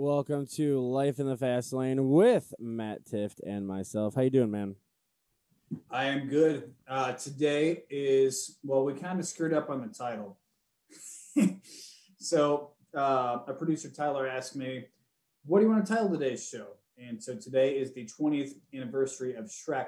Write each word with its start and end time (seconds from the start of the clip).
Welcome 0.00 0.46
to 0.54 0.78
Life 0.78 1.18
in 1.18 1.26
the 1.26 1.36
Fast 1.36 1.72
Lane 1.72 2.10
with 2.10 2.54
Matt 2.60 3.04
Tifft 3.04 3.40
and 3.44 3.66
myself. 3.66 4.14
How 4.14 4.20
you 4.20 4.30
doing, 4.30 4.52
man? 4.52 4.76
I 5.90 6.04
am 6.04 6.28
good. 6.28 6.72
Uh, 6.86 7.14
today 7.14 7.82
is 7.90 8.58
well, 8.62 8.84
we 8.84 8.92
kind 8.92 9.18
of 9.18 9.26
screwed 9.26 9.52
up 9.52 9.70
on 9.70 9.82
the 9.82 9.92
title. 9.92 10.38
so 12.16 12.70
uh, 12.96 13.38
a 13.48 13.52
producer 13.52 13.90
Tyler 13.90 14.28
asked 14.28 14.54
me, 14.54 14.84
"What 15.44 15.58
do 15.58 15.64
you 15.64 15.72
want 15.72 15.84
to 15.84 15.92
title 15.92 16.10
today's 16.10 16.48
show?" 16.48 16.68
And 16.96 17.20
so 17.20 17.34
today 17.34 17.72
is 17.72 17.92
the 17.92 18.06
20th 18.06 18.52
anniversary 18.72 19.34
of 19.34 19.46
Shrek. 19.46 19.86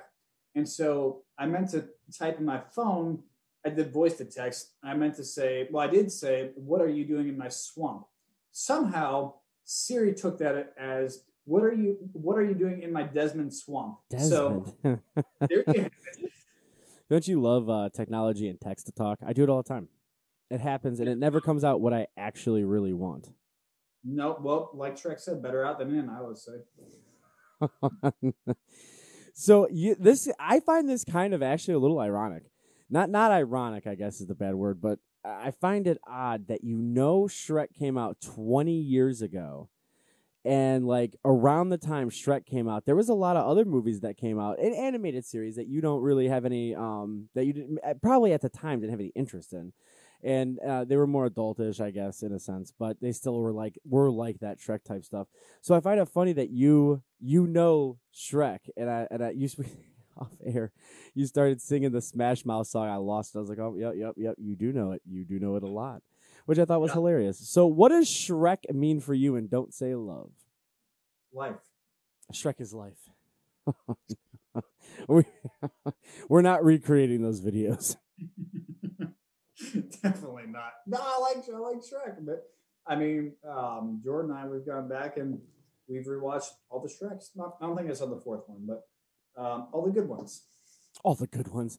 And 0.56 0.68
so 0.68 1.22
I 1.38 1.46
meant 1.46 1.70
to 1.70 1.84
type 2.18 2.40
in 2.40 2.44
my 2.44 2.58
phone. 2.58 3.22
I 3.64 3.68
did 3.68 3.92
voice 3.92 4.14
to 4.14 4.24
text. 4.24 4.72
I 4.82 4.92
meant 4.94 5.14
to 5.18 5.24
say, 5.24 5.68
well, 5.70 5.88
I 5.88 5.88
did 5.88 6.10
say, 6.10 6.50
"What 6.56 6.80
are 6.80 6.88
you 6.88 7.04
doing 7.04 7.28
in 7.28 7.38
my 7.38 7.48
swamp?" 7.48 8.06
Somehow 8.50 9.34
Siri 9.72 10.14
took 10.14 10.38
that 10.38 10.72
as 10.76 11.22
what 11.44 11.62
are 11.62 11.72
you 11.72 11.96
what 12.12 12.36
are 12.36 12.44
you 12.44 12.54
doing 12.54 12.82
in 12.82 12.92
my 12.92 13.04
Desmond 13.04 13.54
swamp? 13.54 13.98
Desmond. 14.10 14.72
So 14.82 14.98
there 15.48 15.64
you 15.64 15.64
have 15.66 15.76
it. 15.76 15.92
Don't 17.08 17.26
you 17.28 17.40
love 17.40 17.70
uh, 17.70 17.88
technology 17.94 18.48
and 18.48 18.60
text 18.60 18.86
to 18.86 18.92
talk? 18.92 19.20
I 19.24 19.32
do 19.32 19.44
it 19.44 19.48
all 19.48 19.62
the 19.62 19.68
time. 19.68 19.88
It 20.50 20.60
happens, 20.60 20.98
and 20.98 21.08
it 21.08 21.18
never 21.18 21.40
comes 21.40 21.62
out 21.62 21.80
what 21.80 21.92
I 21.92 22.08
actually 22.16 22.64
really 22.64 22.92
want. 22.92 23.30
No, 24.04 24.36
well, 24.40 24.70
like 24.74 24.96
Shrek 24.96 25.20
said, 25.20 25.40
better 25.40 25.64
out 25.64 25.78
than 25.78 25.94
in, 25.96 26.08
I 26.08 26.20
would 26.20 26.38
say. 26.38 26.52
so 29.34 29.68
you, 29.70 29.94
this, 29.94 30.28
I 30.40 30.58
find 30.60 30.88
this 30.88 31.04
kind 31.04 31.32
of 31.32 31.42
actually 31.42 31.74
a 31.74 31.78
little 31.78 32.00
ironic. 32.00 32.44
Not 32.88 33.08
not 33.08 33.30
ironic, 33.30 33.86
I 33.86 33.94
guess 33.94 34.20
is 34.20 34.26
the 34.26 34.34
bad 34.34 34.56
word, 34.56 34.80
but 34.80 34.98
I 35.24 35.50
find 35.50 35.86
it 35.86 35.98
odd 36.06 36.48
that 36.48 36.64
you 36.64 36.76
know 36.78 37.22
Shrek 37.22 37.74
came 37.78 37.98
out 37.98 38.20
20 38.20 38.72
years 38.72 39.22
ago. 39.22 39.68
And 40.42 40.86
like 40.86 41.16
around 41.22 41.68
the 41.68 41.76
time 41.76 42.08
Shrek 42.08 42.46
came 42.46 42.66
out, 42.66 42.86
there 42.86 42.96
was 42.96 43.10
a 43.10 43.14
lot 43.14 43.36
of 43.36 43.46
other 43.46 43.66
movies 43.66 44.00
that 44.00 44.16
came 44.16 44.38
out, 44.40 44.58
an 44.58 44.72
animated 44.72 45.26
series 45.26 45.56
that 45.56 45.68
you 45.68 45.82
don't 45.82 46.00
really 46.00 46.28
have 46.28 46.46
any, 46.46 46.74
um, 46.74 47.28
that 47.34 47.44
you 47.44 47.52
didn't, 47.52 47.78
uh, 47.84 47.92
probably 48.00 48.32
at 48.32 48.40
the 48.40 48.48
time 48.48 48.80
didn't 48.80 48.92
have 48.92 49.00
any 49.00 49.12
interest 49.14 49.52
in, 49.52 49.74
and 50.22 50.58
uh, 50.60 50.84
they 50.84 50.96
were 50.96 51.06
more 51.06 51.28
adultish, 51.28 51.78
I 51.78 51.90
guess, 51.90 52.22
in 52.22 52.32
a 52.32 52.38
sense, 52.38 52.72
but 52.78 52.98
they 53.02 53.12
still 53.12 53.38
were 53.38 53.52
like 53.52 53.78
were 53.84 54.10
like 54.10 54.40
that 54.40 54.58
Shrek 54.60 54.82
type 54.82 55.04
stuff. 55.04 55.28
So 55.60 55.74
I 55.74 55.80
find 55.80 56.00
it 56.00 56.08
funny 56.08 56.32
that 56.32 56.48
you 56.48 57.02
you 57.18 57.46
know 57.46 57.98
Shrek, 58.14 58.60
and 58.78 58.90
I 58.90 59.08
and 59.10 59.22
I 59.22 59.30
used 59.30 59.56
to 59.56 59.64
off 60.24 60.30
air, 60.44 60.72
you 61.14 61.26
started 61.26 61.60
singing 61.60 61.92
the 61.92 62.00
Smash 62.00 62.44
Mouth 62.44 62.66
song. 62.66 62.88
I 62.88 62.96
lost. 62.96 63.34
I 63.36 63.40
was 63.40 63.48
like, 63.48 63.58
oh, 63.58 63.74
yep, 63.76 63.94
yep, 63.96 64.14
yep. 64.16 64.34
You 64.38 64.54
do 64.56 64.72
know 64.72 64.92
it. 64.92 65.02
You 65.08 65.24
do 65.24 65.38
know 65.38 65.56
it 65.56 65.62
a 65.62 65.68
lot, 65.68 66.02
which 66.46 66.58
I 66.58 66.64
thought 66.64 66.80
was 66.80 66.90
Yeah. 66.90 66.94
hilarious. 66.94 67.38
So, 67.48 67.66
what 67.66 67.88
does 67.90 68.06
Shrek 68.06 68.72
mean 68.72 69.00
for 69.00 69.14
you? 69.14 69.36
And 69.36 69.48
don't 69.50 69.72
say 69.72 69.94
love. 69.94 70.30
Life. 71.32 71.56
Shrek 72.32 72.60
is 72.60 72.72
life. 72.74 73.08
we, 75.08 75.24
we're 76.28 76.42
not 76.42 76.64
recreating 76.64 77.22
those 77.22 77.40
videos. 77.40 77.96
Definitely 80.02 80.44
not. 80.48 80.72
No, 80.86 80.98
I 81.00 81.18
like 81.18 81.44
I 81.54 81.58
like 81.58 81.76
Shrek, 81.78 82.16
but 82.20 82.44
I 82.86 82.96
mean, 82.96 83.32
um, 83.48 84.00
Jordan 84.02 84.30
and 84.30 84.40
I 84.40 84.46
we've 84.46 84.64
gone 84.66 84.88
back 84.88 85.16
and 85.18 85.38
we've 85.88 86.06
rewatched 86.06 86.50
all 86.70 86.80
the 86.80 86.88
Shreks. 86.88 87.30
Not, 87.36 87.56
I 87.60 87.66
don't 87.66 87.76
think 87.76 87.90
I 87.90 87.94
saw 87.94 88.06
the 88.06 88.20
fourth 88.20 88.44
one, 88.46 88.60
but 88.66 88.84
um, 89.36 89.68
all 89.72 89.84
the 89.86 89.92
good 89.92 90.08
ones. 90.08 90.42
All 91.04 91.14
the 91.14 91.26
good 91.26 91.48
ones. 91.48 91.78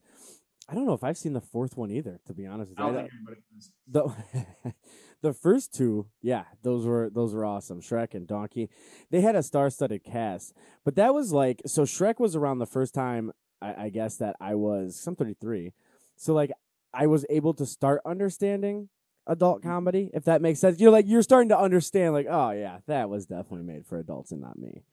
I 0.70 0.74
don't 0.76 0.86
know 0.86 0.94
if 0.94 1.04
I've 1.04 1.18
seen 1.18 1.34
the 1.34 1.42
fourth 1.42 1.76
one 1.76 1.92
either, 1.92 2.20
to 2.28 2.34
be 2.34 2.46
honest 2.46 2.72
I 2.78 2.82
don't 2.84 2.94
don't- 2.94 3.02
think 3.04 3.14
anybody 3.14 3.42
has. 3.56 3.72
the 3.88 4.74
the 5.22 5.34
first 5.34 5.74
two, 5.74 6.08
yeah, 6.22 6.46
those 6.64 6.86
were 6.86 7.10
those 7.10 7.34
were 7.34 7.44
awesome. 7.46 7.82
Shrek 7.82 8.14
and 8.14 8.26
Donkey, 8.28 8.70
they 9.10 9.22
had 9.22 9.36
a 9.36 9.44
star-studded 9.44 10.04
cast, 10.04 10.54
but 10.86 10.96
that 10.96 11.14
was 11.14 11.34
like 11.34 11.62
so. 11.66 11.84
Shrek 11.84 12.20
was 12.20 12.36
around 12.36 12.60
the 12.60 12.66
first 12.66 12.94
time 12.94 13.32
I, 13.62 13.86
I 13.86 13.90
guess 13.90 14.16
that 14.18 14.36
I 14.40 14.56
was 14.56 15.04
I'm 15.06 15.16
33, 15.16 15.74
so 16.16 16.34
like 16.34 16.52
I 16.94 17.08
was 17.08 17.26
able 17.30 17.54
to 17.56 17.66
start 17.66 18.02
understanding 18.06 18.90
adult 19.28 19.62
comedy, 19.62 20.10
if 20.14 20.24
that 20.26 20.42
makes 20.42 20.60
sense. 20.60 20.80
You're 20.80 20.92
like 20.92 21.06
you're 21.08 21.22
starting 21.22 21.50
to 21.50 21.60
understand, 21.60 22.14
like, 22.14 22.28
oh 22.30 22.52
yeah, 22.52 22.78
that 22.88 23.10
was 23.10 23.26
definitely 23.26 23.64
made 23.66 23.86
for 23.86 24.00
adults 24.00 24.32
and 24.32 24.40
not 24.42 24.58
me. 24.58 24.84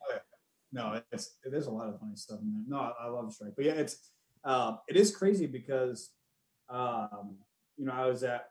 No, 0.73 1.01
it's 1.13 1.37
there's 1.45 1.67
a 1.67 1.71
lot 1.71 1.89
of 1.89 1.99
funny 1.99 2.17
stuff 2.17 2.41
in 2.43 2.53
there. 2.53 2.79
No, 2.79 2.79
I, 2.79 3.07
I 3.07 3.09
love 3.09 3.27
Shrek, 3.27 3.55
but 3.57 3.65
yeah, 3.65 3.73
it's 3.73 4.11
uh, 4.45 4.77
it 4.87 4.97
is 4.97 5.15
crazy 5.15 5.47
because 5.47 6.11
um, 6.69 7.37
you 7.77 7.87
know 7.87 7.93
I 7.93 8.07
was 8.07 8.23
at 8.23 8.47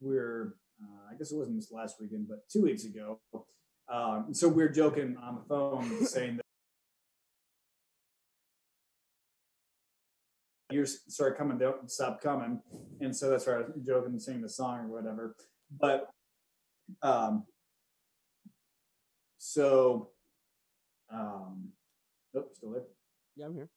we're 0.00 0.56
uh, 0.82 1.12
I 1.12 1.16
guess 1.16 1.32
it 1.32 1.36
wasn't 1.36 1.56
this 1.56 1.72
last 1.72 1.96
weekend, 2.00 2.28
but 2.28 2.48
two 2.50 2.62
weeks 2.62 2.84
ago. 2.84 3.20
Um, 3.88 4.28
so 4.32 4.48
we're 4.48 4.68
joking 4.68 5.16
on 5.22 5.36
the 5.36 5.42
phone 5.48 6.04
saying 6.06 6.36
that 6.36 6.42
years 10.70 11.00
started 11.08 11.38
coming, 11.38 11.56
don't 11.56 11.90
stop 11.90 12.20
coming, 12.20 12.60
and 13.00 13.16
so 13.16 13.30
that's 13.30 13.46
why 13.46 13.54
I 13.54 13.58
was 13.58 13.66
joking 13.86 14.12
and 14.12 14.22
singing 14.22 14.42
the 14.42 14.48
song 14.48 14.80
or 14.80 14.88
whatever. 14.88 15.36
But 15.70 16.10
um, 17.02 17.44
so 19.38 20.10
um, 21.12 21.68
oh, 22.36 22.44
still 22.52 22.70
there. 22.70 22.82
Yeah, 23.36 23.46
I'm 23.46 23.54
here. 23.54 23.68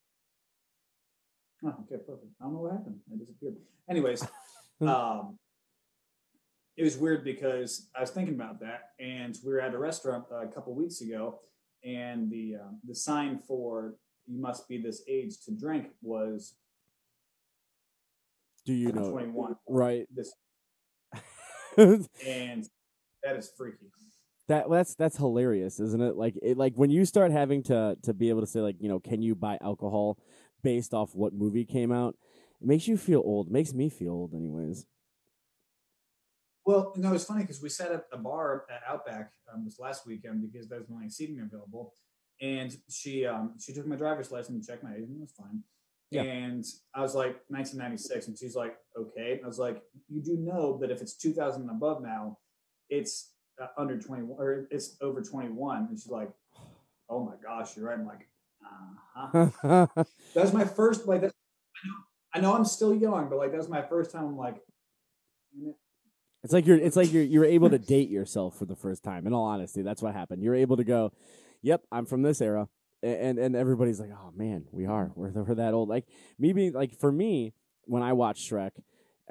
Oh, 1.65 1.75
okay, 1.85 2.01
perfect. 2.05 2.31
I 2.39 2.45
don't 2.45 2.53
know 2.53 2.61
what 2.61 2.71
happened. 2.71 2.99
I 3.11 3.17
disappeared. 3.17 3.57
Anyways, 3.89 4.25
um, 4.81 5.37
it 6.77 6.83
was 6.83 6.97
weird 6.97 7.23
because 7.25 7.89
I 7.95 8.01
was 8.01 8.11
thinking 8.11 8.35
about 8.35 8.61
that, 8.61 8.91
and 8.99 9.37
we 9.45 9.51
were 9.51 9.59
at 9.59 9.73
a 9.73 9.77
restaurant 9.77 10.25
uh, 10.31 10.37
a 10.37 10.47
couple 10.47 10.73
weeks 10.73 11.01
ago, 11.01 11.39
and 11.83 12.31
the 12.31 12.55
um, 12.61 12.79
the 12.87 12.95
sign 12.95 13.39
for 13.39 13.95
"you 14.27 14.39
must 14.39 14.67
be 14.69 14.81
this 14.81 15.03
age 15.07 15.41
to 15.45 15.51
drink" 15.51 15.87
was 16.01 16.55
Do 18.65 18.73
you 18.73 18.93
know? 18.93 19.11
21. 19.11 19.55
Right. 19.67 20.07
This 20.13 20.33
and 21.77 22.67
that 23.23 23.35
is 23.35 23.51
freaky. 23.57 23.91
That's 24.49 24.95
that's 24.95 25.15
hilarious, 25.15 25.79
isn't 25.79 26.01
it? 26.01 26.15
Like 26.15 26.35
it 26.41 26.57
like 26.57 26.73
when 26.75 26.89
you 26.89 27.05
start 27.05 27.31
having 27.31 27.63
to 27.63 27.97
to 28.03 28.13
be 28.13 28.29
able 28.29 28.41
to 28.41 28.47
say 28.47 28.59
like 28.59 28.77
you 28.79 28.89
know 28.89 28.99
can 28.99 29.21
you 29.21 29.35
buy 29.35 29.57
alcohol 29.61 30.17
based 30.63 30.93
off 30.93 31.15
what 31.15 31.33
movie 31.33 31.65
came 31.65 31.91
out, 31.91 32.15
it 32.61 32.67
makes 32.67 32.87
you 32.87 32.97
feel 32.97 33.21
old. 33.23 33.47
It 33.47 33.53
makes 33.53 33.73
me 33.73 33.89
feel 33.89 34.11
old, 34.11 34.33
anyways. 34.33 34.85
Well, 36.65 36.93
no, 36.97 37.13
it's 37.13 37.23
funny 37.23 37.41
because 37.41 37.61
we 37.61 37.69
sat 37.69 37.91
at 37.91 38.05
a 38.11 38.17
bar 38.17 38.65
at 38.69 38.81
Outback 38.87 39.31
um, 39.51 39.63
this 39.65 39.79
last 39.79 40.05
weekend 40.05 40.41
because 40.41 40.67
there 40.67 40.79
was 40.79 40.89
only 40.91 41.09
seating 41.09 41.39
available, 41.39 41.93
and 42.41 42.75
she 42.89 43.25
um, 43.25 43.55
she 43.59 43.73
took 43.73 43.87
my 43.87 43.95
driver's 43.95 44.31
license 44.31 44.49
and 44.55 44.65
checked 44.65 44.83
my 44.83 44.95
age, 44.95 45.09
and 45.09 45.17
it 45.17 45.21
was 45.21 45.31
fine. 45.31 45.63
Yeah. 46.11 46.23
And 46.23 46.65
I 46.95 47.01
was 47.01 47.13
like 47.13 47.41
1996, 47.49 48.27
and 48.27 48.37
she's 48.37 48.55
like, 48.55 48.75
okay. 48.97 49.33
And 49.33 49.45
I 49.45 49.47
was 49.47 49.59
like, 49.59 49.83
you 50.07 50.21
do 50.21 50.37
know 50.37 50.77
that 50.79 50.89
if 50.89 51.01
it's 51.01 51.15
2000 51.15 51.61
and 51.61 51.69
above 51.69 52.01
now, 52.01 52.39
it's 52.89 53.33
uh, 53.61 53.67
under 53.77 53.99
21 53.99 54.37
or 54.39 54.67
it's 54.71 54.97
over 55.01 55.21
21. 55.21 55.87
And 55.89 55.99
she's 55.99 56.09
like, 56.09 56.29
oh 57.09 57.23
my 57.23 57.33
gosh, 57.43 57.75
you're 57.75 57.87
right. 57.87 57.97
I'm 57.97 58.05
like, 58.05 58.27
uh 59.33 59.49
huh. 59.61 59.87
That 59.95 60.41
was 60.43 60.53
my 60.53 60.65
first 60.65 61.07
like. 61.07 61.21
That, 61.21 61.31
I 61.33 61.87
know, 61.87 61.95
I 62.33 62.39
know 62.41 62.55
I'm 62.55 62.65
still 62.65 62.93
young, 62.93 63.29
but 63.29 63.37
like 63.37 63.51
that 63.51 63.57
was 63.57 63.69
my 63.69 63.81
first 63.81 64.11
time. 64.11 64.25
I'm 64.25 64.37
like. 64.37 64.57
It's 66.43 66.53
like 66.53 66.65
you're 66.65 66.77
it's 66.77 66.95
like 66.95 67.11
you're 67.11 67.23
you're 67.23 67.45
able 67.45 67.69
to 67.69 67.79
date 67.79 68.09
yourself 68.09 68.57
for 68.57 68.65
the 68.65 68.75
first 68.75 69.03
time. 69.03 69.27
In 69.27 69.33
all 69.33 69.43
honesty, 69.43 69.81
that's 69.81 70.01
what 70.01 70.13
happened. 70.13 70.41
You're 70.41 70.55
able 70.55 70.77
to 70.77 70.83
go, 70.83 71.11
"Yep, 71.63 71.83
I'm 71.91 72.05
from 72.05 72.21
this 72.21 72.41
era." 72.41 72.69
And 73.03 73.37
and 73.39 73.55
everybody's 73.55 73.99
like, 73.99 74.11
"Oh 74.13 74.31
man, 74.35 74.65
we 74.71 74.85
are. 74.85 75.11
We're 75.15 75.31
we're 75.31 75.55
that 75.55 75.73
old." 75.73 75.89
Like 75.89 76.05
me 76.37 76.53
being 76.53 76.73
like 76.73 76.97
for 76.97 77.11
me, 77.11 77.53
when 77.85 78.03
I 78.03 78.13
watched 78.13 78.49
Shrek, 78.49 78.71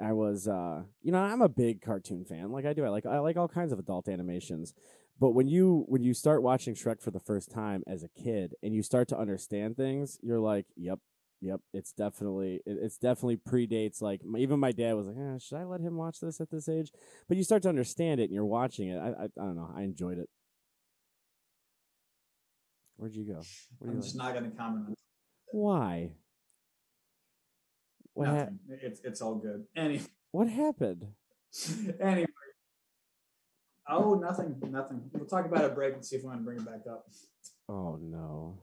I 0.01 0.13
was 0.13 0.47
uh, 0.47 0.83
you 1.01 1.11
know, 1.11 1.19
I'm 1.19 1.41
a 1.41 1.49
big 1.49 1.81
cartoon 1.81 2.25
fan. 2.25 2.51
Like 2.51 2.65
I 2.65 2.73
do. 2.73 2.85
I 2.85 2.89
like 2.89 3.05
I 3.05 3.19
like 3.19 3.37
all 3.37 3.47
kinds 3.47 3.71
of 3.71 3.79
adult 3.79 4.07
animations. 4.07 4.73
But 5.19 5.31
when 5.31 5.47
you 5.47 5.85
when 5.87 6.01
you 6.03 6.13
start 6.13 6.41
watching 6.41 6.75
Shrek 6.75 7.01
for 7.01 7.11
the 7.11 7.19
first 7.19 7.51
time 7.51 7.83
as 7.87 8.03
a 8.03 8.09
kid 8.09 8.53
and 8.63 8.73
you 8.73 8.81
start 8.83 9.07
to 9.09 9.17
understand 9.17 9.75
things, 9.75 10.17
you're 10.21 10.39
like, 10.39 10.65
"Yep, 10.77 10.99
Yep, 11.41 11.61
it's 11.73 11.93
definitely 11.93 12.55
it, 12.65 12.77
it's 12.81 12.97
definitely 12.97 13.37
predates 13.37 14.01
like 14.01 14.25
my, 14.25 14.39
even 14.39 14.59
my 14.59 14.73
dad 14.73 14.95
was 14.95 15.07
like, 15.07 15.15
eh, 15.17 15.37
should 15.37 15.57
I 15.57 15.63
let 15.63 15.79
him 15.79 15.95
watch 15.95 16.19
this 16.19 16.41
at 16.41 16.51
this 16.51 16.67
age? 16.67 16.91
But 17.29 17.37
you 17.37 17.43
start 17.43 17.63
to 17.63 17.69
understand 17.69 18.19
it 18.19 18.25
and 18.25 18.33
you're 18.33 18.45
watching 18.45 18.89
it. 18.89 18.97
I 18.97 19.07
I, 19.07 19.23
I 19.23 19.45
don't 19.45 19.55
know. 19.55 19.71
I 19.73 19.83
enjoyed 19.83 20.17
it. 20.17 20.29
Where'd 22.97 23.15
you 23.15 23.23
go? 23.23 23.41
I'm 23.81 23.95
you 23.95 24.01
just 24.01 24.17
not 24.17 24.33
going 24.33 24.51
to 24.51 24.57
comment 24.57 24.97
Why? 25.53 26.11
What 28.13 28.27
ha- 28.27 28.49
it's 28.69 28.99
it's 29.03 29.21
all 29.21 29.35
good. 29.35 29.65
Any 29.75 30.01
what 30.31 30.47
happened? 30.49 31.05
anyway. 32.01 32.27
Oh, 33.91 34.13
nothing, 34.15 34.55
nothing. 34.69 35.01
We'll 35.13 35.25
talk 35.25 35.45
about 35.45 35.65
a 35.65 35.69
break 35.69 35.95
and 35.95 36.05
see 36.05 36.17
if 36.17 36.21
we 36.21 36.27
want 36.27 36.39
to 36.41 36.43
bring 36.45 36.57
it 36.59 36.65
back 36.65 36.81
up. 36.89 37.05
Oh 37.67 37.97
no. 38.01 38.59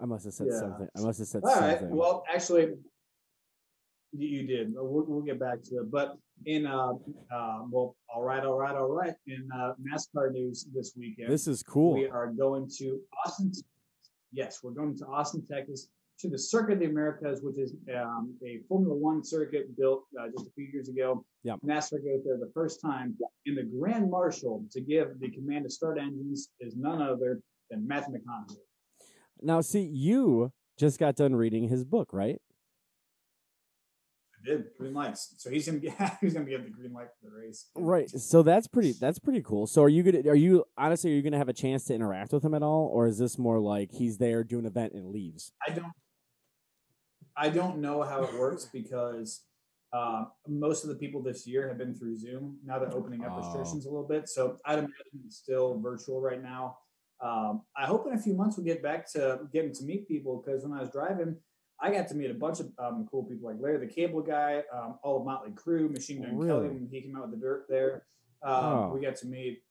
I 0.00 0.06
must 0.06 0.24
have 0.24 0.34
said 0.34 0.46
Yeah. 0.50 0.60
something. 0.60 0.88
I 0.96 1.00
must 1.00 1.18
have 1.18 1.28
said 1.28 1.42
something. 1.42 1.62
All 1.62 1.68
right. 1.68 1.82
Well, 1.82 2.24
actually, 2.32 2.74
You, 4.12 4.28
you 4.28 4.46
did. 4.46 4.72
We'll, 4.74 5.04
we'll 5.06 5.22
get 5.22 5.38
back 5.40 5.62
to 5.64 5.80
it. 5.80 5.90
But 5.90 6.16
in 6.46 6.66
uh, 6.66 6.92
uh, 7.34 7.64
well, 7.70 7.96
all 8.08 8.22
right, 8.22 8.42
all 8.44 8.56
right, 8.58 8.74
all 8.76 8.88
right. 8.90 9.14
In 9.26 9.48
uh, 9.54 9.72
NASCAR 9.82 10.32
news 10.32 10.66
this 10.72 10.92
weekend, 10.96 11.30
This 11.30 11.46
is 11.48 11.62
cool. 11.62 11.94
we 11.94 12.06
are 12.08 12.28
going 12.28 12.70
to 12.78 13.00
Austin. 13.26 13.52
Yes, 14.32 14.60
we're 14.62 14.70
going 14.72 14.96
to 14.98 15.06
Austin, 15.06 15.44
Texas, 15.50 15.88
to 16.20 16.28
the 16.28 16.38
Circuit 16.38 16.74
of 16.74 16.78
the 16.80 16.86
Americas, 16.86 17.40
which 17.42 17.58
is 17.58 17.74
um, 17.94 18.34
a 18.44 18.60
Formula 18.68 18.94
One 18.94 19.24
circuit 19.24 19.76
built 19.76 20.04
uh, 20.20 20.26
just 20.28 20.48
a 20.48 20.50
few 20.52 20.66
years 20.72 20.88
ago. 20.88 21.24
Yeah. 21.44 21.54
NASCAR 21.64 22.04
goes 22.04 22.24
there 22.24 22.38
the 22.38 22.50
first 22.52 22.80
time, 22.80 23.16
and 23.46 23.56
the 23.56 23.62
Grand 23.62 24.10
Marshal 24.10 24.64
to 24.72 24.80
give 24.80 25.20
the 25.20 25.30
command 25.30 25.64
to 25.64 25.70
start 25.70 25.98
engines 25.98 26.50
is 26.60 26.76
none 26.76 27.00
other 27.00 27.40
than 27.70 27.86
Matthew 27.86 28.14
McConaughey. 28.14 28.56
Now, 29.40 29.60
see, 29.60 29.82
you 29.82 30.52
just 30.78 30.98
got 30.98 31.14
done 31.14 31.34
reading 31.34 31.68
his 31.68 31.84
book, 31.84 32.08
right? 32.12 32.40
I 34.34 34.50
did 34.50 34.64
green 34.78 34.94
lights, 34.94 35.34
so 35.38 35.50
he's 35.50 35.66
gonna 35.66 35.78
get 35.78 36.18
he's 36.20 36.34
gonna 36.34 36.46
get 36.46 36.64
the 36.64 36.70
green 36.70 36.92
light 36.92 37.08
for 37.20 37.30
the 37.30 37.36
race. 37.36 37.66
Right. 37.74 38.08
So 38.08 38.42
that's 38.42 38.66
pretty. 38.66 38.92
That's 38.92 39.18
pretty 39.18 39.42
cool. 39.42 39.66
So 39.66 39.82
are 39.82 39.88
you 39.88 40.02
gonna? 40.02 40.28
Are 40.28 40.36
you 40.36 40.64
honestly? 40.76 41.12
Are 41.12 41.14
you 41.14 41.22
gonna 41.22 41.38
have 41.38 41.48
a 41.48 41.54
chance 41.54 41.84
to 41.84 41.94
interact 41.94 42.32
with 42.32 42.44
him 42.44 42.54
at 42.54 42.62
all, 42.62 42.90
or 42.92 43.06
is 43.06 43.18
this 43.18 43.38
more 43.38 43.58
like 43.58 43.90
he's 43.92 44.18
there, 44.18 44.44
do 44.44 44.58
an 44.58 44.66
event, 44.66 44.92
and 44.92 45.10
leaves? 45.10 45.52
I 45.66 45.72
don't. 45.72 45.92
I 47.38 47.48
don't 47.50 47.78
know 47.78 48.02
how 48.02 48.24
it 48.24 48.34
works 48.38 48.64
because 48.72 49.44
uh, 49.92 50.24
most 50.46 50.82
of 50.84 50.90
the 50.90 50.96
people 50.96 51.22
this 51.22 51.46
year 51.46 51.68
have 51.68 51.78
been 51.78 51.94
through 51.94 52.16
Zoom. 52.18 52.58
Now 52.64 52.78
they're 52.78 52.94
opening 52.94 53.24
up 53.24 53.32
Oh. 53.34 53.38
restrictions 53.38 53.86
a 53.86 53.90
little 53.90 54.06
bit, 54.08 54.28
so 54.28 54.58
I'd 54.66 54.78
imagine 54.80 55.22
it's 55.24 55.36
still 55.36 55.78
virtual 55.80 56.20
right 56.20 56.42
now. 56.42 56.78
Um, 57.20 57.62
I 57.76 57.86
hope 57.86 58.06
in 58.06 58.12
a 58.12 58.18
few 58.18 58.34
months 58.34 58.56
we'll 58.56 58.66
get 58.66 58.82
back 58.82 59.10
to 59.12 59.40
getting 59.52 59.72
to 59.74 59.84
meet 59.84 60.06
people 60.08 60.42
because 60.44 60.62
when 60.64 60.72
I 60.76 60.80
was 60.80 60.90
driving, 60.90 61.36
I 61.80 61.90
got 61.92 62.08
to 62.08 62.14
meet 62.14 62.30
a 62.30 62.34
bunch 62.34 62.60
of 62.60 62.70
um, 62.78 63.06
cool 63.10 63.24
people 63.24 63.48
like 63.48 63.60
Larry 63.60 63.78
the 63.78 63.92
Cable 63.92 64.20
Guy, 64.20 64.62
um, 64.72 64.98
all 65.02 65.18
of 65.20 65.24
Motley 65.24 65.52
Crue, 65.52 65.90
Machine 65.90 66.22
Gun 66.22 66.36
Really? 66.36 66.48
Kelly 66.48 66.68
when 66.68 66.88
he 66.90 67.00
came 67.02 67.16
out 67.16 67.22
with 67.22 67.32
the 67.32 67.36
Dirt 67.44 67.66
there. 67.68 68.04
Um, 68.42 68.64
Oh. 68.64 68.90
We 68.94 69.00
got 69.00 69.16
to 69.16 69.26
meet 69.26 69.62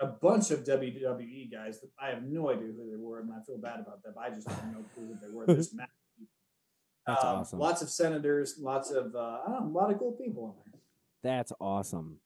a 0.00 0.06
bunch 0.06 0.50
of 0.50 0.64
WWE 0.64 1.52
guys 1.52 1.80
that 1.82 1.90
I 2.00 2.08
have 2.08 2.22
no 2.22 2.48
idea 2.50 2.68
who 2.68 2.88
they 2.90 2.96
were, 2.96 3.20
and 3.20 3.30
I 3.32 3.42
feel 3.44 3.58
bad 3.58 3.80
about 3.80 4.02
that. 4.04 4.14
But 4.14 4.22
I 4.24 4.30
just 4.30 4.48
have 4.48 4.72
no 4.72 4.82
clue 4.94 5.08
who 5.08 5.14
they 5.20 5.32
were. 5.32 5.46
Massive 5.48 5.70
people. 5.72 5.86
That's 7.06 7.24
Um, 7.24 7.38
awesome. 7.40 7.58
Lots 7.58 7.82
of 7.82 7.90
senators, 7.90 8.58
lots 8.60 8.90
of 8.90 9.14
uh, 9.14 9.40
I 9.46 9.50
don't 9.50 9.64
know, 9.66 9.70
a 9.70 9.76
lot 9.80 9.90
of 9.92 9.98
cool 9.98 10.12
people 10.12 10.56
in 10.66 10.72
there. 10.72 10.80
That's 11.22 11.52
awesome. 11.60 12.20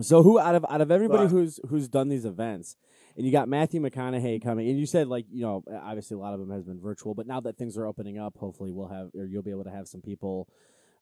So 0.00 0.22
who 0.22 0.38
out 0.38 0.54
of 0.54 0.64
out 0.68 0.80
of 0.80 0.90
everybody 0.90 1.24
But- 1.24 1.30
who's 1.30 1.60
who's 1.68 1.88
done 1.88 2.08
these 2.08 2.24
events, 2.24 2.76
and 3.16 3.26
you 3.26 3.32
got 3.32 3.48
Matthew 3.48 3.80
McConaughey 3.80 4.42
coming, 4.42 4.68
and 4.68 4.78
you 4.78 4.86
said 4.86 5.08
like 5.08 5.26
you 5.30 5.42
know 5.42 5.62
obviously 5.82 6.14
a 6.14 6.18
lot 6.18 6.32
of 6.34 6.40
them 6.40 6.50
has 6.50 6.64
been 6.64 6.80
virtual, 6.80 7.14
but 7.14 7.26
now 7.26 7.40
that 7.40 7.56
things 7.58 7.76
are 7.76 7.86
opening 7.86 8.18
up, 8.18 8.36
hopefully 8.38 8.72
we'll 8.72 8.88
have 8.88 9.10
or 9.14 9.26
you'll 9.26 9.42
be 9.42 9.50
able 9.50 9.64
to 9.64 9.70
have 9.70 9.88
some 9.88 10.00
people 10.00 10.48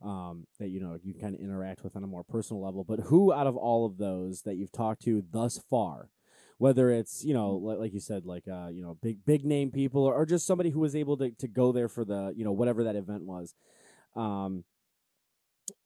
um, 0.03 0.47
that 0.59 0.69
you 0.69 0.81
know 0.81 0.99
you 1.03 1.15
kind 1.15 1.35
of 1.35 1.41
interact 1.41 1.83
with 1.85 1.97
on 1.97 2.03
a 2.05 2.07
more 2.09 2.25
personal 2.25 2.63
level. 2.63 2.83
But 2.85 3.01
who 3.01 3.33
out 3.33 3.47
of 3.47 3.57
all 3.57 3.85
of 3.87 3.99
those 3.99 4.43
that 4.43 4.57
you've 4.57 4.73
talked 4.73 5.03
to 5.03 5.23
thus 5.31 5.59
far, 5.59 6.09
whether 6.59 6.91
it's 6.91 7.25
you 7.25 7.33
know 7.33 7.53
like, 7.53 7.79
like 7.79 7.95
you 7.95 8.01
said 8.01 8.27
like 8.27 8.47
uh, 8.49 8.69
you 8.69 8.83
know 8.83 8.99
big 9.03 9.25
big 9.25 9.45
name 9.45 9.71
people 9.71 10.05
or, 10.05 10.15
or 10.15 10.27
just 10.27 10.47
somebody 10.47 10.71
who 10.71 10.81
was 10.81 10.95
able 10.95 11.17
to 11.17 11.31
to 11.31 11.49
go 11.49 11.73
there 11.73 11.89
for 11.89 12.05
the 12.05 12.33
you 12.37 12.45
know 12.45 12.53
whatever 12.53 12.85
that 12.85 12.97
event 12.97 13.25
was, 13.25 13.55
um, 14.17 14.65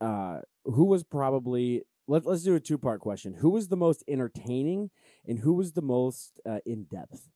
uh, 0.00 0.40
who 0.64 0.84
was 0.84 1.04
probably 1.04 1.82
let, 2.08 2.26
let's 2.26 2.42
do 2.42 2.54
a 2.54 2.60
two 2.60 2.78
part 2.78 3.00
question. 3.00 3.34
Who 3.34 3.50
was 3.50 3.68
the 3.68 3.76
most 3.76 4.02
entertaining 4.08 4.90
and 5.26 5.38
who 5.38 5.54
was 5.54 5.72
the 5.72 5.82
most 5.82 6.40
uh, 6.48 6.58
in 6.66 6.84
depth? 6.84 7.28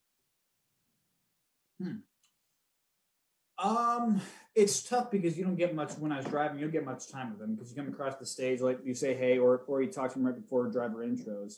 hmm. 1.81 1.97
Um, 3.59 4.21
it's 4.53 4.83
tough 4.83 5.09
because 5.09 5.35
you 5.35 5.43
don't 5.43 5.55
get 5.55 5.73
much 5.73 5.93
when 5.93 6.11
I 6.11 6.17
was 6.17 6.27
driving. 6.27 6.59
You 6.59 6.65
don't 6.65 6.71
get 6.71 6.85
much 6.85 7.09
time 7.09 7.31
with 7.31 7.39
them 7.39 7.55
because 7.55 7.71
you 7.71 7.75
come 7.75 7.91
across 7.91 8.15
the 8.17 8.25
stage, 8.25 8.61
like 8.61 8.79
you 8.83 8.93
say 8.93 9.15
hey, 9.15 9.39
or 9.39 9.63
or 9.67 9.81
you 9.81 9.91
talk 9.91 10.13
to 10.13 10.19
them 10.19 10.27
right 10.27 10.35
before 10.35 10.67
driver 10.67 11.05
intros. 11.05 11.55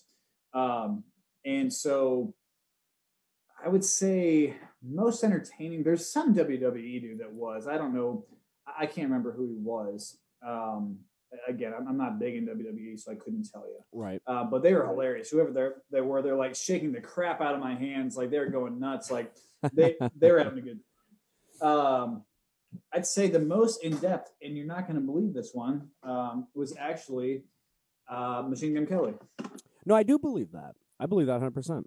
Um, 0.54 1.04
and 1.46 1.72
so 1.72 2.34
I 3.64 3.70
would 3.70 3.84
say 3.84 4.56
most 4.82 5.24
entertaining. 5.24 5.84
There's 5.84 6.12
some 6.12 6.34
WWE 6.34 7.02
dude 7.02 7.20
that 7.20 7.32
was. 7.32 7.68
I 7.68 7.78
don't 7.78 7.94
know. 7.94 8.26
I 8.68 8.86
can't 8.86 9.10
remember 9.10 9.32
who 9.32 9.48
he 9.48 9.58
was. 9.58 10.18
Um, 10.46 11.00
again, 11.48 11.74
I'm, 11.78 11.88
I'm 11.88 11.98
not 11.98 12.20
big 12.20 12.36
in 12.36 12.46
WWE, 12.46 13.00
so 13.00 13.12
I 13.12 13.16
couldn't 13.16 13.50
tell 13.52 13.66
you. 13.68 13.80
Right. 13.92 14.22
Uh, 14.26 14.46
but 14.46 14.64
they 14.64 14.74
were 14.74 14.86
hilarious. 14.86 15.30
Whoever 15.30 15.52
they 15.52 15.68
they 15.92 16.02
were, 16.02 16.22
they're 16.22 16.36
like 16.36 16.56
shaking 16.56 16.92
the 16.92 17.02
crap 17.02 17.42
out 17.42 17.56
of 17.56 17.60
my 17.60 17.76
hands, 17.76 18.16
like 18.16 18.30
they're 18.30 18.50
going 18.50 18.80
nuts. 18.80 19.12
Like 19.12 19.34
they 19.74 19.96
they 20.16 20.32
were 20.32 20.44
having 20.44 20.60
a 20.60 20.62
good. 20.62 20.80
Um, 21.62 22.24
I'd 22.94 23.06
say 23.06 23.28
the 23.28 23.40
most 23.40 23.84
in 23.84 23.98
depth, 23.98 24.32
and 24.42 24.56
you're 24.56 24.68
not 24.68 24.88
going 24.88 24.96
to 24.96 25.06
believe 25.06 25.34
this 25.34 25.52
one, 25.54 25.90
um, 26.04 26.48
was 26.54 26.76
actually 26.78 27.44
uh, 28.08 28.44
Machine 28.48 28.76
Gun 28.76 28.86
Kelly. 28.86 29.14
No, 29.86 29.96
I 29.96 30.04
do 30.04 30.20
believe 30.20 30.52
that. 30.52 30.76
I 31.00 31.06
believe 31.06 31.28
that 31.28 31.42
100%. 31.42 31.84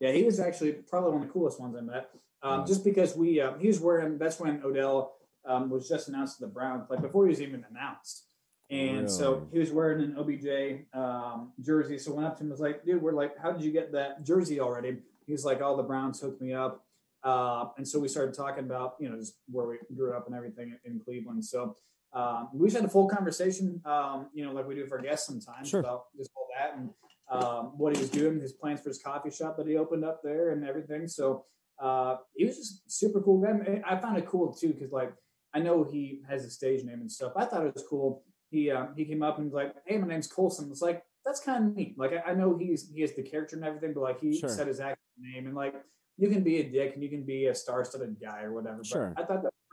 Yeah, 0.00 0.12
he 0.12 0.24
was 0.24 0.40
actually 0.40 0.72
probably 0.72 1.12
one 1.12 1.22
of 1.22 1.28
the 1.28 1.32
coolest 1.32 1.60
ones 1.60 1.76
I 1.76 1.80
met. 1.80 2.10
Um. 2.42 2.66
Just 2.66 2.84
because 2.84 3.16
we 3.16 3.40
um, 3.40 3.58
he 3.58 3.68
was 3.68 3.80
wearing 3.80 4.18
that's 4.18 4.38
when 4.38 4.60
Odell 4.62 5.14
um, 5.46 5.70
was 5.70 5.88
just 5.88 6.08
announced 6.08 6.38
to 6.38 6.44
the 6.44 6.50
Browns, 6.52 6.90
like 6.90 7.00
before 7.00 7.24
he 7.24 7.30
was 7.30 7.40
even 7.40 7.64
announced. 7.70 8.24
And 8.70 9.10
so 9.10 9.46
he 9.52 9.58
was 9.58 9.70
wearing 9.70 10.02
an 10.02 10.16
OBJ 10.18 10.86
um, 10.98 11.52
jersey. 11.60 11.98
So 11.98 12.12
I 12.12 12.14
went 12.16 12.26
up 12.26 12.36
to 12.38 12.40
him 12.40 12.46
and 12.46 12.50
was 12.50 12.60
like, 12.60 12.84
dude, 12.84 13.00
we're 13.00 13.12
like, 13.12 13.38
how 13.38 13.52
did 13.52 13.62
you 13.62 13.70
get 13.70 13.92
that 13.92 14.24
jersey 14.24 14.58
already? 14.58 14.96
He's 15.26 15.44
like, 15.44 15.60
oh, 15.62 15.76
the 15.76 15.82
Browns 15.82 16.20
hooked 16.20 16.40
me 16.40 16.54
up. 16.54 16.84
Uh, 17.22 17.66
and 17.76 17.86
so 17.86 18.00
we 18.00 18.08
started 18.08 18.34
talking 18.34 18.64
about, 18.64 18.96
you 18.98 19.08
know, 19.08 19.16
just 19.16 19.34
where 19.50 19.66
we 19.66 19.76
grew 19.94 20.14
up 20.14 20.26
and 20.26 20.34
everything 20.34 20.74
in 20.84 20.98
Cleveland. 20.98 21.44
So 21.44 21.76
um, 22.14 22.48
we 22.54 22.66
just 22.66 22.76
had 22.76 22.86
a 22.86 22.90
full 22.90 23.08
conversation, 23.08 23.80
um, 23.84 24.28
you 24.34 24.44
know, 24.44 24.52
like 24.52 24.66
we 24.66 24.74
do 24.74 24.86
for 24.86 24.98
guests 24.98 25.26
sometimes 25.26 25.68
Sure. 25.68 25.80
about 25.80 26.06
just 26.16 26.30
all 26.34 26.48
that 26.58 26.76
and 26.76 26.90
um, 27.30 27.72
what 27.76 27.94
he 27.94 28.00
was 28.00 28.10
doing, 28.10 28.40
his 28.40 28.52
plans 28.52 28.80
for 28.80 28.90
his 28.90 29.02
coffee 29.02 29.30
shop 29.30 29.56
that 29.56 29.66
he 29.66 29.76
opened 29.76 30.04
up 30.04 30.20
there 30.22 30.50
and 30.50 30.64
everything. 30.66 31.08
So 31.08 31.44
uh, 31.80 32.16
he 32.34 32.44
was 32.44 32.56
just 32.56 32.90
super 32.90 33.20
cool 33.20 33.40
guy. 33.40 33.82
I 33.86 33.96
found 33.96 34.18
it 34.18 34.26
cool 34.26 34.52
too 34.52 34.72
because 34.74 34.92
like 34.92 35.12
I 35.54 35.60
know 35.60 35.84
he 35.84 36.20
has 36.28 36.44
a 36.44 36.50
stage 36.50 36.84
name 36.84 37.00
and 37.00 37.10
stuff. 37.10 37.32
I 37.36 37.44
thought 37.46 37.66
it 37.66 37.74
was 37.74 37.84
cool. 37.88 38.24
He 38.50 38.70
um, 38.70 38.90
he 38.96 39.04
came 39.04 39.22
up 39.22 39.38
and 39.38 39.46
was 39.46 39.54
like, 39.54 39.74
"Hey, 39.86 39.98
my 39.98 40.06
name's 40.06 40.26
Colson." 40.26 40.68
It's 40.70 40.82
like 40.82 41.02
that's 41.24 41.40
kind 41.40 41.64
of 41.64 41.76
neat. 41.76 41.98
Like 41.98 42.12
I, 42.12 42.30
I 42.30 42.34
know 42.34 42.56
he's 42.56 42.88
he 42.92 43.00
has 43.00 43.12
the 43.14 43.22
character 43.22 43.56
and 43.56 43.64
everything, 43.64 43.94
but 43.94 44.02
like 44.02 44.20
he 44.20 44.38
Sure. 44.38 44.48
said 44.48 44.68
his 44.68 44.80
actual 44.80 44.98
name 45.18 45.46
and 45.46 45.54
like 45.56 45.74
you 46.16 46.28
can 46.28 46.42
be 46.44 46.60
a 46.60 46.68
dick 46.70 46.94
and 46.94 47.02
you 47.02 47.08
can 47.08 47.24
be 47.24 47.46
a 47.46 47.54
star-studded 47.54 48.16
guy 48.20 48.42
or 48.42 48.52
whatever. 48.52 48.76
But 48.78 48.86
Sure. 48.86 49.14
I 49.16 49.24
thought 49.24 49.42
that 49.42 49.44
was 49.44 49.52
pretty 49.52 49.52
cool. 49.62 49.63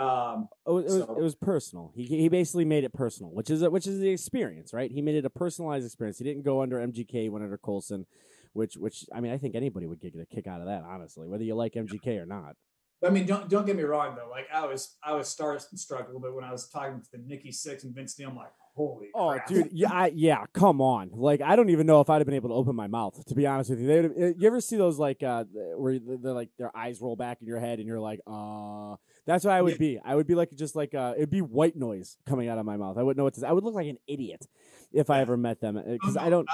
Um, 0.00 0.48
Oh, 0.66 0.78
it 0.78 0.84
was, 0.84 0.92
So- 0.94 1.16
it 1.18 1.22
was 1.22 1.34
personal. 1.34 1.92
He, 1.94 2.04
he 2.04 2.28
basically 2.28 2.64
made 2.64 2.84
it 2.84 2.92
personal, 2.92 3.32
which 3.32 3.50
is 3.50 3.62
a, 3.62 3.70
which 3.70 3.86
is 3.86 4.00
the 4.00 4.08
experience, 4.08 4.72
right? 4.72 4.90
He 4.90 5.02
made 5.02 5.14
it 5.16 5.24
a 5.24 5.30
personalized 5.30 5.84
experience. 5.84 6.18
He 6.18 6.24
didn't 6.24 6.42
go 6.44 6.62
under 6.62 6.78
MGK, 6.78 7.30
went 7.30 7.44
under 7.44 7.58
Colson, 7.58 8.06
which 8.52 8.76
which 8.76 9.04
I 9.14 9.20
mean 9.20 9.32
I 9.32 9.38
think 9.38 9.54
anybody 9.54 9.86
would 9.86 10.00
get 10.00 10.14
a 10.14 10.26
kick 10.26 10.46
out 10.46 10.60
of 10.60 10.66
that, 10.66 10.82
honestly, 10.84 11.28
whether 11.28 11.44
you 11.44 11.54
like 11.54 11.74
MGK 11.74 12.18
or 12.20 12.26
not. 12.26 12.56
I 13.04 13.10
mean, 13.10 13.26
don't 13.26 13.48
don't 13.48 13.66
get 13.66 13.76
me 13.76 13.82
wrong 13.82 14.14
though. 14.16 14.28
Like 14.30 14.46
I 14.52 14.66
was 14.66 14.96
I 15.04 15.12
was 15.14 15.34
starstruck 15.34 16.04
a 16.04 16.06
little 16.06 16.20
bit 16.20 16.34
when 16.34 16.44
I 16.44 16.52
was 16.52 16.68
talking 16.68 17.00
to 17.00 17.08
the 17.12 17.18
Nikki 17.18 17.50
Sixx 17.50 17.84
and 17.84 17.94
Vince 17.94 18.18
Neil. 18.18 18.30
I'm 18.30 18.36
like, 18.36 18.52
holy 18.74 19.08
Oh, 19.14 19.32
crap. 19.32 19.46
dude, 19.48 19.68
yeah, 19.72 19.92
I, 19.92 20.12
yeah, 20.14 20.44
come 20.52 20.80
on. 20.80 21.10
Like, 21.12 21.40
I 21.42 21.56
don't 21.56 21.70
even 21.70 21.86
know 21.86 22.00
if 22.00 22.08
I'd 22.08 22.18
have 22.18 22.26
been 22.26 22.34
able 22.36 22.50
to 22.50 22.54
open 22.54 22.76
my 22.76 22.86
mouth. 22.86 23.24
To 23.26 23.34
be 23.34 23.46
honest 23.46 23.70
with 23.70 23.80
you, 23.80 23.86
they 23.88 24.00
would. 24.02 24.34
You 24.40 24.46
ever 24.46 24.60
see 24.60 24.76
those 24.76 24.98
like 24.98 25.22
uh, 25.22 25.44
where 25.76 25.98
they're 25.98 26.16
they're, 26.16 26.32
like 26.32 26.50
their 26.58 26.76
eyes 26.76 27.00
roll 27.00 27.16
back 27.16 27.38
in 27.40 27.46
your 27.48 27.58
head, 27.60 27.78
and 27.78 27.88
you're 27.88 28.00
like, 28.00 28.20
uh. 28.26 28.96
That's 29.26 29.44
what 29.44 29.52
I 29.52 29.62
would 29.62 29.72
Yeah. 29.72 29.78
be. 29.78 30.00
I 30.04 30.14
would 30.14 30.26
be 30.26 30.34
like 30.34 30.50
just 30.56 30.74
like 30.74 30.94
uh, 30.94 31.12
it'd 31.16 31.30
be 31.30 31.42
white 31.42 31.76
noise 31.76 32.16
coming 32.26 32.48
out 32.48 32.58
of 32.58 32.64
my 32.66 32.76
mouth. 32.76 32.96
I 32.98 33.02
wouldn't 33.02 33.18
know 33.18 33.24
what 33.24 33.34
to. 33.34 33.40
say. 33.40 33.46
I 33.46 33.52
would 33.52 33.62
look 33.64 33.74
like 33.74 33.86
an 33.86 33.98
idiot 34.06 34.46
if 34.92 35.10
I 35.10 35.20
ever 35.20 35.36
met 35.36 35.60
them 35.60 35.74
because 35.86 36.16
Oh, 36.16 36.20
I 36.20 36.30
don't. 36.30 36.48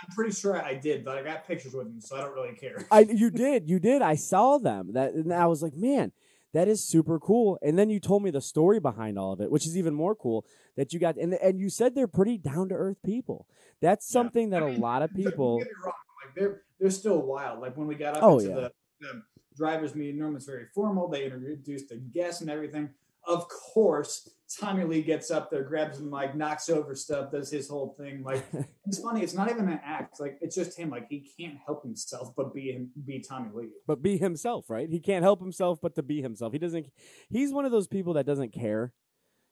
I'm 0.00 0.14
pretty 0.14 0.32
sure 0.32 0.60
I 0.62 0.74
did, 0.74 1.04
but 1.04 1.18
I 1.18 1.22
got 1.22 1.46
pictures 1.46 1.74
with 1.74 1.86
him, 1.86 2.00
so 2.00 2.16
I 2.16 2.20
don't 2.20 2.34
really 2.34 2.54
care. 2.54 2.86
I 2.90 3.00
you 3.00 3.30
did 3.30 3.68
you 3.68 3.78
did 3.78 4.00
I 4.02 4.14
saw 4.14 4.58
them 4.58 4.92
that 4.94 5.12
and 5.14 5.32
I 5.34 5.46
was 5.46 5.62
like 5.62 5.74
man 5.74 6.12
that 6.54 6.66
is 6.68 6.82
super 6.82 7.20
cool 7.20 7.58
and 7.62 7.78
then 7.78 7.90
you 7.90 8.00
told 8.00 8.22
me 8.22 8.30
the 8.30 8.40
story 8.40 8.80
behind 8.80 9.18
all 9.18 9.32
of 9.32 9.40
it 9.42 9.50
which 9.50 9.66
is 9.66 9.76
even 9.76 9.92
more 9.94 10.14
cool 10.14 10.46
that 10.76 10.92
you 10.94 10.98
got 10.98 11.16
and 11.16 11.34
and 11.34 11.60
you 11.60 11.68
said 11.68 11.94
they're 11.94 12.08
pretty 12.08 12.38
down 12.38 12.68
to 12.70 12.74
earth 12.74 12.96
people 13.04 13.46
that's 13.82 14.06
Yeah. 14.08 14.12
something 14.22 14.50
that 14.50 14.62
I 14.62 14.66
a 14.66 14.68
mean, 14.68 14.80
lot 14.80 15.02
of 15.02 15.12
Don't 15.12 15.22
people 15.24 15.58
get 15.58 15.66
me 15.68 15.74
wrong, 15.84 15.92
like 16.24 16.34
they're 16.34 16.62
they're 16.80 16.90
still 16.90 17.20
wild. 17.22 17.60
Like 17.60 17.76
when 17.76 17.86
we 17.86 17.94
got 17.96 18.16
up 18.16 18.22
Oh, 18.22 18.38
into 18.38 18.48
yeah. 18.50 18.54
the, 18.54 18.72
the 19.00 19.22
drivers 19.56 19.94
meeting 19.94 20.20
room, 20.20 20.36
it's 20.36 20.46
very 20.46 20.66
formal. 20.74 21.08
They 21.08 21.24
introduced 21.24 21.88
the 21.90 21.96
guests 21.96 22.40
and 22.40 22.50
everything. 22.50 22.90
Of 23.26 23.48
course, 23.48 24.28
Tommy 24.54 24.84
Lee 24.84 25.02
gets 25.02 25.30
up 25.30 25.50
there, 25.50 25.62
grabs 25.62 25.98
him, 25.98 26.10
like 26.10 26.34
knocks 26.34 26.68
over 26.68 26.94
stuff, 26.94 27.32
does 27.32 27.50
his 27.50 27.68
whole 27.68 27.94
thing. 27.98 28.22
Like 28.22 28.44
it's 28.86 29.00
funny. 29.00 29.22
It's 29.22 29.34
not 29.34 29.50
even 29.50 29.68
an 29.68 29.80
act. 29.84 30.20
Like 30.20 30.38
it's 30.40 30.54
just 30.54 30.78
him. 30.78 30.90
Like 30.90 31.06
he 31.08 31.28
can't 31.38 31.56
help 31.66 31.82
himself 31.82 32.32
but 32.36 32.54
be 32.54 32.72
him, 32.72 32.90
be 33.06 33.20
Tommy 33.20 33.50
Lee. 33.54 33.68
but 33.86 34.02
be 34.02 34.16
himself 34.18 34.70
right 34.70 34.88
he 34.88 35.00
can't 35.00 35.22
help 35.22 35.40
himself 35.40 35.78
but 35.80 35.94
to 35.94 36.02
be 36.02 36.22
himself 36.22 36.52
he 36.52 36.58
doesn't 36.58 36.86
he's 37.28 37.52
one 37.52 37.64
of 37.64 37.72
those 37.72 37.86
people 37.86 38.14
that 38.14 38.26
doesn't 38.26 38.52
care 38.52 38.92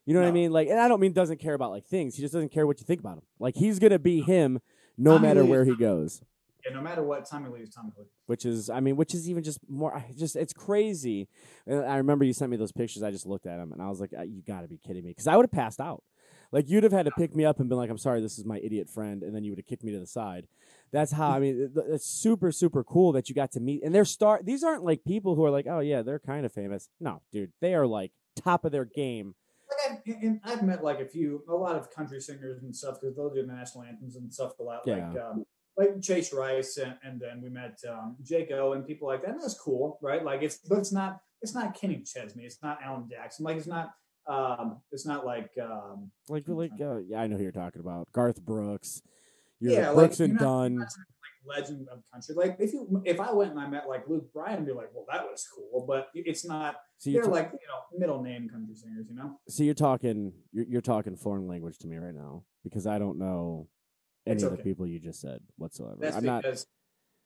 you 0.07 0.15
know 0.15 0.21
what 0.21 0.29
I 0.29 0.33
mean 0.33 0.51
like 0.53 0.69
and 0.69 0.79
I 0.79 0.89
don't 0.89 1.01
mean 1.01 1.13
doesn't 1.13 1.41
care 1.41 1.55
about 1.55 1.71
like 1.71 1.87
things 1.87 2.15
he 2.15 2.23
just 2.23 2.33
doesn't 2.33 2.51
care 2.53 2.67
what 2.67 2.81
you 2.81 2.87
think 2.87 3.01
about 3.01 3.19
him 3.19 3.25
like 3.39 3.57
he's 3.57 3.79
gonna 3.79 3.99
be 3.99 4.21
him 4.21 4.61
no 4.97 5.13
Tommy 5.13 5.29
matter 5.29 5.43
Lee 5.43 5.51
where 5.51 5.65
he 5.65 5.77
goes 5.77 6.23
Yeah, 6.65 6.75
no 6.75 6.81
matter 6.81 7.03
what, 7.03 7.29
Tommy 7.29 7.51
Lee 7.51 7.61
is 7.61 7.71
Tommy 7.71 7.91
Lee. 7.99 8.05
which 8.27 8.45
is 8.47 8.71
I 8.71 8.81
mean, 8.81 8.97
which 8.97 9.15
is 9.15 9.29
even 9.29 9.43
just 9.43 9.59
more. 9.69 9.95
I 9.95 10.05
just 10.17 10.37
it's 10.37 10.53
crazy. 10.53 11.29
And 11.67 11.85
I 11.85 11.97
remember 11.97 12.25
you 12.25 12.33
sent 12.33 12.51
me 12.51 12.57
those 12.57 12.73
pictures. 12.73 13.03
I 13.03 13.11
just 13.11 13.27
looked 13.27 13.47
at 13.47 13.57
them 13.59 13.73
and 13.73 13.83
I 13.83 13.89
was 13.89 14.01
like, 14.01 14.13
"Uh, 14.17 14.23
you 14.23 14.43
got 14.43 14.61
to 14.63 14.69
be 14.69 14.79
kidding 14.79 15.03
me, 15.05 15.11
because 15.11 15.27
I 15.27 15.37
would 15.37 15.45
have 15.45 15.53
passed 15.53 15.81
out. 15.81 16.03
Like 16.53 16.69
you'd 16.69 16.85
have 16.85 16.93
had 16.93 17.07
to 17.07 17.13
pick 17.13 17.35
me 17.35 17.45
up 17.47 17.61
and 17.61 17.69
been 17.71 17.79
like, 17.79 17.89
I'm 17.89 17.97
sorry, 17.99 18.21
this 18.21 18.39
is 18.39 18.45
my 18.45 18.59
idiot 18.59 18.91
friend, 18.91 19.23
and 19.23 19.35
then 19.35 19.43
you 19.43 19.53
would 19.53 19.59
have 19.59 19.67
kicked 19.67 19.83
me 19.85 19.93
to 19.93 19.99
the 19.99 20.07
side. 20.07 20.47
That's 20.93 21.11
how 21.11 21.31
I 21.31 21.39
mean. 21.41 21.73
It's 21.89 22.05
super 22.07 22.53
super 22.53 22.85
cool 22.85 23.13
that 23.13 23.29
you 23.29 23.35
got 23.35 23.53
to 23.53 23.61
meet. 23.61 23.83
And 23.83 23.95
they're 23.95 24.05
star. 24.05 24.41
These 24.43 24.63
aren't 24.63 24.85
like 24.85 25.03
people 25.05 25.35
who 25.35 25.45
are 25.45 25.51
like, 25.51 25.67
oh 25.67 25.81
yeah, 25.81 26.03
they're 26.03 26.19
kind 26.19 26.45
of 26.45 26.53
famous. 26.53 26.89
No, 27.01 27.23
dude, 27.33 27.53
they 27.61 27.75
are 27.75 27.87
like 27.87 28.13
top 28.37 28.65
of 28.67 28.73
their 28.73 28.85
game. 28.85 29.35
Like 29.71 30.03
I've, 30.07 30.15
and 30.23 30.41
I've 30.45 30.63
met 30.63 30.85
like 30.85 31.01
a 31.01 31.07
few, 31.07 31.43
a 31.49 31.55
lot 31.55 31.77
of 31.77 31.91
country 31.91 32.21
singers 32.21 32.63
and 32.63 32.77
stuff 32.77 33.01
because 33.01 33.17
they'll 33.17 33.31
do 33.33 33.41
the 33.47 33.51
national 33.53 33.85
anthems 33.85 34.17
and 34.17 34.33
stuff 34.33 34.59
a 34.61 34.63
lot. 34.63 34.87
Like 34.87 34.99
Yeah. 34.99 35.29
um, 35.31 35.45
like 35.77 36.01
Chase 36.03 36.33
Rice, 36.33 36.77
and, 36.79 36.95
and 37.03 37.21
then 37.21 37.41
we 37.43 37.49
met 37.49 37.79
um, 37.89 38.17
Jake 38.23 38.51
Owen 38.53 38.79
and 38.79 38.87
people 38.87 39.09
like 39.09 39.23
that. 39.23 39.31
And 39.31 39.41
that's 39.43 39.59
cool, 39.59 39.99
right? 40.03 40.25
Like 40.25 40.43
it's, 40.43 40.59
but 40.59 40.79
it's 40.79 40.93
not, 40.93 41.21
it's 41.41 41.55
not 41.55 41.75
Kenny 41.75 42.03
Chesney, 42.05 42.45
it's 42.45 42.63
not 42.63 42.79
Alan 42.85 43.09
Jackson, 43.11 43.45
like 43.45 43.57
it's 43.57 43.67
not, 43.67 43.91
um, 44.27 44.81
it's 44.93 45.07
not 45.07 45.25
like, 45.27 45.51
um, 45.61 46.11
Like 46.29 46.45
like 46.47 46.73
uh, 46.81 46.99
yeah, 46.99 47.21
I 47.21 47.27
know 47.27 47.37
who 47.37 47.43
you're 47.43 47.53
talking 47.53 47.81
about. 47.81 48.07
Garth 48.13 48.41
Brooks. 48.45 49.03
You're 49.59 49.73
Yeah, 49.73 49.87
like, 49.89 49.97
Brooks 49.97 50.19
you're 50.21 50.29
and 50.29 50.39
Dunn. 50.39 50.77
not 50.77 50.89
like 51.47 51.57
legend 51.59 51.89
of 51.91 52.03
country. 52.13 52.35
Like 52.35 52.57
if 52.61 52.73
you, 52.73 53.03
if 53.05 53.19
I 53.21 53.33
went 53.33 53.53
and 53.53 53.61
I 53.61 53.69
met 53.69 53.89
like 53.89 54.09
Luke 54.09 54.33
Bryan, 54.33 54.59
I'd 54.59 54.67
be 54.67 54.73
like, 54.73 54.91
well, 54.95 55.07
that 55.11 55.25
was 55.25 55.47
cool, 55.55 55.85
but 55.87 56.09
it's 56.15 56.45
not. 56.45 56.77
So 56.99 57.11
you're 57.11 57.23
They're 57.23 57.33
like 57.33 57.51
you 57.53 57.67
know 57.69 57.99
middle 57.99 58.23
name 58.23 58.49
country 58.49 58.75
singers, 58.75 59.07
you 59.09 59.17
know. 59.17 59.41
So 59.49 59.65
you're 59.65 59.75
talking 59.75 60.33
you're, 60.53 60.67
you're 60.69 60.81
talking 60.81 61.17
foreign 61.17 61.49
language 61.49 61.79
to 61.79 61.89
me 61.89 61.97
right 61.97 62.15
now 62.15 62.45
because 62.63 62.87
I 62.87 62.99
don't 62.99 63.19
know 63.19 63.69
any 64.27 64.35
It's 64.37 64.45
of 64.45 64.57
the 64.57 64.63
people 64.63 64.87
you 64.87 65.01
just 65.01 65.21
said 65.21 65.41
whatsoever. 65.57 65.97
That's 66.01 66.17
I'm 66.17 66.25
not 66.25 66.43
because 66.43 66.67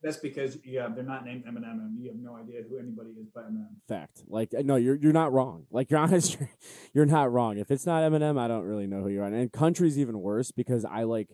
that's 0.02 0.18
because 0.18 0.58
yeah, 0.64 0.88
they're 0.94 1.04
not 1.04 1.24
named 1.24 1.44
Eminem, 1.46 1.80
and 1.80 1.98
you 1.98 2.08
have 2.10 2.18
no 2.18 2.36
idea 2.36 2.62
who 2.68 2.78
anybody 2.78 3.10
is 3.10 3.26
but 3.34 3.50
Eminem. 3.50 3.68
fact. 3.88 4.22
Like 4.28 4.52
no, 4.52 4.76
you're 4.76 4.94
you're 4.94 5.12
not 5.12 5.32
wrong. 5.32 5.66
Like 5.70 5.90
you're 5.90 6.00
honest, 6.06 6.36
you're 6.92 7.06
not 7.06 7.32
wrong. 7.32 7.58
If 7.58 7.70
it's 7.70 7.86
not 7.86 8.02
Eminem, 8.02 8.38
I 8.38 8.48
don't 8.48 8.64
really 8.64 8.86
know 8.86 9.02
who 9.02 9.08
you 9.08 9.22
are. 9.22 9.26
And 9.26 9.52
country's 9.52 9.98
even 9.98 10.20
worse 10.20 10.52
because 10.52 10.84
I 10.84 11.04
like 11.04 11.28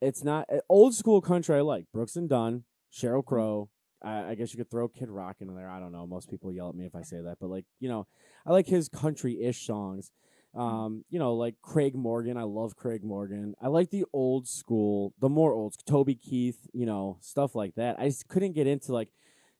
it's 0.00 0.24
not 0.24 0.46
uh, 0.52 0.58
old 0.68 0.94
school 0.94 1.20
country. 1.20 1.56
I 1.56 1.60
like 1.60 1.86
Brooks 1.92 2.16
and 2.16 2.28
Dunn, 2.28 2.64
Sheryl 2.92 3.24
Crow. 3.24 3.70
I, 4.02 4.30
I 4.30 4.34
guess 4.34 4.52
you 4.52 4.58
could 4.58 4.70
throw 4.70 4.88
Kid 4.88 5.08
Rock 5.08 5.36
in 5.40 5.54
there. 5.54 5.70
I 5.70 5.80
don't 5.80 5.92
know. 5.92 6.06
Most 6.06 6.28
people 6.28 6.52
yell 6.52 6.68
at 6.68 6.74
me 6.74 6.84
if 6.86 6.94
I 6.94 7.02
say 7.02 7.20
that, 7.22 7.38
but 7.40 7.48
like 7.48 7.64
you 7.80 7.88
know, 7.88 8.06
I 8.44 8.52
like 8.52 8.66
his 8.66 8.88
country-ish 8.88 9.64
songs. 9.66 10.10
Um, 10.56 11.04
you 11.10 11.18
know, 11.18 11.34
like 11.34 11.56
Craig 11.62 11.94
Morgan. 11.94 12.36
I 12.36 12.44
love 12.44 12.76
Craig 12.76 13.04
Morgan. 13.04 13.54
I 13.60 13.68
like 13.68 13.90
the 13.90 14.04
old 14.12 14.48
school, 14.48 15.12
the 15.20 15.28
more 15.28 15.52
old 15.52 15.74
Toby 15.86 16.14
Keith. 16.14 16.68
You 16.72 16.86
know, 16.86 17.18
stuff 17.20 17.54
like 17.54 17.74
that. 17.74 17.96
I 17.98 18.06
just 18.06 18.28
couldn't 18.28 18.52
get 18.52 18.66
into 18.66 18.92
like. 18.92 19.08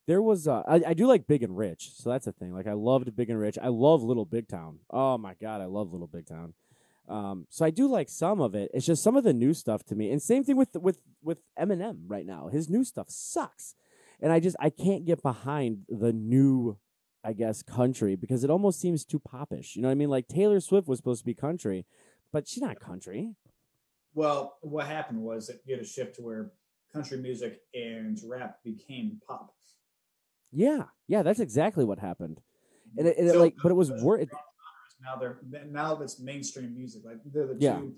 There 0.07 0.23
was 0.23 0.47
uh, 0.47 0.63
I, 0.69 0.83
I 0.89 0.95
do 0.95 1.07
like 1.09 1.27
Big 1.27 1.43
and 1.43 1.57
Rich, 1.57 1.91
so 1.95 2.11
that's 2.11 2.29
a 2.29 2.33
thing. 2.33 2.55
Like 2.55 2.69
I 2.69 2.75
loved 2.75 3.15
Big 3.17 3.29
and 3.29 3.41
Rich. 3.41 3.59
I 3.61 3.69
love 3.69 4.03
Little 4.05 4.25
Big 4.25 4.47
Town. 4.49 4.79
Oh 4.89 5.19
my 5.19 5.35
god, 5.35 5.61
I 5.61 5.65
love 5.65 5.93
Little 5.93 6.07
Big 6.07 6.27
Town. 6.27 6.55
Um, 7.09 7.47
so 7.51 7.65
I 7.65 7.71
do 7.71 7.89
like 7.89 8.09
some 8.09 8.41
of 8.41 8.55
it. 8.55 8.71
It's 8.75 8.87
just 8.87 9.03
some 9.03 9.17
of 9.17 9.25
the 9.25 9.33
new 9.33 9.55
stuff 9.55 9.85
to 9.87 9.95
me. 9.95 10.11
And 10.11 10.21
same 10.21 10.45
thing 10.45 10.57
with 10.57 10.75
with 10.75 10.99
with 11.23 11.39
Eminem 11.59 12.05
right 12.07 12.27
now. 12.27 12.49
His 12.49 12.69
new 12.69 12.85
stuff 12.85 13.07
sucks, 13.09 13.75
and 14.21 14.33
I 14.33 14.41
just 14.41 14.57
I 14.59 14.71
can't 14.71 15.05
get 15.05 15.23
behind 15.23 15.85
the 15.89 16.13
new, 16.13 16.79
I 17.27 17.33
guess, 17.33 17.61
country 17.61 18.15
because 18.15 18.45
it 18.45 18.51
almost 18.51 18.81
seems 18.81 19.05
too 19.05 19.19
popish. 19.19 19.75
You 19.75 19.83
know 19.83 19.89
what 19.89 19.93
I 19.93 19.97
mean? 19.97 20.09
Like 20.11 20.29
Taylor 20.29 20.61
Swift 20.61 20.87
was 20.87 20.99
supposed 21.01 21.23
to 21.23 21.27
be 21.27 21.35
country, 21.35 21.85
but 22.33 22.47
she's 22.47 22.63
not 22.63 22.79
country. 22.79 23.35
Well, 24.15 24.59
what 24.63 24.87
happened 24.87 25.21
was 25.21 25.49
that 25.49 25.61
you 25.65 25.75
had 25.75 25.85
a 25.85 25.89
shift 25.89 26.15
to 26.17 26.23
where 26.23 26.53
country 26.93 27.19
music 27.19 27.61
and 27.75 28.17
rap 28.29 28.59
became 28.63 29.21
pop. 29.27 29.53
Yeah, 30.53 30.85
yeah, 31.09 31.25
that's 31.25 31.41
exactly 31.41 31.85
what 31.85 31.99
happened. 31.99 32.41
And 32.97 33.09
it, 33.09 33.19
and 33.19 33.27
it 33.27 33.33
So- 33.33 33.41
like, 33.41 33.55
but 33.61 33.73
it 33.73 33.75
was 33.75 33.91
wor- 34.01 34.25
now 35.03 35.17
they're 35.17 35.39
now 35.67 35.97
that's 35.97 36.21
mainstream 36.21 36.75
music. 36.75 37.03
Like 37.05 37.19
they're 37.25 37.49
the 37.49 37.57
Yeah. 37.59 37.79
two. 37.81 37.97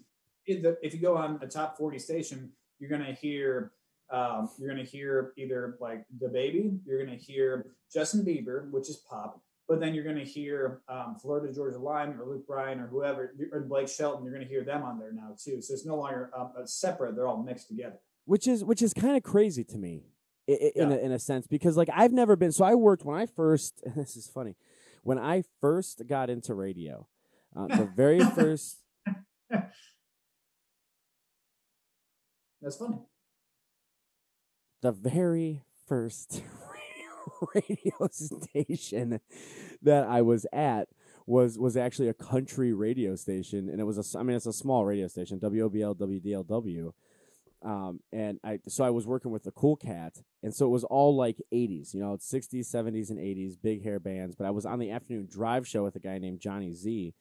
If 0.82 0.94
you 0.94 1.00
go 1.00 1.16
on 1.18 1.38
a 1.42 1.46
top 1.46 1.76
forty 1.76 1.98
station, 1.98 2.50
you're 2.78 2.88
gonna 2.90 3.12
hear 3.12 3.72
um, 4.10 4.48
you're 4.58 4.68
gonna 4.70 4.84
hear 4.84 5.32
either 5.36 5.76
like 5.80 6.04
the 6.20 6.28
baby, 6.28 6.78
you're 6.86 7.04
gonna 7.04 7.16
hear 7.16 7.66
Justin 7.92 8.24
Bieber, 8.24 8.70
which 8.70 8.88
is 8.88 8.96
pop, 9.08 9.40
but 9.68 9.80
then 9.80 9.94
you're 9.94 10.04
gonna 10.04 10.24
hear 10.24 10.80
um, 10.88 11.16
Florida 11.20 11.52
Georgia 11.52 11.78
Line 11.78 12.16
or 12.18 12.26
Luke 12.26 12.46
Bryan 12.46 12.80
or 12.80 12.86
whoever 12.86 13.34
or 13.52 13.60
Blake 13.62 13.88
Shelton. 13.88 14.24
You're 14.24 14.32
gonna 14.32 14.46
hear 14.46 14.64
them 14.64 14.82
on 14.82 14.98
there 14.98 15.12
now 15.12 15.34
too. 15.42 15.60
So 15.60 15.74
it's 15.74 15.84
no 15.86 15.96
longer 15.96 16.30
um, 16.36 16.52
separate; 16.64 17.14
they're 17.16 17.28
all 17.28 17.42
mixed 17.42 17.68
together. 17.68 17.98
which 18.24 18.46
is 18.46 18.64
which 18.64 18.82
is 18.82 18.92
kind 18.94 19.16
of 19.16 19.22
crazy 19.22 19.64
to 19.64 19.78
me 19.78 20.04
in 20.46 20.70
Yeah. 20.74 20.90
a, 20.92 20.98
in 20.98 21.12
a 21.12 21.18
sense 21.18 21.46
because 21.46 21.76
like 21.76 21.90
I've 21.92 22.12
never 22.12 22.34
been 22.34 22.52
so 22.52 22.64
I 22.64 22.74
worked 22.74 23.04
when 23.04 23.16
I 23.20 23.26
first 23.26 23.82
this 23.96 24.16
is 24.16 24.26
funny 24.26 24.56
when 25.02 25.18
I 25.18 25.42
first 25.60 26.06
got 26.06 26.30
into 26.30 26.54
radio 26.54 27.06
uh, 27.54 27.66
the 27.68 27.84
very 27.94 28.20
first 28.34 28.78
That's 32.60 32.76
funny. 32.76 32.96
The 34.80 34.92
very 34.92 35.62
first 35.86 36.42
radio 37.54 38.08
station 38.10 39.20
that 39.82 40.04
I 40.04 40.22
was 40.22 40.46
at 40.52 40.88
was 41.26 41.58
was 41.58 41.76
actually 41.76 42.08
a 42.08 42.14
country 42.14 42.72
radio 42.72 43.14
station 43.14 43.68
and 43.68 43.80
it 43.80 43.84
was 43.84 43.98
a 43.98 44.18
I 44.18 44.22
mean 44.22 44.36
it's 44.36 44.46
a 44.46 44.52
small 44.52 44.84
radio 44.84 45.08
station 45.08 45.38
WOBL 45.38 45.94
WDLW 45.96 46.92
um 47.62 48.00
and 48.12 48.40
I 48.42 48.60
so 48.66 48.84
I 48.84 48.90
was 48.90 49.06
working 49.06 49.30
with 49.30 49.44
the 49.44 49.50
Cool 49.50 49.76
Cat 49.76 50.22
and 50.42 50.54
so 50.54 50.64
it 50.66 50.70
was 50.70 50.84
all 50.84 51.14
like 51.14 51.36
80s 51.52 51.92
you 51.92 52.00
know 52.00 52.16
60s 52.16 52.72
70s 52.72 53.10
and 53.10 53.18
80s 53.18 53.60
big 53.60 53.82
hair 53.82 53.98
bands 54.00 54.36
but 54.36 54.46
I 54.46 54.50
was 54.50 54.64
on 54.64 54.78
the 54.78 54.90
afternoon 54.90 55.28
drive 55.30 55.68
show 55.68 55.84
with 55.84 55.96
a 55.96 56.00
guy 56.00 56.18
named 56.18 56.40
Johnny 56.40 56.72
Z 56.72 57.14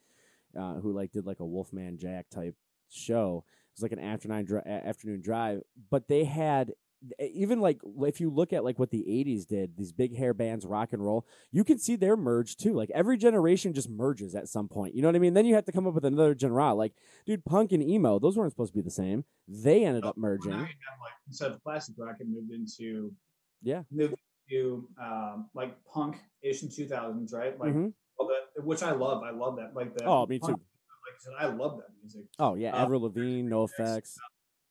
uh, 0.58 0.76
who 0.76 0.94
like 0.94 1.12
did 1.12 1.26
like 1.26 1.40
a 1.40 1.46
Wolfman 1.46 1.98
Jack 1.98 2.30
type 2.30 2.56
show. 2.90 3.44
It 3.48 3.76
was 3.76 3.84
like 3.84 3.92
an 3.92 4.00
afternoon 4.00 4.46
dri- 4.46 4.62
afternoon 4.66 5.22
drive 5.22 5.64
but 5.90 6.08
they 6.08 6.24
had 6.24 6.72
even 7.20 7.60
like 7.60 7.80
if 8.01 8.20
you 8.20 8.30
look 8.30 8.51
at 8.54 8.63
like 8.63 8.80
what 8.80 8.89
the 8.89 9.06
80s 9.08 9.46
did 9.48 9.77
these 9.77 9.92
big 9.92 10.18
hair 10.18 10.34
bands 10.34 10.66
rock 10.66 10.94
and 10.94 11.06
roll 11.06 11.27
you 11.51 11.63
can 11.63 11.77
see 11.77 11.96
their 11.96 12.18
merge 12.18 12.56
too 12.58 12.74
like 12.74 12.89
every 12.92 13.18
generation 13.18 13.74
just 13.74 13.89
merges 13.89 14.34
at 14.34 14.48
some 14.50 14.68
point 14.68 14.96
you 14.96 15.01
know 15.01 15.08
what 15.08 15.16
i 15.16 15.20
mean 15.20 15.34
then 15.36 15.46
you 15.46 15.54
have 15.54 15.66
to 15.66 15.72
come 15.72 15.86
up 15.86 15.94
with 15.94 16.06
another 16.06 16.36
genre 16.38 16.74
like 16.74 16.94
dude 17.25 17.46
punk 17.46 17.72
and 17.72 17.84
emo 17.84 18.18
those 18.18 18.36
weren't 18.36 18.51
supposed 18.51 18.74
to 18.74 18.77
be 18.77 18.82
the 18.82 18.89
same 18.89 19.24
they 19.48 19.86
ended 19.86 20.06
up 20.06 20.18
merging 20.18 20.51
have, 20.54 20.60
like 20.62 21.13
instead 21.27 21.51
of 21.51 21.63
classic 21.63 21.94
rock, 21.98 22.16
and 22.20 22.34
moved 22.34 22.51
into 22.51 23.13
yeah 23.62 23.84
moved 23.92 24.16
to 24.50 24.88
um, 25.01 25.50
like 25.54 25.75
punk 25.86 26.18
ish 26.42 26.63
in 26.63 26.70
2000s, 26.70 27.34
right? 27.34 27.60
Like 27.60 27.74
Mhm. 27.74 27.94
all 28.18 28.27
that, 28.27 28.63
which 28.63 28.82
I 28.82 28.92
love. 28.92 29.24
I 29.24 29.32
love 29.32 29.58
that. 29.58 29.75
Like 29.75 29.94
the 29.94 30.06
oh 30.06 30.25
me 30.25 30.39
punk, 30.39 30.58
too 30.58 30.63
Like 31.06 31.16
I 31.16 31.20
said, 31.20 31.34
I 31.51 31.54
love 31.54 31.77
that 31.77 31.89
music. 32.01 32.25
oh 32.39 32.56
yeah 32.56 32.74
Uh, 32.74 32.84
avril 32.84 33.01
lavigne 33.01 33.50
NOFX 33.50 34.16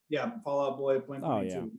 Yeah, 0.09 0.31
Fall 0.45 0.73
Out 0.73 0.79
Boy, 0.79 0.99
Blink 1.01 1.25
Oh, 1.25 1.37
182. 1.39 1.79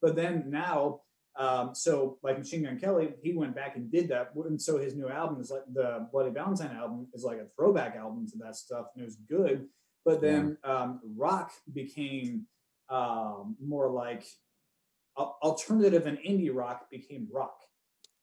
But 0.00 0.16
then 0.16 0.44
now, 0.48 1.00
um, 1.36 1.74
so 1.74 2.18
like 2.22 2.38
Machine 2.38 2.64
Gun 2.64 2.78
Kelly, 2.78 3.14
he 3.22 3.32
went 3.32 3.54
back 3.54 3.76
and 3.76 3.90
did 3.90 4.08
that, 4.08 4.32
and 4.34 4.60
so 4.60 4.78
his 4.78 4.94
new 4.94 5.08
album 5.08 5.40
is 5.40 5.50
like 5.50 5.62
the 5.72 6.08
Bloody 6.10 6.30
Valentine 6.30 6.76
album 6.76 7.06
is 7.14 7.24
like 7.24 7.38
a 7.38 7.46
throwback 7.56 7.96
album 7.96 8.26
to 8.32 8.38
that 8.38 8.56
stuff, 8.56 8.86
and 8.94 9.02
it 9.02 9.06
was 9.06 9.16
good. 9.28 9.66
But 10.04 10.20
then 10.20 10.56
um, 10.64 11.00
rock 11.16 11.52
became 11.72 12.46
um, 12.88 13.56
more 13.64 13.90
like 13.90 14.24
alternative 15.16 16.06
and 16.06 16.18
indie 16.18 16.54
rock 16.54 16.90
became 16.90 17.28
rock. 17.32 17.58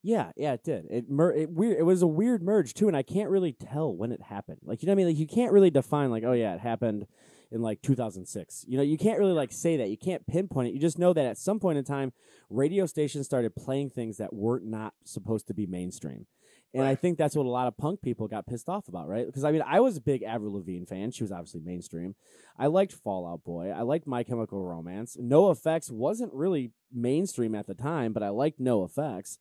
Yeah, 0.01 0.31
yeah, 0.35 0.53
it 0.53 0.63
did. 0.63 0.85
It 0.89 1.09
mer- 1.09 1.33
it 1.33 1.49
weird. 1.49 1.79
It 1.79 1.83
was 1.83 2.01
a 2.01 2.07
weird 2.07 2.43
merge 2.43 2.73
too, 2.73 2.87
and 2.87 2.95
I 2.95 3.01
can't 3.01 3.29
really 3.29 3.53
tell 3.53 3.95
when 3.95 4.11
it 4.11 4.21
happened. 4.21 4.59
Like 4.63 4.81
you 4.81 4.87
know 4.87 4.91
what 4.91 4.95
I 4.95 4.97
mean? 4.97 5.07
Like 5.07 5.17
you 5.17 5.27
can't 5.27 5.51
really 5.51 5.71
define 5.71 6.11
like, 6.11 6.23
oh 6.23 6.33
yeah, 6.33 6.53
it 6.53 6.59
happened 6.59 7.07
in 7.55 7.61
like 7.61 7.81
2006. 7.81 8.65
You 8.67 8.77
know, 8.77 8.83
you 8.83 8.97
can't 8.97 9.17
really 9.17 9.33
like 9.33 9.51
say 9.51 9.77
that. 9.77 9.89
You 9.89 9.97
can't 9.97 10.27
pinpoint 10.27 10.67
it. 10.67 10.73
You 10.73 10.79
just 10.79 10.99
know 10.99 11.13
that 11.13 11.25
at 11.25 11.37
some 11.37 11.59
point 11.59 11.77
in 11.77 11.85
time, 11.85 12.11
radio 12.49 12.85
stations 12.85 13.25
started 13.25 13.55
playing 13.55 13.89
things 13.89 14.17
that 14.17 14.33
weren't 14.33 14.65
not 14.65 14.93
supposed 15.05 15.47
to 15.47 15.53
be 15.53 15.65
mainstream. 15.65 16.27
And 16.73 16.83
I 16.83 16.95
think 16.95 17.17
that's 17.17 17.37
what 17.37 17.45
a 17.45 17.49
lot 17.49 17.67
of 17.67 17.77
punk 17.77 18.01
people 18.01 18.27
got 18.27 18.47
pissed 18.47 18.67
off 18.67 18.89
about, 18.89 19.07
right? 19.07 19.25
Because 19.25 19.45
I 19.45 19.53
mean, 19.53 19.63
I 19.65 19.79
was 19.79 19.95
a 19.95 20.01
big 20.01 20.23
Avril 20.23 20.55
Lavigne 20.55 20.83
fan. 20.83 21.09
She 21.11 21.23
was 21.23 21.31
obviously 21.31 21.61
mainstream. 21.63 22.15
I 22.59 22.67
liked 22.67 22.91
Fall 22.91 23.25
Out 23.25 23.45
Boy. 23.45 23.69
I 23.69 23.83
liked 23.83 24.05
My 24.05 24.23
Chemical 24.23 24.61
Romance. 24.61 25.15
NOFX 25.15 25.89
wasn't 25.89 26.33
really 26.33 26.71
mainstream 26.93 27.55
at 27.55 27.65
the 27.65 27.75
time, 27.75 28.11
but 28.11 28.23
I 28.23 28.29
liked 28.29 28.59
NOFX. 28.59 29.37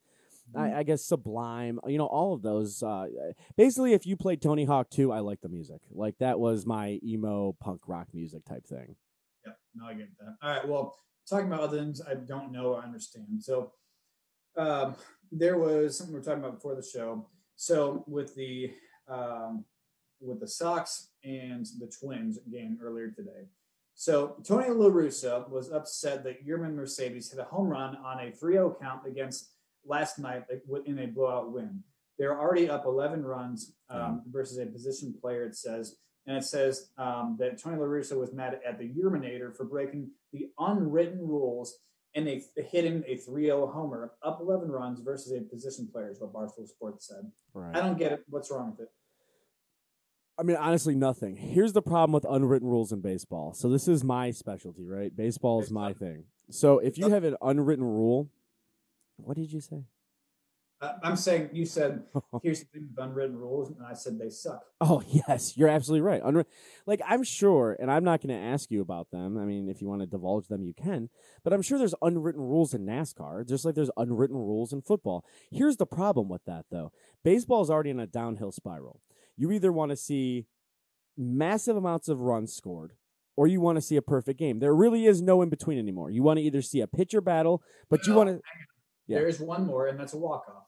I, 0.55 0.79
I 0.79 0.83
guess 0.83 1.05
Sublime, 1.05 1.81
you 1.87 1.99
know, 1.99 2.07
all 2.07 2.35
of 2.35 2.43
those. 2.43 2.83
Uh, 2.83 3.07
basically, 3.57 3.93
if 3.93 4.07
you 4.07 4.17
played 4.17 4.41
Tony 4.41 4.65
Hawk 4.65 4.91
2, 4.91 5.13
I 5.13 5.21
like 5.21 5.41
the 5.41 5.49
music. 5.49 5.81
Like 5.91 6.17
that 6.19 6.39
was 6.39 6.67
my 6.67 7.01
emo 7.03 7.57
punk 7.61 7.83
rock 7.87 8.09
music 8.13 8.45
type 8.45 8.67
thing. 8.67 8.97
Yeah, 9.47 9.53
no, 9.75 9.87
I 9.87 9.95
get 9.95 10.09
that. 10.19 10.37
All 10.43 10.51
right, 10.51 10.69
well, 10.69 10.97
talking 11.29 11.47
about 11.47 11.61
other 11.61 11.79
things 11.79 12.01
I 12.01 12.15
don't 12.15 12.53
know 12.53 12.75
or 12.75 12.83
understand. 12.83 13.43
So, 13.43 13.73
um, 14.57 14.97
there 15.33 15.59
was 15.59 15.99
something 15.99 16.15
we 16.15 16.21
were 16.21 16.25
talking 16.25 16.41
about 16.41 16.55
before 16.55 16.77
the 16.77 16.83
show. 16.83 17.27
So 17.57 18.05
with 18.07 18.35
the 18.35 18.73
um, 19.09 19.65
with 20.21 20.41
the 20.41 20.49
Sox 20.49 21.11
and 21.25 21.67
the 21.79 21.87
Twins 22.01 22.39
game 22.51 22.79
earlier 22.83 23.11
today, 23.11 23.49
So 23.95 24.37
Tony 24.45 24.71
La 24.71 24.89
Russa 24.89 25.49
was 25.51 25.71
upset 25.71 26.25
that 26.25 26.47
Yermin 26.47 26.75
Mercedes 26.75 27.31
hit 27.31 27.41
a 27.41 27.45
home 27.45 27.69
run 27.69 27.97
on 27.97 28.21
a 28.21 28.31
3-0 28.31 28.81
count 28.81 29.07
against 29.07 29.51
last 29.87 30.19
night 30.19 30.45
in 30.87 30.99
a 30.99 31.07
blowout 31.07 31.53
win. 31.53 31.83
They're 32.19 32.39
already 32.39 32.71
up 32.71 32.85
11 32.87 33.25
runs 33.25 33.75
um, 33.91 34.23
versus 34.31 34.59
a 34.59 34.67
position 34.67 35.15
player. 35.21 35.45
It 35.45 35.57
says, 35.57 35.97
and 36.27 36.37
it 36.37 36.45
says 36.45 36.91
um, 36.97 37.37
that 37.41 37.61
Tony 37.61 37.77
La 37.77 37.85
Russa 37.85 38.19
was 38.19 38.33
mad 38.33 38.61
at 38.67 38.79
the 38.79 38.85
Yerminator 38.85 39.55
for 39.57 39.65
breaking 39.65 40.11
the 40.33 40.51
unwritten 40.59 41.19
rules 41.19 41.79
and 42.15 42.27
they 42.27 42.43
hitting 42.57 43.03
a 43.07 43.17
3-0 43.17 43.73
homer 43.73 44.13
up 44.23 44.39
11 44.41 44.71
runs 44.71 45.01
versus 45.01 45.33
a 45.33 45.41
position 45.43 45.89
player 45.91 46.11
is 46.11 46.21
what 46.21 46.33
Barstool 46.33 46.69
Sports 46.69 47.09
said. 47.09 47.31
Right. 47.53 47.77
I 47.77 47.81
don't 47.81 47.99
get 47.99 48.13
it. 48.13 48.21
What's 48.29 48.51
wrong 48.51 48.71
with 48.71 48.87
it? 48.87 48.93
I 50.39 50.43
mean, 50.43 50.57
honestly, 50.57 50.95
nothing. 50.95 51.37
Here's 51.37 51.73
the 51.73 51.83
problem 51.83 52.13
with 52.13 52.25
unwritten 52.29 52.69
rules 52.69 52.93
in 52.93 53.01
baseball. 53.01 53.53
So 53.55 53.69
this 53.69 53.87
is 53.87 54.03
my 54.03 54.31
specialty, 54.33 54.87
right? 54.87 55.15
Baseball 55.15 55.63
is 55.63 55.71
my 55.71 55.93
thing. 55.93 56.25
So 56.51 56.79
if 56.79 56.99
you 56.99 57.11
have 57.11 57.25
an 57.25 57.37
unwritten 57.41 57.85
rule, 57.85 58.31
what 59.17 59.37
did 59.37 59.53
you 59.53 59.61
say? 59.61 59.85
I'm 61.03 61.17
saying 61.17 61.51
you 61.53 61.65
said 61.65 62.03
here's 62.43 62.61
the 62.61 62.67
thing 62.67 62.89
with 62.91 63.05
unwritten 63.05 63.37
rules, 63.37 63.71
and 63.71 63.87
I 63.87 63.95
said 63.95 64.19
they 64.19 64.31
suck. 64.31 64.65
Oh 64.81 65.03
yes, 65.09 65.57
you're 65.57 65.69
absolutely 65.69 66.03
right. 66.03 66.23
Like 66.87 67.01
I'm 67.07 67.23
sure, 67.23 67.77
and 67.79 67.91
I'm 67.91 68.05
not 68.05 68.21
going 68.21 68.37
to 68.37 68.47
ask 68.47 68.71
you 68.71 68.81
about 68.81 69.11
them. 69.11 69.39
I 69.39 69.45
mean, 69.45 69.69
if 69.69 69.81
you 69.81 69.89
want 69.89 70.03
to 70.03 70.07
divulge 70.07 70.49
them, 70.49 70.65
you 70.65 70.75
can. 70.75 71.09
But 71.43 71.53
I'm 71.53 71.63
sure 71.63 71.79
there's 71.79 71.95
unwritten 72.03 72.43
rules 72.43 72.75
in 72.75 72.85
NASCAR, 72.85 73.47
just 73.49 73.65
like 73.65 73.75
there's 73.75 73.91
unwritten 73.97 74.37
rules 74.37 74.73
in 74.73 74.83
football. 74.83 75.25
Here's 75.51 75.77
the 75.77 75.87
problem 75.87 76.29
with 76.29 76.45
that, 76.45 76.67
though. 76.71 76.93
Baseball 77.23 77.63
is 77.63 77.71
already 77.71 77.91
in 77.91 78.01
a 78.01 78.07
downhill 78.07 78.53
spiral. 78.53 79.01
You 79.37 79.51
either 79.53 79.73
want 79.73 79.91
to 79.91 79.97
see 79.97 80.47
massive 81.17 81.77
amounts 81.77 82.09
of 82.09 82.21
runs 82.21 82.53
scored, 82.53 82.93
or 83.37 83.47
you 83.47 83.61
want 83.61 83.77
to 83.77 83.83
see 83.83 83.97
a 83.97 84.03
perfect 84.03 84.39
game. 84.39 84.59
There 84.59 84.75
really 84.75 85.07
is 85.07 85.21
no 85.23 85.43
in 85.43 85.49
between 85.49 85.79
anymore. 85.79 86.11
You 86.11 86.23
want 86.23 86.39
to 86.39 86.43
either 86.43 86.63
see 86.63 86.81
a 86.81 86.87
pitcher 86.87 87.21
battle, 87.21 87.63
but 87.89 88.07
you 88.07 88.15
want 88.15 88.31
to. 88.31 88.41
Yeah. 89.07 89.19
There 89.19 89.29
is 89.29 89.41
one 89.41 89.67
more, 89.67 89.87
and 89.89 89.99
that's 89.99 90.15
a 90.15 90.19
walk 90.19 90.47
off. 90.49 90.67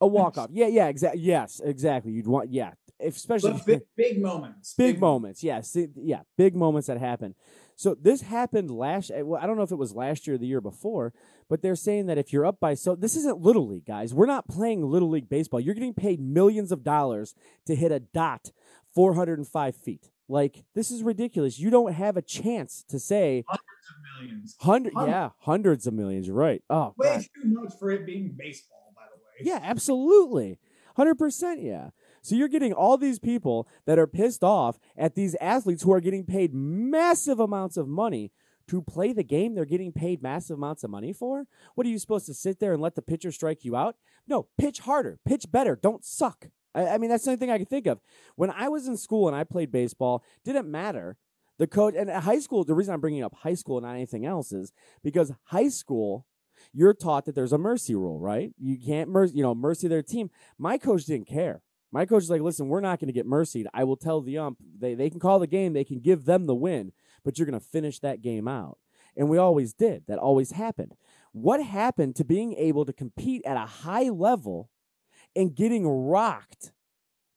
A 0.00 0.06
walk 0.06 0.36
off. 0.36 0.50
yeah, 0.52 0.66
yeah, 0.66 0.88
exactly. 0.88 1.22
Yes, 1.22 1.60
exactly. 1.64 2.12
You'd 2.12 2.26
want, 2.26 2.50
yeah, 2.52 2.72
especially 3.00 3.60
big, 3.64 3.82
big, 3.96 4.20
moments. 4.20 4.74
Big, 4.74 4.94
big 4.94 5.00
moments. 5.00 5.42
Yes, 5.42 5.74
yeah, 5.74 5.86
yeah, 5.96 6.20
big 6.36 6.54
moments 6.54 6.88
that 6.88 6.98
happen. 6.98 7.34
So 7.76 7.94
this 7.94 8.22
happened 8.22 8.70
last. 8.70 9.10
Eh, 9.10 9.22
well, 9.22 9.40
I 9.42 9.46
don't 9.46 9.56
know 9.56 9.62
if 9.62 9.72
it 9.72 9.78
was 9.78 9.94
last 9.94 10.26
year 10.26 10.34
or 10.34 10.38
the 10.38 10.46
year 10.46 10.60
before, 10.60 11.12
but 11.48 11.62
they're 11.62 11.76
saying 11.76 12.06
that 12.06 12.18
if 12.18 12.32
you're 12.32 12.46
up 12.46 12.60
by 12.60 12.74
so 12.74 12.94
this 12.94 13.16
isn't 13.16 13.40
little 13.40 13.66
league, 13.68 13.86
guys. 13.86 14.12
We're 14.12 14.26
not 14.26 14.48
playing 14.48 14.82
little 14.84 15.10
league 15.10 15.28
baseball. 15.28 15.60
You're 15.60 15.74
getting 15.74 15.94
paid 15.94 16.20
millions 16.20 16.72
of 16.72 16.82
dollars 16.82 17.34
to 17.66 17.74
hit 17.74 17.92
a 17.92 18.00
dot 18.00 18.50
405 18.94 19.76
feet. 19.76 20.10
Like 20.28 20.64
this 20.74 20.90
is 20.90 21.02
ridiculous. 21.02 21.58
You 21.58 21.70
don't 21.70 21.92
have 21.92 22.16
a 22.16 22.22
chance 22.22 22.84
to 22.88 22.98
say 22.98 23.44
of 23.90 24.22
millions. 24.22 24.56
Hundred, 24.60 24.92
yeah, 24.96 25.30
hundreds 25.40 25.86
of 25.86 25.94
millions. 25.94 26.26
You're 26.26 26.36
right. 26.36 26.62
Oh, 26.70 26.94
way 26.96 27.08
God. 27.08 27.20
too 27.20 27.48
much 27.48 27.72
for 27.78 27.90
it 27.90 28.06
being 28.06 28.34
baseball. 28.36 28.92
By 28.94 29.02
the 29.10 29.16
way. 29.16 29.50
Yeah, 29.50 29.60
absolutely. 29.62 30.58
100% 30.96 31.62
yeah. 31.62 31.90
So 32.22 32.34
you're 32.34 32.48
getting 32.48 32.72
all 32.72 32.96
these 32.96 33.18
people 33.18 33.68
that 33.84 33.98
are 33.98 34.06
pissed 34.06 34.42
off 34.42 34.78
at 34.96 35.14
these 35.14 35.36
athletes 35.40 35.82
who 35.82 35.92
are 35.92 36.00
getting 36.00 36.24
paid 36.24 36.52
massive 36.54 37.38
amounts 37.38 37.76
of 37.76 37.86
money 37.86 38.32
to 38.68 38.82
play 38.82 39.12
the 39.12 39.22
game 39.22 39.54
they're 39.54 39.64
getting 39.64 39.92
paid 39.92 40.22
massive 40.22 40.58
amounts 40.58 40.82
of 40.82 40.90
money 40.90 41.12
for? 41.12 41.46
What 41.74 41.86
are 41.86 41.90
you 41.90 41.98
supposed 41.98 42.26
to 42.26 42.34
sit 42.34 42.58
there 42.58 42.72
and 42.72 42.82
let 42.82 42.94
the 42.94 43.02
pitcher 43.02 43.30
strike 43.30 43.64
you 43.64 43.76
out? 43.76 43.96
No, 44.26 44.48
pitch 44.58 44.80
harder, 44.80 45.18
pitch 45.24 45.46
better, 45.50 45.76
don't 45.80 46.04
suck. 46.04 46.48
I, 46.74 46.88
I 46.88 46.98
mean, 46.98 47.10
that's 47.10 47.24
the 47.24 47.30
only 47.30 47.38
thing 47.38 47.50
I 47.50 47.58
can 47.58 47.66
think 47.66 47.86
of. 47.86 48.00
When 48.34 48.50
I 48.50 48.68
was 48.68 48.88
in 48.88 48.96
school 48.96 49.28
and 49.28 49.36
I 49.36 49.44
played 49.44 49.70
baseball, 49.70 50.24
didn't 50.44 50.70
matter. 50.70 51.16
The 51.58 51.66
coach 51.66 51.94
and 51.96 52.10
high 52.10 52.38
school, 52.38 52.64
the 52.64 52.74
reason 52.74 52.92
I'm 52.94 53.00
bringing 53.00 53.22
up 53.22 53.34
high 53.34 53.54
school 53.54 53.78
and 53.78 53.86
not 53.86 53.94
anything 53.94 54.26
else 54.26 54.52
is 54.52 54.72
because 55.02 55.32
high 55.44 55.68
school 55.68 56.26
you're 56.72 56.94
taught 56.94 57.24
that 57.26 57.34
there's 57.34 57.52
a 57.52 57.58
mercy 57.58 57.94
rule, 57.94 58.18
right? 58.18 58.52
You 58.58 58.78
can't 58.78 59.10
mercy, 59.10 59.36
you 59.36 59.42
know, 59.42 59.54
mercy 59.54 59.88
their 59.88 60.02
team. 60.02 60.30
My 60.58 60.78
coach 60.78 61.04
didn't 61.04 61.28
care. 61.28 61.62
My 61.92 62.04
coach 62.04 62.24
is 62.24 62.30
like, 62.30 62.42
listen, 62.42 62.68
we're 62.68 62.80
not 62.80 62.98
going 62.98 63.08
to 63.08 63.12
get 63.12 63.26
mercied. 63.26 63.66
I 63.72 63.84
will 63.84 63.96
tell 63.96 64.20
the 64.20 64.38
ump 64.38 64.58
they, 64.78 64.94
they 64.94 65.08
can 65.08 65.20
call 65.20 65.38
the 65.38 65.46
game, 65.46 65.72
they 65.72 65.84
can 65.84 66.00
give 66.00 66.24
them 66.24 66.46
the 66.46 66.54
win, 66.54 66.92
but 67.24 67.38
you're 67.38 67.46
going 67.46 67.58
to 67.58 67.66
finish 67.66 68.00
that 68.00 68.22
game 68.22 68.48
out. 68.48 68.78
And 69.16 69.28
we 69.28 69.38
always 69.38 69.72
did. 69.72 70.04
That 70.08 70.18
always 70.18 70.52
happened. 70.52 70.94
What 71.32 71.62
happened 71.62 72.16
to 72.16 72.24
being 72.24 72.54
able 72.54 72.84
to 72.84 72.92
compete 72.92 73.42
at 73.46 73.56
a 73.56 73.66
high 73.66 74.10
level 74.10 74.70
and 75.34 75.54
getting 75.54 75.86
rocked 75.86 76.72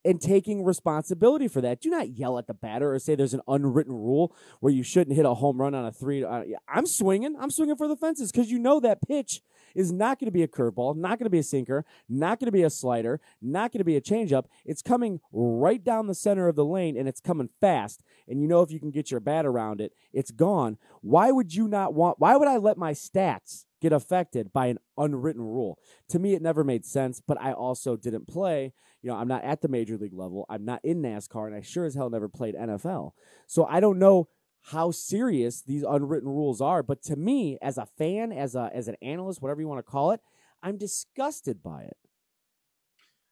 and 0.05 0.21
taking 0.21 0.63
responsibility 0.63 1.47
for 1.47 1.61
that. 1.61 1.81
Do 1.81 1.89
not 1.89 2.09
yell 2.09 2.37
at 2.37 2.47
the 2.47 2.53
batter 2.53 2.93
or 2.93 2.99
say 2.99 3.15
there's 3.15 3.33
an 3.33 3.41
unwritten 3.47 3.93
rule 3.93 4.35
where 4.59 4.73
you 4.73 4.83
shouldn't 4.83 5.15
hit 5.15 5.25
a 5.25 5.33
home 5.33 5.59
run 5.59 5.75
on 5.75 5.85
a 5.85 5.91
three. 5.91 6.23
Uh, 6.23 6.43
I'm 6.67 6.85
swinging. 6.85 7.35
I'm 7.39 7.51
swinging 7.51 7.75
for 7.75 7.87
the 7.87 7.97
fences 7.97 8.31
because 8.31 8.49
you 8.49 8.59
know 8.59 8.79
that 8.79 9.01
pitch 9.01 9.41
is 9.75 9.91
not 9.91 10.19
going 10.19 10.27
to 10.27 10.31
be 10.31 10.43
a 10.43 10.47
curveball, 10.47 10.95
not 10.95 11.19
going 11.19 11.25
to 11.25 11.29
be 11.29 11.39
a 11.39 11.43
sinker, 11.43 11.85
not 12.07 12.39
going 12.39 12.47
to 12.47 12.51
be 12.51 12.63
a 12.63 12.69
slider, 12.69 13.19
not 13.41 13.71
going 13.71 13.79
to 13.79 13.85
be 13.85 13.95
a 13.95 14.01
changeup. 14.01 14.45
It's 14.65 14.81
coming 14.81 15.19
right 15.31 15.83
down 15.83 16.07
the 16.07 16.15
center 16.15 16.47
of 16.47 16.55
the 16.55 16.65
lane 16.65 16.97
and 16.97 17.07
it's 17.07 17.21
coming 17.21 17.49
fast. 17.61 18.01
And 18.27 18.41
you 18.41 18.47
know 18.47 18.61
if 18.61 18.71
you 18.71 18.79
can 18.79 18.91
get 18.91 19.11
your 19.11 19.19
bat 19.19 19.45
around 19.45 19.81
it, 19.81 19.93
it's 20.13 20.31
gone. 20.31 20.77
Why 21.01 21.31
would 21.31 21.53
you 21.53 21.67
not 21.67 21.93
want? 21.93 22.19
Why 22.19 22.35
would 22.35 22.47
I 22.47 22.57
let 22.57 22.77
my 22.77 22.93
stats? 22.93 23.65
Get 23.81 23.93
affected 23.93 24.51
by 24.51 24.67
an 24.67 24.79
unwritten 24.97 25.41
rule. 25.41 25.79
To 26.09 26.19
me, 26.19 26.33
it 26.33 26.41
never 26.41 26.63
made 26.63 26.85
sense, 26.85 27.21
but 27.25 27.39
I 27.39 27.53
also 27.53 27.95
didn't 27.95 28.27
play. 28.27 28.73
You 29.01 29.09
know, 29.09 29.15
I'm 29.15 29.27
not 29.27 29.43
at 29.43 29.61
the 29.61 29.67
major 29.67 29.97
league 29.97 30.13
level. 30.13 30.45
I'm 30.49 30.65
not 30.65 30.83
in 30.83 31.01
NASCAR, 31.01 31.47
and 31.47 31.55
I 31.55 31.61
sure 31.61 31.85
as 31.85 31.95
hell 31.95 32.09
never 32.09 32.27
played 32.27 32.55
NFL. 32.55 33.11
So 33.47 33.65
I 33.65 33.79
don't 33.79 33.99
know 33.99 34.27
how 34.61 34.91
serious 34.91 35.61
these 35.61 35.83
unwritten 35.83 36.29
rules 36.29 36.61
are. 36.61 36.83
But 36.83 37.01
to 37.03 37.15
me, 37.15 37.57
as 37.61 37.77
a 37.77 37.85
fan, 37.85 38.31
as 38.31 38.55
a 38.55 38.69
as 38.73 38.87
an 38.87 38.95
analyst, 39.01 39.41
whatever 39.41 39.61
you 39.61 39.67
want 39.67 39.79
to 39.79 39.91
call 39.91 40.11
it, 40.11 40.19
I'm 40.61 40.77
disgusted 40.77 41.63
by 41.63 41.83
it. 41.83 41.97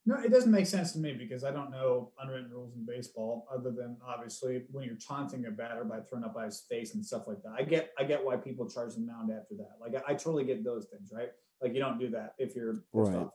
No, 0.07 0.15
it 0.23 0.31
doesn't 0.31 0.53
make 0.53 0.67
sense 0.67 0.93
to 0.93 0.99
me 0.99 1.11
because 1.11 1.43
I 1.43 1.51
don't 1.51 1.69
know 1.69 2.13
unwritten 2.17 2.49
rules 2.49 2.73
in 2.75 2.85
baseball 2.85 3.45
other 3.53 3.71
than 3.71 3.97
obviously 4.07 4.63
when 4.71 4.85
you're 4.85 4.95
taunting 4.95 5.45
a 5.47 5.51
batter 5.51 5.83
by 5.83 5.99
throwing 5.99 6.23
up 6.23 6.33
by 6.33 6.45
his 6.45 6.63
face 6.69 6.95
and 6.95 7.05
stuff 7.05 7.23
like 7.27 7.43
that. 7.43 7.51
I 7.57 7.63
get 7.63 7.91
I 7.99 8.05
get 8.05 8.23
why 8.23 8.37
people 8.37 8.69
charge 8.69 8.95
the 8.95 9.01
mound 9.01 9.31
after 9.31 9.55
that. 9.55 9.71
Like 9.81 10.01
I, 10.01 10.13
I 10.13 10.15
totally 10.15 10.45
get 10.45 10.63
those 10.63 10.85
things, 10.85 11.11
right? 11.13 11.27
Like 11.61 11.73
you 11.73 11.81
don't 11.81 11.99
do 11.99 12.09
that 12.11 12.35
if 12.37 12.55
you're 12.55 12.75
right. 12.93 13.27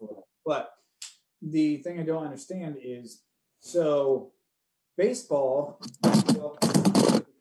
But 0.47 0.73
the 1.43 1.77
thing 1.83 2.01
I 2.01 2.05
don't 2.05 2.25
understand 2.25 2.79
is 2.83 3.23
so 3.61 4.33
baseball. 4.97 5.79
Well, 6.03 6.57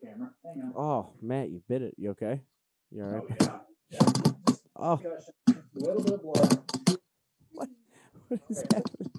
camera. 0.04 0.30
Hang 0.44 0.62
on. 0.62 0.72
Oh, 0.76 1.12
Matt, 1.22 1.48
you 1.48 1.62
bit 1.66 1.80
it. 1.80 1.94
You 1.96 2.10
okay? 2.10 2.42
You 2.90 3.04
all 3.04 3.10
right? 3.10 3.22
Oh, 3.40 3.60
yeah. 3.88 3.98
yeah. 3.98 4.54
Oh. 4.76 5.00
A 5.48 5.54
little 5.76 6.02
bit 6.02 6.12
of 6.12 6.22
blood. 6.22 6.58
What? 7.52 7.68
What 8.28 8.40
is 8.50 8.58
okay. 8.58 8.76
happening? 8.76 9.11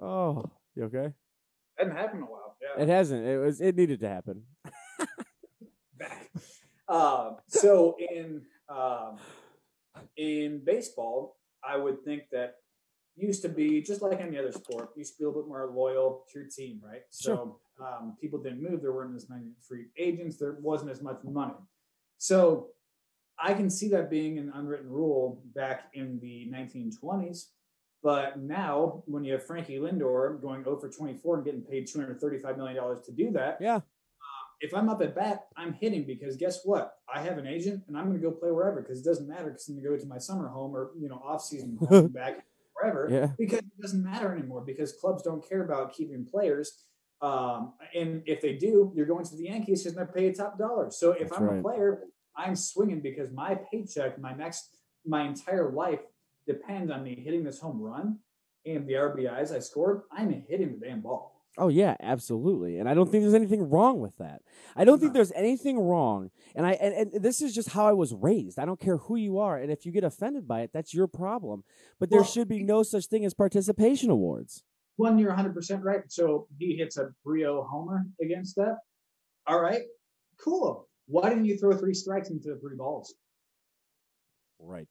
Oh, 0.00 0.44
you 0.74 0.84
okay? 0.84 1.06
It 1.06 1.14
hasn't 1.78 1.96
happened 1.96 2.20
in 2.20 2.28
a 2.28 2.30
while. 2.30 2.56
Yeah. 2.60 2.82
It 2.82 2.88
hasn't. 2.88 3.26
It 3.26 3.38
was. 3.38 3.60
It 3.60 3.76
needed 3.76 4.00
to 4.00 4.08
happen. 4.08 4.42
Back. 5.98 6.30
Uh, 6.88 7.32
so 7.48 7.96
in 7.98 8.42
um, 8.68 9.18
in 10.16 10.62
baseball, 10.64 11.36
I 11.66 11.76
would 11.76 12.02
think 12.04 12.24
that 12.32 12.56
used 13.16 13.42
to 13.42 13.48
be 13.48 13.82
just 13.82 14.02
like 14.02 14.20
any 14.20 14.38
other 14.38 14.52
sport. 14.52 14.90
Used 14.96 15.14
to 15.14 15.18
be 15.18 15.24
a 15.24 15.28
little 15.28 15.42
bit 15.42 15.48
more 15.48 15.70
loyal 15.74 16.24
to 16.32 16.38
your 16.38 16.48
team, 16.48 16.80
right? 16.84 17.02
So 17.10 17.58
um, 17.80 18.16
people 18.20 18.42
didn't 18.42 18.62
move. 18.62 18.82
There 18.82 18.92
weren't 18.92 19.16
as 19.16 19.28
many 19.28 19.52
free 19.66 19.86
agents. 19.98 20.36
There 20.38 20.56
wasn't 20.60 20.90
as 20.90 21.02
much 21.02 21.18
money. 21.24 21.54
So 22.18 22.68
I 23.38 23.54
can 23.54 23.68
see 23.68 23.88
that 23.90 24.10
being 24.10 24.38
an 24.38 24.52
unwritten 24.54 24.90
rule 24.90 25.42
back 25.54 25.84
in 25.94 26.18
the 26.20 26.50
1920s 26.54 27.46
but 28.06 28.38
now, 28.38 29.02
when 29.06 29.24
you 29.24 29.32
have 29.32 29.44
Frankie 29.44 29.78
Lindor 29.78 30.40
going 30.40 30.62
0 30.62 30.78
for 30.78 30.88
24 30.88 31.38
and 31.38 31.44
getting 31.44 31.62
paid 31.62 31.88
$235 31.88 32.56
million 32.56 32.76
to 33.02 33.10
do 33.10 33.32
that, 33.32 33.58
yeah. 33.60 33.78
Uh, 33.78 33.80
if 34.60 34.72
I'm 34.72 34.88
up 34.88 35.02
at 35.02 35.16
bat, 35.16 35.46
I'm 35.56 35.72
hitting 35.72 36.04
because 36.06 36.36
guess 36.36 36.60
what? 36.64 36.98
I 37.12 37.20
have 37.22 37.36
an 37.36 37.48
agent 37.48 37.82
and 37.88 37.98
I'm 37.98 38.04
going 38.06 38.16
to 38.16 38.22
go 38.22 38.30
play 38.30 38.52
wherever 38.52 38.80
because 38.80 39.00
it 39.00 39.04
doesn't 39.04 39.26
matter 39.26 39.46
because 39.46 39.66
I'm 39.66 39.74
going 39.74 39.82
to 39.82 39.90
go 39.90 39.96
to 39.96 40.06
my 40.08 40.18
summer 40.18 40.46
home 40.46 40.76
or, 40.76 40.92
you 40.96 41.08
know, 41.08 41.16
off 41.16 41.42
season 41.42 41.80
back 42.14 42.44
wherever 42.74 43.08
yeah. 43.10 43.30
because 43.36 43.58
it 43.58 43.80
doesn't 43.82 44.04
matter 44.04 44.32
anymore 44.32 44.62
because 44.64 44.92
clubs 44.92 45.24
don't 45.24 45.44
care 45.44 45.64
about 45.64 45.92
keeping 45.92 46.24
players. 46.24 46.84
Um, 47.20 47.72
and 47.92 48.22
if 48.24 48.40
they 48.40 48.52
do, 48.52 48.92
you're 48.94 49.06
going 49.06 49.24
to 49.24 49.34
the 49.34 49.46
Yankees 49.46 49.82
because 49.82 49.96
they're 49.96 50.06
paid 50.06 50.36
top 50.36 50.60
dollar. 50.60 50.92
So 50.92 51.10
if 51.10 51.30
That's 51.30 51.38
I'm 51.38 51.44
right. 51.44 51.58
a 51.58 51.60
player, 51.60 52.02
I'm 52.36 52.54
swinging 52.54 53.00
because 53.00 53.32
my 53.32 53.56
paycheck, 53.56 54.16
my 54.20 54.32
next, 54.32 54.76
my 55.04 55.26
entire 55.26 55.72
life 55.72 56.02
depend 56.46 56.92
on 56.92 57.02
me 57.02 57.20
hitting 57.24 57.44
this 57.44 57.58
home 57.58 57.80
run 57.80 58.18
and 58.64 58.86
the 58.86 58.94
RBIs 58.94 59.54
I 59.54 59.60
scored, 59.60 60.02
I'm 60.12 60.44
hitting 60.48 60.78
the 60.78 60.86
damn 60.86 61.00
ball. 61.00 61.36
Oh 61.58 61.68
yeah, 61.68 61.96
absolutely. 62.00 62.78
And 62.78 62.88
I 62.88 62.92
don't 62.92 63.10
think 63.10 63.22
there's 63.22 63.34
anything 63.34 63.70
wrong 63.70 64.00
with 64.00 64.16
that. 64.18 64.42
I 64.74 64.84
don't 64.84 65.00
think 65.00 65.14
there's 65.14 65.32
anything 65.32 65.78
wrong. 65.78 66.30
And 66.54 66.66
I 66.66 66.72
and, 66.72 67.12
and 67.14 67.22
this 67.22 67.40
is 67.40 67.54
just 67.54 67.70
how 67.70 67.86
I 67.86 67.92
was 67.92 68.12
raised. 68.12 68.58
I 68.58 68.66
don't 68.66 68.80
care 68.80 68.98
who 68.98 69.16
you 69.16 69.38
are. 69.38 69.56
And 69.56 69.72
if 69.72 69.86
you 69.86 69.92
get 69.92 70.04
offended 70.04 70.46
by 70.46 70.60
it, 70.60 70.70
that's 70.74 70.92
your 70.92 71.06
problem. 71.06 71.64
But 71.98 72.10
there 72.10 72.20
well, 72.20 72.28
should 72.28 72.48
be 72.48 72.62
no 72.62 72.82
such 72.82 73.06
thing 73.06 73.24
as 73.24 73.32
participation 73.32 74.10
awards. 74.10 74.64
One, 74.96 75.18
you're 75.18 75.32
100% 75.32 75.82
right. 75.82 76.00
So 76.08 76.46
he 76.58 76.76
hits 76.76 76.98
a 76.98 77.08
Brio 77.24 77.66
homer 77.70 78.04
against 78.20 78.56
that. 78.56 78.76
All 79.46 79.60
right. 79.60 79.82
Cool. 80.38 80.88
Why 81.06 81.28
didn't 81.30 81.44
you 81.46 81.56
throw 81.56 81.76
three 81.76 81.94
strikes 81.94 82.30
into 82.30 82.48
the 82.48 82.60
three 82.60 82.76
balls? 82.76 83.14
Right. 84.58 84.88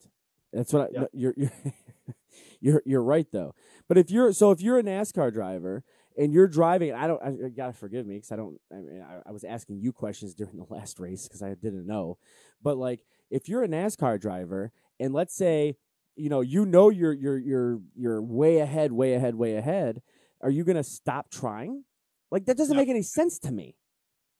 That's 0.56 0.72
what 0.72 0.82
I, 0.82 0.88
Yeah. 0.92 1.00
no, 1.02 1.08
you're 1.12 1.34
you're 1.36 1.52
you're 2.60 2.82
you're 2.84 3.02
right 3.02 3.26
though. 3.32 3.54
But 3.88 3.98
if 3.98 4.10
you're 4.10 4.32
so 4.32 4.50
if 4.50 4.60
you're 4.60 4.78
a 4.78 4.82
NASCAR 4.82 5.32
driver 5.32 5.84
and 6.18 6.32
you're 6.32 6.48
driving, 6.48 6.92
I 6.94 7.06
don't. 7.06 7.22
I, 7.22 7.48
gotta 7.50 7.72
forgive 7.74 8.06
me 8.06 8.16
because 8.16 8.32
I 8.32 8.36
don't. 8.36 8.58
I 8.72 8.76
mean, 8.76 9.02
I, 9.02 9.28
I 9.28 9.32
was 9.32 9.44
asking 9.44 9.80
you 9.80 9.92
questions 9.92 10.34
during 10.34 10.56
the 10.56 10.64
last 10.74 10.98
race 10.98 11.24
because 11.28 11.42
I 11.42 11.54
didn't 11.54 11.86
know. 11.86 12.18
But 12.62 12.78
like, 12.78 13.04
if 13.30 13.48
you're 13.48 13.62
a 13.62 13.68
NASCAR 13.68 14.20
driver 14.20 14.72
and 14.98 15.12
let's 15.12 15.34
say, 15.36 15.76
you 16.16 16.30
know, 16.30 16.40
you 16.40 16.64
know 16.64 16.88
you're 16.88 17.12
you're 17.12 17.38
you're 17.38 17.80
you're 17.94 18.22
way 18.22 18.58
ahead, 18.58 18.92
way 18.92 19.14
ahead, 19.14 19.34
way 19.34 19.56
ahead, 19.56 20.00
are 20.40 20.50
you 20.50 20.64
gonna 20.64 20.82
stop 20.84 21.30
trying? 21.30 21.84
Like 22.30 22.46
that 22.46 22.56
doesn't 22.56 22.74
No. 22.74 22.80
make 22.82 22.88
any 22.88 23.02
sense 23.02 23.38
to 23.40 23.52
me. 23.52 23.76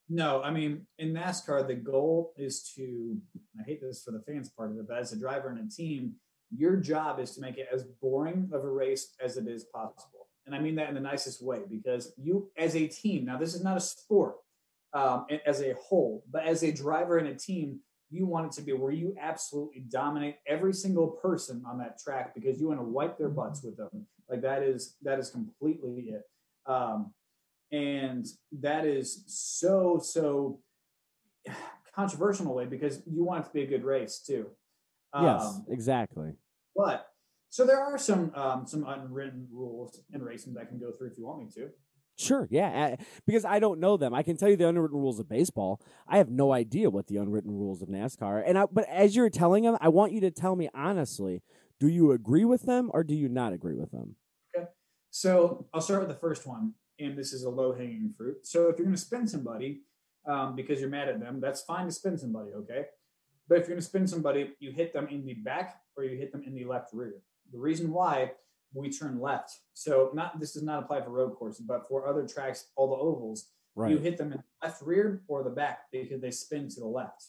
No, 0.09 0.43
I 0.43 0.51
mean 0.51 0.87
in 0.99 1.13
NASCAR, 1.13 1.67
the 1.67 1.75
goal 1.75 2.33
is 2.37 2.73
to. 2.77 3.17
I 3.59 3.65
hate 3.65 3.81
this 3.81 4.03
for 4.05 4.13
the 4.13 4.21
fans 4.21 4.51
part 4.51 4.71
of 4.71 4.79
it, 4.79 4.87
but 4.89 4.99
as 4.99 5.13
a 5.13 5.19
driver 5.19 5.49
and 5.49 5.59
a 5.59 5.75
team, 5.75 6.15
your 6.55 6.77
job 6.77 7.19
is 7.19 7.33
to 7.33 7.41
make 7.41 7.59
it 7.59 7.69
as 7.73 7.85
boring 8.01 8.51
of 8.53 8.65
a 8.65 8.69
race 8.69 9.15
as 9.23 9.37
it 9.37 9.49
is 9.49 9.65
possible. 9.65 10.29
And 10.47 10.55
I 10.55 10.61
mean 10.61 10.77
that 10.77 10.89
in 10.89 10.95
the 10.95 11.01
nicest 11.01 11.43
way 11.43 11.61
because 11.69 12.13
you, 12.17 12.51
as 12.57 12.77
a 12.77 12.87
team, 12.87 13.25
now 13.25 13.37
this 13.37 13.55
is 13.55 13.65
not 13.65 13.77
a 13.77 13.81
sport 13.81 14.37
um, 14.93 15.27
as 15.45 15.61
a 15.61 15.75
whole, 15.75 16.25
but 16.31 16.45
as 16.45 16.63
a 16.63 16.73
driver 16.73 17.19
and 17.19 17.29
a 17.29 17.35
team, 17.35 17.81
you 18.11 18.27
want 18.27 18.47
it 18.47 18.53
to 18.53 18.63
be 18.63 18.73
where 18.73 18.93
you 18.93 19.17
absolutely 19.21 19.81
dominate 19.91 20.37
every 20.47 20.73
single 20.73 21.09
person 21.09 21.65
on 21.67 21.79
that 21.79 21.99
track 21.99 22.35
because 22.35 22.61
you 22.61 22.69
want 22.69 22.79
to 22.79 22.85
wipe 22.85 23.19
their 23.19 23.29
butts 23.29 23.65
with 23.65 23.77
them. 23.77 24.07
Like 24.31 24.43
that 24.43 24.63
is 24.63 24.97
that 25.03 25.19
is 25.19 25.31
completely 25.31 26.11
it. 26.11 26.23
Um, 26.67 27.13
and 27.73 28.27
that 28.61 28.87
is 28.87 29.25
so 29.27 29.99
so 30.03 30.61
controversial 31.95 32.45
in 32.47 32.51
a 32.51 32.55
way 32.55 32.67
because 32.67 33.03
you 33.07 33.25
want 33.25 33.45
it 33.45 33.49
to 33.49 33.53
be 33.55 33.63
a 33.63 33.67
good 33.67 33.85
race 33.85 34.19
too. 34.19 34.47
yes, 35.21 35.43
Um, 35.45 35.67
exactly. 35.69 36.33
but 36.75 37.07
so 37.51 37.65
there 37.65 37.81
are 37.81 37.97
some 37.99 38.33
um, 38.35 38.67
some 38.67 38.85
unwritten 38.87 39.49
rules 39.51 40.01
in 40.13 40.23
racing 40.23 40.55
that 40.55 40.61
I 40.63 40.65
can 40.67 40.79
go 40.79 40.91
through 40.93 41.09
if 41.09 41.19
you 41.19 41.27
want 41.27 41.41
me 41.41 41.49
to. 41.55 41.71
Sure, 42.19 42.49
yeah, 42.51 42.97
because 43.27 43.45
I 43.45 43.59
don't 43.59 43.79
know 43.79 43.99
them. 43.99 44.15
I 44.15 44.23
can 44.23 44.39
tell 44.39 44.49
you 44.49 44.57
the 44.57 44.67
unwritten 44.69 44.99
rules 44.99 45.21
of 45.21 45.29
baseball. 45.29 45.83
I 46.09 46.17
have 46.17 46.31
no 46.31 46.51
idea 46.51 46.89
what 46.89 47.09
the 47.09 47.19
unwritten 47.19 47.53
rules 47.53 47.83
of 47.83 47.89
NASCAR. 47.89 48.23
are. 48.23 48.41
And 48.41 48.57
I, 48.57 48.65
but 48.73 48.89
as 48.89 49.15
you're 49.15 49.29
telling 49.29 49.65
them, 49.65 49.77
I 49.83 49.89
want 49.89 50.13
you 50.13 50.21
to 50.23 50.31
tell 50.31 50.57
me 50.57 50.69
honestly: 50.75 51.43
Do 51.79 51.89
you 51.89 52.13
agree 52.13 52.45
with 52.47 52.63
them 52.63 52.91
or 52.95 53.05
do 53.05 53.15
you 53.15 53.29
not 53.29 53.53
agree 53.53 53.75
with 53.75 53.91
them? 53.91 54.17
Okay, 54.57 54.67
so 55.11 55.67
I'll 55.75 55.83
start 55.83 56.01
with 56.01 56.09
the 56.09 56.15
first 56.21 56.47
one, 56.47 56.73
and 56.99 57.17
this 57.17 57.33
is 57.33 57.45
a 57.45 57.51
low 57.51 57.73
hanging 57.73 58.13
fruit. 58.17 58.47
So 58.47 58.69
if 58.69 58.79
you're 58.79 58.87
going 58.87 58.97
to 58.97 59.01
spin 59.01 59.27
somebody 59.29 59.83
um, 60.27 60.57
because 60.57 60.81
you're 60.81 60.91
mad 60.91 61.09
at 61.09 61.21
them, 61.21 61.41
that's 61.41 61.63
fine 61.63 61.87
to 61.87 61.93
spin 61.93 62.17
somebody, 62.19 62.53
okay? 62.53 62.87
But 63.49 63.57
if 63.59 63.63
you're 63.63 63.77
going 63.77 63.81
to 63.81 63.87
spin 63.87 64.07
somebody, 64.07 64.53
you 64.59 64.73
hit 64.73 64.93
them 64.93 65.09
in 65.09 65.25
the 65.25 65.35
back 65.35 65.81
or 65.97 66.05
you 66.05 66.17
hit 66.17 66.33
them 66.33 66.43
in 66.45 66.55
the 66.55 66.65
left 66.65 66.93
rear. 66.93 67.15
The 67.53 67.59
reason 67.59 67.93
why 67.93 68.33
we 68.75 68.91
turn 68.91 69.21
left. 69.21 69.53
So 69.75 70.11
not 70.15 70.41
this 70.41 70.55
does 70.55 70.63
not 70.65 70.83
apply 70.83 71.03
for 71.03 71.11
road 71.11 71.37
courses, 71.37 71.65
but 71.67 71.87
for 71.89 72.09
other 72.09 72.27
tracks, 72.27 72.67
all 72.77 72.91
the 72.91 72.97
ovals, 72.97 73.49
Right. 73.79 73.91
you 73.91 73.99
hit 73.99 74.17
them 74.17 74.33
in 74.33 74.39
the 74.39 74.67
left 74.67 74.81
rear 74.83 75.23
or 75.29 75.43
the 75.43 75.51
back 75.51 75.81
because 75.93 76.23
they 76.23 76.31
spin 76.31 76.67
to 76.71 76.81
the 76.81 76.87
left. 76.87 77.27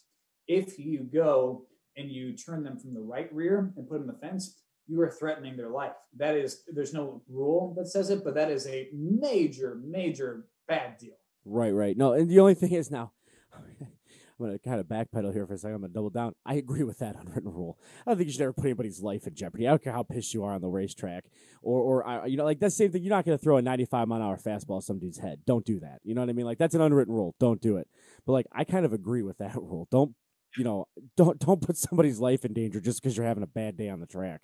If 0.47 0.80
you 0.80 1.03
go 1.03 1.65
and 1.97 2.10
you 2.10 2.38
turn 2.38 2.63
them 2.63 2.77
from 2.80 2.93
the 2.93 3.01
right 3.01 3.32
rear 3.34 3.73
and 3.75 3.88
put 3.88 3.99
them 3.99 4.10
in 4.10 4.15
the 4.15 4.19
fence, 4.19 4.62
you 4.88 5.02
are 5.02 5.10
threatening 5.10 5.58
their 5.58 5.69
life. 5.69 5.93
That 6.15 6.36
is, 6.36 6.63
there's 6.67 6.93
no 6.93 7.21
rule 7.30 7.73
that 7.78 7.88
says 7.88 8.10
it, 8.10 8.23
but 8.23 8.36
that 8.36 8.52
is 8.52 8.67
a 8.67 8.89
major, 8.93 9.80
major 9.84 10.45
bad 10.67 10.97
deal. 10.97 11.15
Right, 11.45 11.71
right. 11.71 11.97
No, 11.97 12.13
and 12.13 12.30
the 12.30 12.39
only 12.39 12.56
thing 12.56 12.73
is 12.73 12.91
now, 12.91 13.12
I'm 14.39 14.45
going 14.45 14.58
to 14.58 14.63
kind 14.63 14.80
of 14.80 14.86
backpedal 14.86 15.34
here 15.34 15.47
for 15.47 15.54
a 15.54 15.58
second. 15.58 15.76
I'm 15.76 15.82
going 15.82 15.91
to 15.91 15.95
double 15.95 16.10
down. 16.10 16.34
I 16.45 16.56
agree 16.56 16.84
with 16.84 17.00
that 17.00 17.15
unwritten 17.19 17.52
rule. 17.52 17.78
I 18.06 18.12
don't 18.12 18.17
think 18.17 18.28
you 18.28 18.34
should 18.34 18.41
ever 18.41 18.54
put 18.54 18.65
anybody's 18.65 19.02
life 19.02 19.26
in 19.26 19.34
jeopardy. 19.34 19.67
I 19.67 19.71
don't 19.71 19.84
care 19.84 19.93
how 19.93 20.04
pissed 20.04 20.34
you 20.34 20.43
are 20.43 20.54
on 20.54 20.62
the 20.62 20.67
racetrack, 20.67 21.26
or, 21.62 21.82
or 21.82 22.08
uh, 22.08 22.26
you 22.26 22.38
know, 22.38 22.43
like 22.43 22.60
that 22.60 22.71
same 22.71 22.91
thing. 22.91 23.04
You're 23.04 23.15
not 23.15 23.26
going 23.26 23.38
to 23.38 23.43
throw 23.43 23.58
a 23.58 23.62
95 23.62 24.08
mile 24.08 24.19
an 24.19 24.26
hour 24.26 24.38
fastball 24.38 24.78
at 24.78 24.84
some 24.84 25.00
dude's 25.00 25.17
head. 25.17 25.41
Don't 25.45 25.65
do 25.65 25.80
that. 25.80 26.00
You 26.04 26.13
know 26.13 26.21
what 26.21 26.30
I 26.30 26.34
mean? 26.34 26.45
Like 26.45 26.60
that's 26.60 26.76
an 26.76 26.82
unwritten 26.82 27.13
rule. 27.13 27.36
Don't 27.39 27.62
do 27.62 27.78
it. 27.78 27.88
But 28.26 28.34
like, 28.34 28.45
I 28.52 28.63
kind 28.63 28.86
of 28.86 28.93
agree 28.93 29.23
with 29.23 29.39
that 29.39 29.56
rule. 29.56 29.88
Don't, 29.91 30.13
you 30.56 30.63
know, 30.63 30.88
don't 31.15 31.39
don't 31.39 31.62
put 31.62 31.78
somebody's 31.78 32.19
life 32.19 32.45
in 32.45 32.54
danger 32.54 32.80
just 32.80 33.02
because 33.02 33.17
you're 33.17 33.26
having 33.26 33.43
a 33.43 33.47
bad 33.47 33.78
day 33.78 33.89
on 33.89 34.00
the 34.00 34.08
track. 34.08 34.41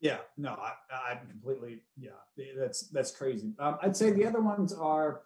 Yeah, 0.00 0.18
no, 0.36 0.50
I, 0.50 0.72
I'm 1.12 1.26
completely, 1.26 1.82
yeah, 1.98 2.10
that's 2.58 2.88
that's 2.88 3.10
crazy. 3.10 3.52
Um, 3.58 3.78
I'd 3.82 3.96
say 3.96 4.10
the 4.10 4.26
other 4.26 4.40
ones 4.40 4.72
are 4.72 5.22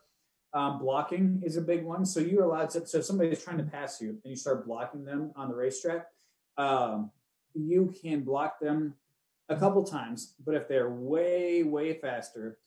um, 0.52 0.78
blocking 0.78 1.42
is 1.44 1.56
a 1.56 1.60
big 1.60 1.84
one. 1.84 2.04
So 2.04 2.20
you're 2.20 2.44
allowed 2.44 2.70
to, 2.70 2.86
so 2.86 2.98
if 2.98 3.04
somebody's 3.04 3.42
trying 3.42 3.58
to 3.58 3.64
pass 3.64 4.00
you 4.00 4.10
and 4.10 4.20
you 4.24 4.36
start 4.36 4.66
blocking 4.66 5.04
them 5.04 5.32
on 5.36 5.48
the 5.48 5.54
racetrack, 5.54 6.06
um, 6.56 7.10
you 7.54 7.92
can 8.00 8.22
block 8.22 8.60
them 8.60 8.94
a 9.48 9.56
couple 9.56 9.82
times, 9.82 10.34
but 10.44 10.54
if 10.54 10.68
they're 10.68 10.90
way, 10.90 11.64
way 11.64 11.94
faster, 11.94 12.58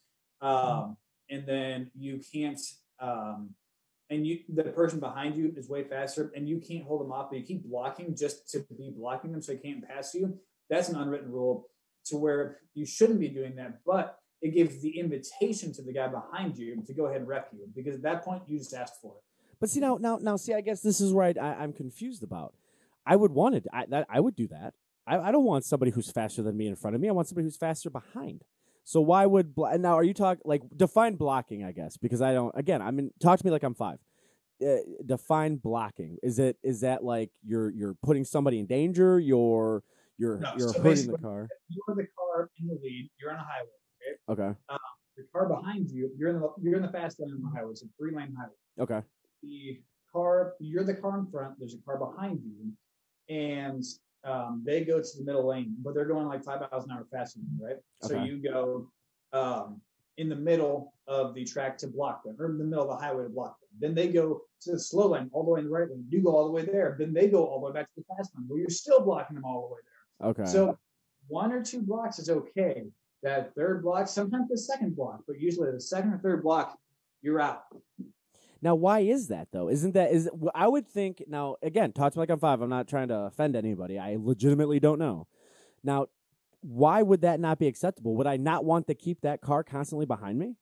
um, 0.42 0.98
and 1.30 1.48
then 1.48 1.90
you 1.98 2.20
can't, 2.34 2.60
um, 3.00 3.52
and 4.10 4.28
you 4.28 4.40
the 4.50 4.64
person 4.66 5.00
behind 5.00 5.38
you 5.38 5.54
is 5.56 5.70
way 5.70 5.86
faster, 5.86 6.34
and 6.36 6.50
you 6.50 6.60
can't 6.60 6.84
hold 6.84 7.00
them 7.00 7.12
off, 7.14 7.30
but 7.30 7.40
you 7.40 7.46
keep 7.46 7.64
blocking 7.64 8.14
just 8.16 8.50
to 8.52 8.60
be 8.78 8.92
blocking 8.94 9.32
them 9.32 9.42
so 9.42 9.54
they 9.54 9.58
can't 9.58 9.88
pass 9.88 10.14
you. 10.14 10.38
That's 10.70 10.90
an 10.90 10.98
unwritten 10.98 11.32
rule 11.32 11.70
to 12.06 12.18
where 12.18 12.60
you 12.74 12.86
shouldn't 12.86 13.20
be 13.20 13.30
doing 13.30 13.56
that, 13.56 13.80
but 13.86 14.20
it 14.42 14.54
gives 14.54 14.82
the 14.82 15.00
invitation 15.00 15.74
to 15.74 15.82
the 15.82 15.94
guy 15.94 16.08
behind 16.08 16.58
you 16.58 16.82
to 16.86 16.94
go 16.94 17.06
ahead 17.06 17.22
and 17.22 17.28
rep 17.28 17.50
you 17.54 17.66
because 17.74 17.96
at 17.96 18.02
that 18.04 18.24
point 18.24 18.44
you 18.48 18.58
just 18.58 18.74
asked 18.74 19.02
for 19.02 19.14
it. 19.16 19.24
But 19.60 19.70
see 19.70 19.80
now, 19.80 19.98
now, 20.00 20.18
now, 20.18 20.36
see, 20.36 20.54
I 20.54 20.62
guess 20.62 20.82
this 20.82 21.00
is 21.00 21.14
where 21.14 21.34
I, 21.42 21.54
I'm 21.54 21.72
confused 21.72 22.24
about. 22.24 22.54
I 23.06 23.16
would 23.16 23.32
want 23.32 23.56
it. 23.56 23.66
I, 23.72 23.86
that, 23.90 24.06
I 24.10 24.20
would 24.20 24.36
do 24.36 24.48
that. 24.48 24.74
I, 25.08 25.18
I 25.18 25.32
don't 25.32 25.46
want 25.46 25.66
somebody 25.66 25.92
who's 25.92 26.12
faster 26.12 26.42
than 26.42 26.58
me 26.58 26.68
in 26.68 26.76
front 26.76 26.96
of 26.96 27.02
me. 27.02 27.08
I 27.08 27.12
want 27.12 27.28
somebody 27.28 27.46
who's 27.46 27.58
faster 27.58 27.90
behind. 27.90 28.44
So 28.84 29.00
why 29.00 29.26
would 29.26 29.54
now? 29.58 29.94
Are 29.94 30.04
you 30.04 30.14
talking 30.14 30.42
like 30.44 30.62
define 30.76 31.16
blocking? 31.16 31.64
I 31.64 31.72
guess 31.72 31.96
because 31.96 32.22
I 32.22 32.34
don't. 32.34 32.54
Again, 32.58 32.82
I 32.82 32.92
mean, 32.92 33.12
talk 33.22 33.40
to 33.40 33.46
me 33.46 33.52
like 33.52 33.64
I'm 33.64 33.76
five. 33.76 34.00
Uh, 34.62 34.76
define 35.06 35.56
blocking. 35.56 36.18
Is 36.22 36.38
it 36.38 36.58
is 36.64 36.82
that 36.82 37.04
like 37.04 37.32
you're 37.46 37.72
you're 37.72 37.96
putting 38.04 38.26
somebody 38.26 38.60
in 38.60 38.66
danger? 38.66 39.20
You're 39.20 39.84
you're 40.18 40.38
No, 40.40 40.54
you're 40.58 40.70
so 40.70 40.82
hurting 40.82 41.12
the 41.12 41.18
car. 41.18 41.48
You're 41.70 41.96
the 41.96 42.08
car 42.18 42.50
in 42.60 42.68
the 42.68 42.80
lead. 42.82 43.10
You're 43.20 43.32
on 43.32 43.38
a 43.38 43.40
highway. 43.40 44.18
Okay. 44.30 44.58
The 45.18 45.24
car 45.32 45.48
behind 45.48 45.90
you. 45.92 46.10
You're 46.18 46.30
in 46.30 46.40
the 46.40 46.50
you're 46.62 46.76
in 46.76 46.82
the 46.82 46.92
fast 46.92 47.20
lane 47.20 47.34
on 47.34 47.42
the 47.42 47.58
highway. 47.58 47.72
It's 47.72 47.84
a 47.84 47.88
three 47.98 48.16
lane 48.16 48.36
highway. 48.38 48.54
Okay. 48.80 49.06
the 49.42 49.80
car, 50.14 50.54
you're 50.60 50.84
the 50.84 50.94
car 50.94 51.20
in 51.20 51.28
front, 51.28 51.56
there's 51.60 51.74
a 51.74 51.82
car 51.86 51.98
behind 51.98 52.40
you, 52.44 53.36
and 53.36 53.84
um, 54.24 54.64
they 54.66 54.86
go 54.86 55.02
to 55.02 55.18
the 55.18 55.24
middle 55.26 55.48
lane, 55.48 55.76
but 55.84 55.94
they're 55.94 56.06
going 56.06 56.28
like 56.28 56.44
five 56.44 56.62
miles 56.62 56.86
an 56.86 56.92
hour 56.92 57.06
faster 57.12 57.40
than 57.40 57.50
you, 57.58 57.66
right? 57.66 57.78
So 58.02 58.24
you 58.24 58.42
go 58.42 58.90
um, 59.34 59.82
in 60.18 60.30
the 60.30 60.36
middle 60.36 60.94
of 61.08 61.34
the 61.34 61.44
track 61.44 61.78
to 61.80 61.88
block 61.88 62.24
them, 62.24 62.36
or 62.40 62.46
in 62.46 62.58
the 62.58 62.64
middle 62.64 62.90
of 62.90 63.00
the 63.00 63.06
highway 63.06 63.24
to 63.24 63.30
block 63.30 63.60
them. 63.60 63.70
Then 63.80 63.96
they 63.96 64.12
go 64.14 64.42
to 64.62 64.72
the 64.72 64.80
slow 64.80 65.10
lane, 65.10 65.30
all 65.34 65.44
the 65.44 65.52
way 65.52 65.60
in 65.60 65.66
the 65.66 65.72
right 65.72 65.90
lane. 65.90 66.06
You 66.10 66.22
go 66.22 66.36
all 66.36 66.46
the 66.46 66.52
way 66.52 66.64
there. 66.64 66.96
Then 66.98 67.14
they 67.14 67.28
go 67.28 67.46
all 67.46 67.60
the 67.60 67.68
way 67.68 67.74
back 67.74 67.88
to 67.88 67.92
the 67.98 68.16
fast 68.16 68.32
lane, 68.36 68.46
where 68.48 68.60
you're 68.60 68.70
still 68.70 69.02
blocking 69.02 69.36
them 69.36 69.46
all 69.46 69.68
the 69.68 69.76
way 69.76 69.82
there. 69.84 69.93
Okay. 70.22 70.46
So 70.46 70.78
one 71.28 71.52
or 71.52 71.64
two 71.64 71.82
blocks 71.82 72.20
is 72.20 72.30
okay. 72.30 72.84
That 73.22 73.56
third 73.56 73.84
block, 73.84 74.08
sometimes 74.08 74.50
the 74.50 74.58
second 74.58 74.96
block, 74.96 75.22
but 75.28 75.40
usually 75.40 75.72
the 75.72 75.80
second 75.80 76.14
or 76.14 76.18
third 76.18 76.44
block, 76.44 76.78
you're 77.22 77.40
out. 77.40 77.64
Now, 78.62 78.76
why 78.76 79.00
is 79.00 79.28
that 79.28 79.50
though? 79.52 79.70
Isn't 79.70 79.94
that 79.94 80.12
is? 80.12 80.30
I 80.56 80.68
would 80.68 80.88
think 80.88 81.24
now. 81.28 81.58
Again, 81.62 81.92
talk 81.92 82.14
to 82.14 82.20
me 82.20 82.22
like 82.22 82.30
I'm 82.30 82.40
five. 82.40 82.62
I'm 82.62 82.70
not 82.70 82.88
trying 82.88 83.10
to 83.10 83.16
offend 83.16 83.56
anybody. 83.56 84.00
I 84.00 84.18
legitimately 84.20 84.80
don't 84.80 85.00
know. 85.00 85.28
Now, 85.84 86.08
why 86.62 87.02
would 87.02 87.22
that 87.22 87.42
not 87.42 87.60
be 87.60 87.68
acceptable? 87.68 88.16
Would 88.16 88.28
I 88.28 88.38
not 88.38 88.64
want 88.64 88.88
to 88.88 88.96
keep 88.96 89.22
that 89.22 89.42
car 89.42 89.64
constantly 89.64 90.06
behind 90.06 90.40
me? 90.40 90.56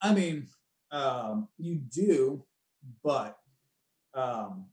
I 0.00 0.14
mean, 0.14 0.46
um, 0.92 1.48
you 1.58 1.76
do, 1.76 2.44
but 3.02 3.36
um, 4.14 4.66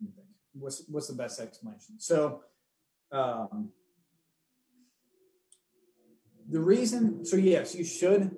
let 0.00 0.08
me 0.08 0.14
think. 0.16 0.28
what's 0.54 0.82
what's 0.88 1.08
the 1.08 1.14
best 1.14 1.40
explanation? 1.40 1.96
So, 1.98 2.40
um, 3.14 3.70
the 6.50 6.60
reason, 6.60 7.24
so 7.24 7.36
yes, 7.36 7.74
you 7.74 7.84
should, 7.84 8.30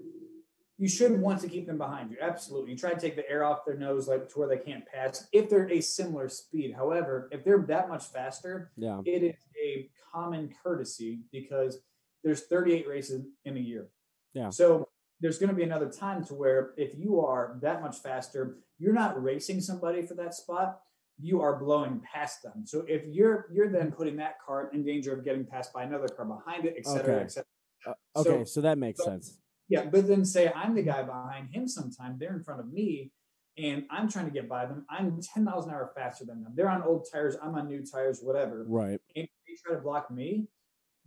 you 0.79 0.89
should 0.89 1.19
want 1.21 1.41
to 1.41 1.49
keep 1.49 1.67
them 1.67 1.79
behind 1.79 2.11
you. 2.11 2.19
Absolutely, 2.21 2.73
you 2.73 2.77
try 2.79 2.93
to 2.93 3.01
take 3.01 3.17
the 3.17 3.29
air 3.29 3.45
off 3.45 3.65
their 3.67 3.77
nose, 3.77 4.07
like 4.07 4.29
to 4.29 4.39
where 4.39 4.49
they 4.49 4.59
can't 4.59 4.85
pass. 4.87 5.27
If 5.33 5.49
they're 5.49 5.71
a 5.71 5.81
similar 5.81 6.29
speed, 6.29 6.75
however, 6.77 7.29
if 7.33 7.45
they're 7.45 7.65
that 7.69 7.89
much 7.89 8.05
faster, 8.05 8.71
Yeah. 8.77 9.01
it 9.05 9.23
is 9.23 9.35
a 9.63 9.89
common 10.13 10.53
courtesy 10.63 11.21
because 11.33 11.79
there's 12.23 12.47
38 12.47 12.87
races 12.87 13.25
in 13.45 13.57
a 13.57 13.61
year. 13.61 13.89
Yeah. 14.35 14.51
So 14.51 14.89
there's 15.21 15.39
going 15.39 15.49
to 15.51 15.57
be 15.57 15.63
another 15.63 15.91
time 15.91 16.23
to 16.27 16.35
where 16.35 16.75
if 16.77 16.97
you 16.99 17.21
are 17.21 17.59
that 17.63 17.81
much 17.81 17.99
faster, 17.99 18.59
you're 18.79 18.93
not 18.93 19.21
racing 19.23 19.61
somebody 19.63 20.03
for 20.03 20.15
that 20.15 20.35
spot. 20.35 20.81
You 21.21 21.41
are 21.41 21.59
blowing 21.59 22.01
past 22.13 22.43
them. 22.43 22.67
So 22.67 22.85
if 22.89 23.03
you're 23.07 23.47
you're 23.53 23.71
then 23.71 23.91
putting 23.93 24.17
that 24.17 24.35
car 24.45 24.71
in 24.73 24.85
danger 24.85 25.15
of 25.15 25.25
getting 25.25 25.45
passed 25.47 25.73
by 25.73 25.85
another 25.85 26.09
car 26.09 26.27
behind 26.27 26.67
it, 26.67 26.75
et 26.77 26.85
cetera, 26.87 27.15
Okay. 27.15 27.25
et 27.25 27.31
cetera. 27.33 27.47
Uh, 27.87 27.95
okay, 28.17 28.31
So- 28.31 28.45
so, 28.45 28.61
that 28.63 28.79
makes 28.79 28.99
so- 28.99 29.05
sense. 29.07 29.39
Yeah, 29.69 29.87
but 29.87 30.07
then 30.07 30.25
say 30.25 30.53
I'm 30.55 30.75
the 30.75 30.83
guy 30.83 31.03
behind 31.03 31.55
him 31.55 31.67
sometime, 31.67 32.17
they're 32.19 32.35
in 32.37 32.43
front 32.45 32.61
of 32.61 32.73
me. 32.73 33.13
and 33.59 33.87
I'm 33.89 34.07
trying 34.07 34.27
to 34.27 34.31
get 34.31 34.51
by 34.51 34.67
them. 34.67 34.85
I'm 34.91 35.19
10 35.19 35.43
miles 35.43 35.65
an 35.67 35.73
hour 35.73 35.91
faster 35.97 36.27
than 36.27 36.43
them. 36.43 36.53
They're 36.55 36.69
on 36.69 36.83
old 36.83 37.09
tires. 37.11 37.39
I'm 37.43 37.55
on 37.55 37.69
new 37.69 37.83
tires, 37.87 38.21
whatever. 38.21 38.65
Right. 38.69 39.01
And 39.17 39.27
they 39.47 39.55
try 39.65 39.75
to 39.75 39.81
block 39.81 40.11
me. 40.11 40.49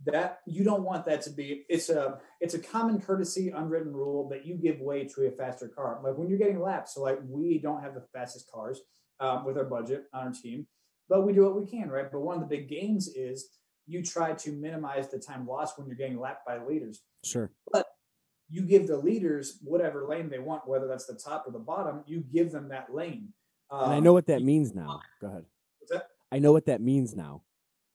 That 0.04 0.40
you 0.48 0.64
don't 0.64 0.82
want 0.82 1.04
that 1.06 1.20
to 1.22 1.30
be. 1.30 1.64
It's 1.68 1.90
a 1.90 2.20
it's 2.40 2.54
a 2.54 2.58
common 2.58 3.00
courtesy, 3.00 3.50
unwritten 3.50 3.92
rule 3.92 4.28
that 4.30 4.44
you 4.46 4.56
give 4.56 4.80
way 4.80 5.04
to 5.04 5.26
a 5.28 5.30
faster 5.30 5.68
car. 5.68 6.00
Like 6.02 6.16
when 6.18 6.28
you're 6.28 6.38
getting 6.40 6.58
laps. 6.60 6.94
So 6.94 7.02
like 7.02 7.20
we 7.24 7.58
don't 7.58 7.82
have 7.84 7.94
the 7.94 8.04
fastest 8.12 8.50
cars 8.50 8.80
um, 9.20 9.44
with 9.44 9.56
our 9.56 9.64
budget 9.64 10.04
on 10.12 10.28
our 10.28 10.32
team, 10.32 10.66
but 11.08 11.22
we 11.22 11.32
do 11.32 11.44
what 11.44 11.60
we 11.60 11.66
can, 11.66 11.88
right? 11.90 12.10
But 12.10 12.20
one 12.20 12.36
of 12.36 12.40
the 12.40 12.56
big 12.56 12.68
gains 12.68 13.08
is 13.08 13.50
you 13.86 14.02
try 14.02 14.32
to 14.32 14.52
minimize 14.52 15.10
the 15.10 15.18
time 15.18 15.46
lost 15.46 15.78
when 15.78 15.86
you're 15.86 15.96
getting 15.96 16.18
lapped 16.18 16.46
by 16.46 16.58
leaders. 16.58 17.02
Sure. 17.24 17.50
But 17.72 17.86
you 18.48 18.62
give 18.62 18.86
the 18.86 18.96
leaders 18.96 19.58
whatever 19.62 20.06
lane 20.08 20.28
they 20.28 20.38
want, 20.38 20.68
whether 20.68 20.86
that's 20.86 21.06
the 21.06 21.14
top 21.14 21.44
or 21.46 21.52
the 21.52 21.58
bottom. 21.58 22.02
You 22.06 22.24
give 22.32 22.52
them 22.52 22.68
that 22.68 22.94
lane. 22.94 23.32
Um, 23.70 23.84
and 23.84 23.92
I 23.94 24.00
know 24.00 24.12
what 24.12 24.26
that 24.26 24.42
means 24.42 24.74
now. 24.74 25.00
Go 25.20 25.28
ahead. 25.28 25.44
What's 25.78 25.92
that? 25.92 26.08
I 26.32 26.38
know 26.38 26.52
what 26.52 26.66
that 26.66 26.80
means 26.80 27.14
now. 27.14 27.42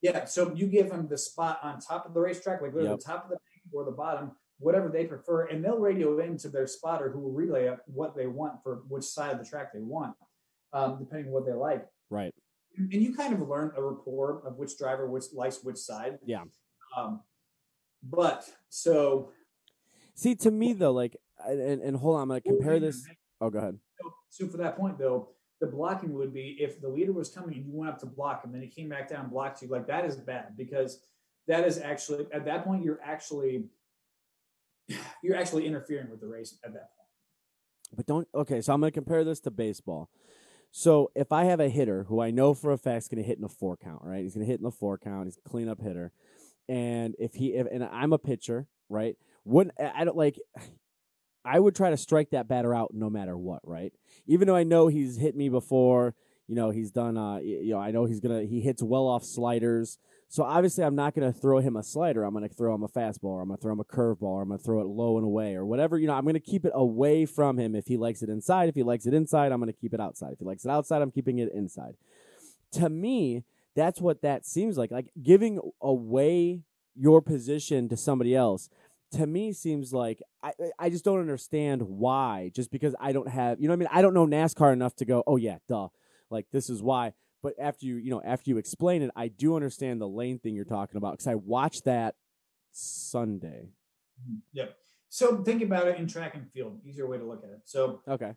Yeah. 0.01 0.25
So 0.25 0.53
you 0.55 0.67
give 0.67 0.89
them 0.89 1.07
the 1.09 1.17
spot 1.17 1.59
on 1.63 1.79
top 1.79 2.05
of 2.05 2.13
the 2.13 2.19
racetrack, 2.19 2.61
like 2.61 2.73
yep. 2.75 2.97
the 2.97 3.03
top 3.03 3.25
of 3.25 3.31
the 3.31 3.37
or 3.73 3.83
the 3.83 3.91
bottom, 3.91 4.31
whatever 4.59 4.89
they 4.89 5.05
prefer, 5.05 5.45
and 5.45 5.63
they'll 5.63 5.79
radio 5.79 6.19
into 6.19 6.49
their 6.49 6.67
spotter 6.67 7.09
who 7.09 7.19
will 7.19 7.31
relay 7.31 7.67
up 7.67 7.81
what 7.87 8.15
they 8.15 8.27
want 8.27 8.61
for 8.63 8.83
which 8.87 9.03
side 9.03 9.31
of 9.31 9.39
the 9.39 9.45
track 9.45 9.73
they 9.73 9.81
want, 9.81 10.15
um, 10.73 10.97
depending 10.99 11.27
on 11.27 11.33
what 11.33 11.45
they 11.45 11.53
like. 11.53 11.85
Right. 12.09 12.33
And 12.77 12.91
you 12.91 13.15
kind 13.15 13.33
of 13.33 13.47
learn 13.47 13.71
a 13.77 13.81
rapport 13.81 14.41
of 14.45 14.57
which 14.57 14.77
driver 14.77 15.09
which 15.09 15.25
likes 15.33 15.63
which 15.63 15.77
side. 15.77 16.19
Yeah. 16.25 16.43
Um, 16.95 17.21
but 18.03 18.49
so 18.69 19.31
see 20.13 20.35
to 20.35 20.51
me 20.51 20.73
though, 20.73 20.91
like, 20.91 21.15
and, 21.47 21.81
and 21.81 21.97
hold 21.97 22.17
on, 22.17 22.23
I'm 22.23 22.27
gonna 22.29 22.41
compare 22.41 22.79
this. 22.79 23.05
Oh, 23.39 23.49
go 23.49 23.59
ahead. 23.59 23.77
So, 24.01 24.13
so 24.29 24.47
for 24.47 24.57
that 24.57 24.77
point 24.77 24.97
though, 24.97 25.29
the 25.61 25.67
blocking 25.67 26.13
would 26.13 26.33
be 26.33 26.57
if 26.59 26.81
the 26.81 26.89
leader 26.89 27.13
was 27.13 27.29
coming 27.29 27.55
and 27.55 27.65
you 27.65 27.71
went 27.73 27.91
up 27.91 27.99
to 27.99 28.05
block 28.05 28.43
him, 28.43 28.51
then 28.51 28.61
he 28.61 28.67
came 28.67 28.89
back 28.89 29.09
down 29.09 29.21
and 29.21 29.31
blocked 29.31 29.61
you. 29.61 29.69
Like 29.69 29.87
that 29.87 30.05
is 30.05 30.15
bad 30.17 30.57
because 30.57 30.99
that 31.47 31.65
is 31.65 31.79
actually 31.79 32.27
at 32.33 32.45
that 32.45 32.65
point 32.65 32.83
you're 32.83 32.99
actually 33.03 33.65
you're 35.23 35.35
actually 35.35 35.65
interfering 35.65 36.09
with 36.09 36.19
the 36.19 36.27
race 36.27 36.57
at 36.63 36.73
that 36.73 36.89
point. 36.95 37.95
But 37.95 38.05
don't 38.05 38.27
okay, 38.35 38.61
so 38.61 38.73
I'm 38.73 38.81
gonna 38.81 38.91
compare 38.91 39.23
this 39.23 39.39
to 39.41 39.51
baseball. 39.51 40.09
So 40.77 41.09
if 41.15 41.31
I 41.31 41.45
have 41.45 41.61
a 41.61 41.69
hitter 41.69 42.03
who 42.03 42.19
I 42.19 42.31
know 42.31 42.53
for 42.53 42.73
a 42.73 42.77
fact 42.77 43.03
is 43.03 43.07
gonna 43.07 43.21
hit 43.21 43.37
in 43.37 43.43
the 43.43 43.47
four 43.47 43.77
count, 43.77 44.01
right? 44.03 44.23
He's 44.23 44.33
gonna 44.33 44.45
hit 44.45 44.59
in 44.59 44.63
the 44.63 44.71
four 44.71 44.97
count, 44.97 45.25
he's 45.25 45.37
a 45.37 45.49
cleanup 45.49 45.79
hitter. 45.79 46.11
And 46.67 47.15
if 47.17 47.35
he 47.35 47.53
if, 47.53 47.65
and 47.71 47.81
I'm 47.81 48.11
a 48.11 48.17
pitcher, 48.17 48.67
right? 48.89 49.15
Wouldn't 49.45 49.73
I 49.79 50.03
don't 50.03 50.17
like 50.17 50.37
I 51.45 51.61
would 51.61 51.77
try 51.77 51.91
to 51.91 51.97
strike 51.97 52.31
that 52.31 52.49
batter 52.49 52.75
out 52.75 52.93
no 52.93 53.09
matter 53.09 53.37
what, 53.37 53.61
right? 53.63 53.93
Even 54.27 54.49
though 54.49 54.55
I 54.57 54.63
know 54.63 54.87
he's 54.87 55.15
hit 55.15 55.33
me 55.33 55.47
before, 55.47 56.13
you 56.45 56.55
know, 56.55 56.71
he's 56.71 56.91
done 56.91 57.17
uh 57.17 57.37
you 57.37 57.71
know, 57.71 57.79
I 57.79 57.91
know 57.91 58.03
he's 58.03 58.19
gonna 58.19 58.43
he 58.43 58.59
hits 58.59 58.83
well 58.83 59.07
off 59.07 59.23
sliders. 59.23 59.97
So 60.27 60.43
obviously, 60.43 60.83
I'm 60.83 60.95
not 60.95 61.13
going 61.13 61.31
to 61.31 61.37
throw 61.37 61.59
him 61.59 61.75
a 61.75 61.83
slider. 61.83 62.23
I'm 62.23 62.33
going 62.33 62.47
to 62.47 62.53
throw 62.53 62.73
him 62.73 62.83
a 62.83 62.89
fastball, 62.89 63.25
or 63.25 63.41
I'm 63.41 63.47
going 63.47 63.57
to 63.57 63.61
throw 63.61 63.73
him 63.73 63.79
a 63.79 63.85
curveball, 63.85 64.23
or 64.23 64.41
I'm 64.41 64.49
going 64.49 64.59
to 64.59 64.63
throw 64.63 64.81
it 64.81 64.87
low 64.87 65.17
and 65.17 65.25
away, 65.25 65.55
or 65.55 65.65
whatever. 65.65 65.97
You 65.97 66.07
know, 66.07 66.13
I'm 66.13 66.23
going 66.23 66.33
to 66.33 66.39
keep 66.39 66.65
it 66.65 66.71
away 66.73 67.25
from 67.25 67.57
him. 67.57 67.75
If 67.75 67.87
he 67.87 67.95
likes 67.95 68.21
it 68.21 68.29
inside, 68.29 68.67
if 68.67 68.75
he 68.75 68.83
likes 68.83 69.05
it 69.05 69.13
inside, 69.13 69.51
I'm 69.51 69.59
going 69.59 69.71
to 69.71 69.79
keep 69.79 69.93
it 69.93 69.99
outside. 70.01 70.33
If 70.33 70.39
he 70.39 70.45
likes 70.45 70.65
it 70.65 70.71
outside, 70.71 71.01
I'm 71.01 71.11
keeping 71.11 71.39
it 71.39 71.51
inside. 71.53 71.95
To 72.73 72.89
me, 72.89 73.43
that's 73.75 74.01
what 74.01 74.21
that 74.23 74.45
seems 74.45 74.77
like. 74.77 74.91
Like 74.91 75.11
giving 75.21 75.59
away 75.81 76.63
your 76.95 77.21
position 77.21 77.87
to 77.89 77.97
somebody 77.97 78.35
else. 78.35 78.69
To 79.11 79.27
me, 79.27 79.53
seems 79.53 79.93
like 79.93 80.21
I 80.41 80.53
I 80.79 80.89
just 80.89 81.05
don't 81.05 81.19
understand 81.19 81.83
why. 81.83 82.51
Just 82.53 82.71
because 82.71 82.95
I 82.99 83.11
don't 83.13 83.29
have, 83.29 83.61
you 83.61 83.67
know, 83.67 83.73
I 83.73 83.77
mean, 83.77 83.89
I 83.91 84.01
don't 84.01 84.13
know 84.13 84.25
NASCAR 84.25 84.73
enough 84.73 84.95
to 84.97 85.05
go, 85.05 85.23
oh 85.27 85.37
yeah, 85.37 85.57
duh, 85.69 85.89
like 86.29 86.47
this 86.51 86.69
is 86.69 86.81
why 86.81 87.13
but 87.41 87.53
after 87.59 87.85
you, 87.85 87.97
you 87.97 88.11
know, 88.11 88.21
after 88.23 88.49
you 88.49 88.57
explain 88.57 89.01
it, 89.01 89.11
I 89.15 89.27
do 89.27 89.55
understand 89.55 90.01
the 90.01 90.07
lane 90.07 90.39
thing 90.39 90.55
you're 90.55 90.65
talking 90.65 90.97
about 90.97 91.13
because 91.13 91.27
I 91.27 91.35
watched 91.35 91.85
that 91.85 92.15
Sunday. 92.71 93.69
Mm-hmm. 94.21 94.37
Yep. 94.53 94.75
So 95.09 95.43
think 95.43 95.61
about 95.61 95.87
it 95.87 95.97
in 95.97 96.07
track 96.07 96.35
and 96.35 96.49
field. 96.51 96.79
Easier 96.83 97.07
way 97.07 97.17
to 97.17 97.25
look 97.25 97.43
at 97.43 97.49
it. 97.49 97.61
So 97.65 98.01
okay, 98.07 98.33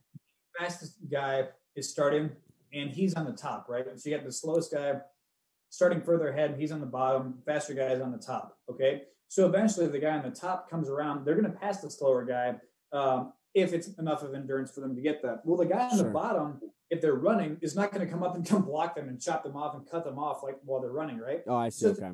fastest 0.58 0.96
guy 1.11 1.48
is 1.74 1.90
starting, 1.90 2.30
and 2.72 2.90
he's 2.90 3.14
on 3.14 3.24
the 3.24 3.32
top, 3.32 3.66
right? 3.68 3.84
So 3.96 4.08
you 4.08 4.16
got 4.16 4.24
the 4.24 4.32
slowest 4.32 4.72
guy 4.72 4.94
starting 5.70 6.00
further 6.00 6.28
ahead. 6.28 6.56
He's 6.58 6.72
on 6.72 6.80
the 6.80 6.87
bottom. 6.87 7.38
Faster 7.46 7.74
guy 7.74 7.88
is 7.88 8.00
on 8.00 8.12
the 8.12 8.18
top. 8.18 8.58
Okay. 8.70 9.02
So 9.28 9.46
eventually, 9.46 9.87
the 9.87 9.98
guy 9.98 10.16
on 10.16 10.22
the 10.22 10.34
top 10.34 10.70
comes 10.70 10.88
around, 10.88 11.24
they're 11.24 11.34
going 11.34 11.50
to 11.50 11.58
pass 11.58 11.80
the 11.80 11.90
slower 11.90 12.24
guy 12.24 12.54
um, 12.92 13.32
if 13.54 13.72
it's 13.72 13.88
enough 13.98 14.22
of 14.22 14.34
endurance 14.34 14.70
for 14.70 14.80
them 14.80 14.94
to 14.94 15.02
get 15.02 15.22
that. 15.22 15.42
Well, 15.44 15.58
the 15.58 15.66
guy 15.66 15.84
on 15.84 15.96
sure. 15.96 16.04
the 16.04 16.11
bottom 16.11 16.61
if 16.90 17.01
they're 17.01 17.14
running, 17.14 17.59
is 17.61 17.74
not 17.74 17.92
going 17.92 18.05
to 18.07 18.11
come 18.11 18.22
up 18.22 18.35
and 18.35 18.46
come 18.48 18.62
block 18.62 18.96
them 18.96 19.09
and 19.09 19.20
chop 19.20 19.42
them 19.42 19.57
off 19.57 19.74
and 19.74 19.88
cut 19.88 20.05
them 20.05 20.18
off 20.18 20.42
like 20.42 20.57
while 20.64 20.81
they're 20.81 20.90
running, 20.90 21.18
right? 21.18 21.42
Oh, 21.46 21.57
I 21.57 21.68
see. 21.68 21.87
So, 21.87 21.90
okay. 21.90 22.11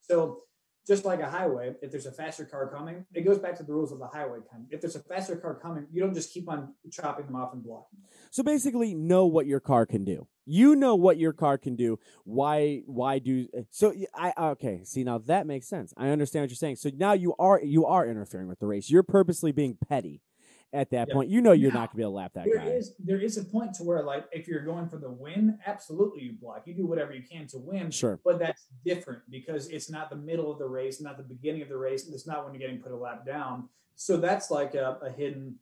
So 0.00 0.42
just 0.86 1.04
like 1.04 1.20
a 1.20 1.28
highway, 1.28 1.74
if 1.82 1.90
there's 1.90 2.06
a 2.06 2.12
faster 2.12 2.44
car 2.44 2.70
coming, 2.70 3.04
it 3.12 3.22
goes 3.22 3.38
back 3.38 3.56
to 3.56 3.64
the 3.64 3.72
rules 3.72 3.90
of 3.90 3.98
the 3.98 4.06
highway. 4.06 4.38
Kind 4.50 4.64
of. 4.64 4.72
If 4.72 4.80
there's 4.80 4.94
a 4.94 5.02
faster 5.02 5.36
car 5.36 5.54
coming, 5.54 5.86
you 5.92 6.00
don't 6.00 6.14
just 6.14 6.32
keep 6.32 6.48
on 6.48 6.74
chopping 6.92 7.26
them 7.26 7.34
off 7.34 7.52
and 7.52 7.62
blocking. 7.62 7.98
So 8.30 8.42
basically, 8.42 8.94
know 8.94 9.26
what 9.26 9.46
your 9.46 9.60
car 9.60 9.84
can 9.84 10.04
do. 10.04 10.28
You 10.44 10.76
know 10.76 10.94
what 10.94 11.18
your 11.18 11.32
car 11.32 11.58
can 11.58 11.74
do. 11.74 11.98
Why? 12.22 12.82
Why 12.86 13.18
do? 13.18 13.48
So 13.70 13.92
I 14.14 14.32
okay. 14.38 14.82
See 14.84 15.02
now 15.02 15.18
that 15.18 15.46
makes 15.46 15.66
sense. 15.68 15.92
I 15.96 16.10
understand 16.10 16.44
what 16.44 16.50
you're 16.50 16.56
saying. 16.56 16.76
So 16.76 16.90
now 16.96 17.14
you 17.14 17.34
are 17.38 17.60
you 17.60 17.84
are 17.84 18.06
interfering 18.06 18.46
with 18.46 18.60
the 18.60 18.66
race. 18.66 18.88
You're 18.88 19.02
purposely 19.02 19.50
being 19.50 19.76
petty 19.88 20.22
at 20.72 20.90
that 20.90 21.08
yeah. 21.08 21.14
point. 21.14 21.30
You 21.30 21.40
know 21.40 21.52
you're 21.52 21.72
not 21.72 21.88
going 21.88 21.88
to 21.90 21.96
be 21.96 22.02
able 22.02 22.12
to 22.12 22.16
lap 22.16 22.32
that 22.34 22.44
there 22.44 22.58
guy. 22.58 22.66
Is, 22.66 22.94
there 22.98 23.20
is 23.20 23.38
a 23.38 23.44
point 23.44 23.74
to 23.74 23.84
where, 23.84 24.02
like, 24.02 24.26
if 24.32 24.48
you're 24.48 24.64
going 24.64 24.88
for 24.88 24.98
the 24.98 25.10
win, 25.10 25.58
absolutely 25.66 26.22
you 26.22 26.32
block. 26.40 26.62
You 26.66 26.74
do 26.74 26.86
whatever 26.86 27.12
you 27.12 27.22
can 27.22 27.46
to 27.48 27.58
win. 27.58 27.90
Sure. 27.90 28.20
But 28.24 28.38
that's 28.38 28.66
different 28.84 29.22
because 29.30 29.68
it's 29.68 29.90
not 29.90 30.10
the 30.10 30.16
middle 30.16 30.50
of 30.52 30.58
the 30.58 30.66
race, 30.66 31.00
not 31.00 31.16
the 31.16 31.22
beginning 31.22 31.62
of 31.62 31.68
the 31.68 31.76
race. 31.76 32.08
It's 32.08 32.26
not 32.26 32.44
when 32.44 32.54
you're 32.54 32.60
getting 32.60 32.82
put 32.82 32.92
a 32.92 32.96
lap 32.96 33.24
down. 33.24 33.68
So 33.94 34.16
that's 34.16 34.50
like 34.50 34.74
a, 34.74 34.98
a 35.02 35.10
hidden 35.10 35.56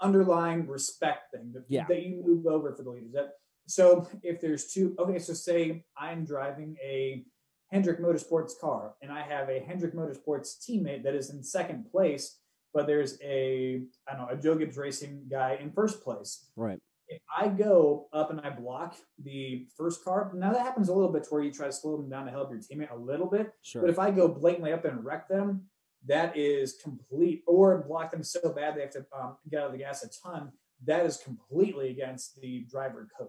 underlying 0.00 0.66
respect 0.66 1.30
thing 1.32 1.52
that, 1.52 1.64
yeah. 1.68 1.84
that 1.88 2.02
you 2.02 2.22
move 2.24 2.46
over 2.46 2.74
for 2.74 2.82
the 2.82 2.90
leaders. 2.90 3.12
That, 3.12 3.32
so 3.66 4.08
if 4.22 4.40
there's 4.40 4.72
two, 4.72 4.96
okay, 4.98 5.18
so 5.18 5.34
say 5.34 5.84
I'm 5.96 6.24
driving 6.24 6.76
a 6.82 7.24
Hendrick 7.70 8.00
Motorsports 8.00 8.58
car 8.60 8.94
and 9.00 9.12
I 9.12 9.22
have 9.22 9.48
a 9.48 9.60
Hendrick 9.60 9.94
Motorsports 9.94 10.56
teammate 10.58 11.04
that 11.04 11.14
is 11.14 11.30
in 11.30 11.44
second 11.44 11.88
place 11.90 12.38
but 12.72 12.86
there's 12.86 13.18
a 13.22 13.82
I 14.08 14.16
don't 14.16 14.26
know 14.26 14.28
a 14.32 14.36
Joe 14.36 14.54
Gibbs 14.56 14.76
Racing 14.76 15.26
guy 15.30 15.58
in 15.60 15.72
first 15.72 16.02
place. 16.02 16.46
Right. 16.56 16.78
If 17.08 17.20
I 17.36 17.48
go 17.48 18.06
up 18.12 18.30
and 18.30 18.40
I 18.40 18.50
block 18.50 18.94
the 19.20 19.66
first 19.76 20.04
car, 20.04 20.30
now 20.32 20.52
that 20.52 20.62
happens 20.62 20.88
a 20.88 20.94
little 20.94 21.12
bit 21.12 21.24
to 21.24 21.30
where 21.30 21.42
you 21.42 21.50
try 21.50 21.66
to 21.66 21.72
slow 21.72 21.96
them 21.96 22.08
down 22.08 22.24
to 22.26 22.30
help 22.30 22.50
your 22.50 22.60
teammate 22.60 22.92
a 22.92 22.96
little 22.96 23.26
bit. 23.26 23.52
Sure. 23.62 23.82
But 23.82 23.90
if 23.90 23.98
I 23.98 24.12
go 24.12 24.28
blatantly 24.28 24.72
up 24.72 24.84
and 24.84 25.04
wreck 25.04 25.28
them, 25.28 25.66
that 26.06 26.36
is 26.36 26.78
complete, 26.82 27.42
or 27.46 27.82
block 27.86 28.12
them 28.12 28.22
so 28.22 28.52
bad 28.52 28.76
they 28.76 28.82
have 28.82 28.90
to 28.90 29.04
um, 29.18 29.36
get 29.50 29.60
out 29.60 29.66
of 29.66 29.72
the 29.72 29.78
gas 29.78 30.04
a 30.04 30.08
ton. 30.22 30.52
That 30.84 31.04
is 31.04 31.18
completely 31.18 31.90
against 31.90 32.40
the 32.40 32.64
driver 32.70 33.08
code. 33.18 33.28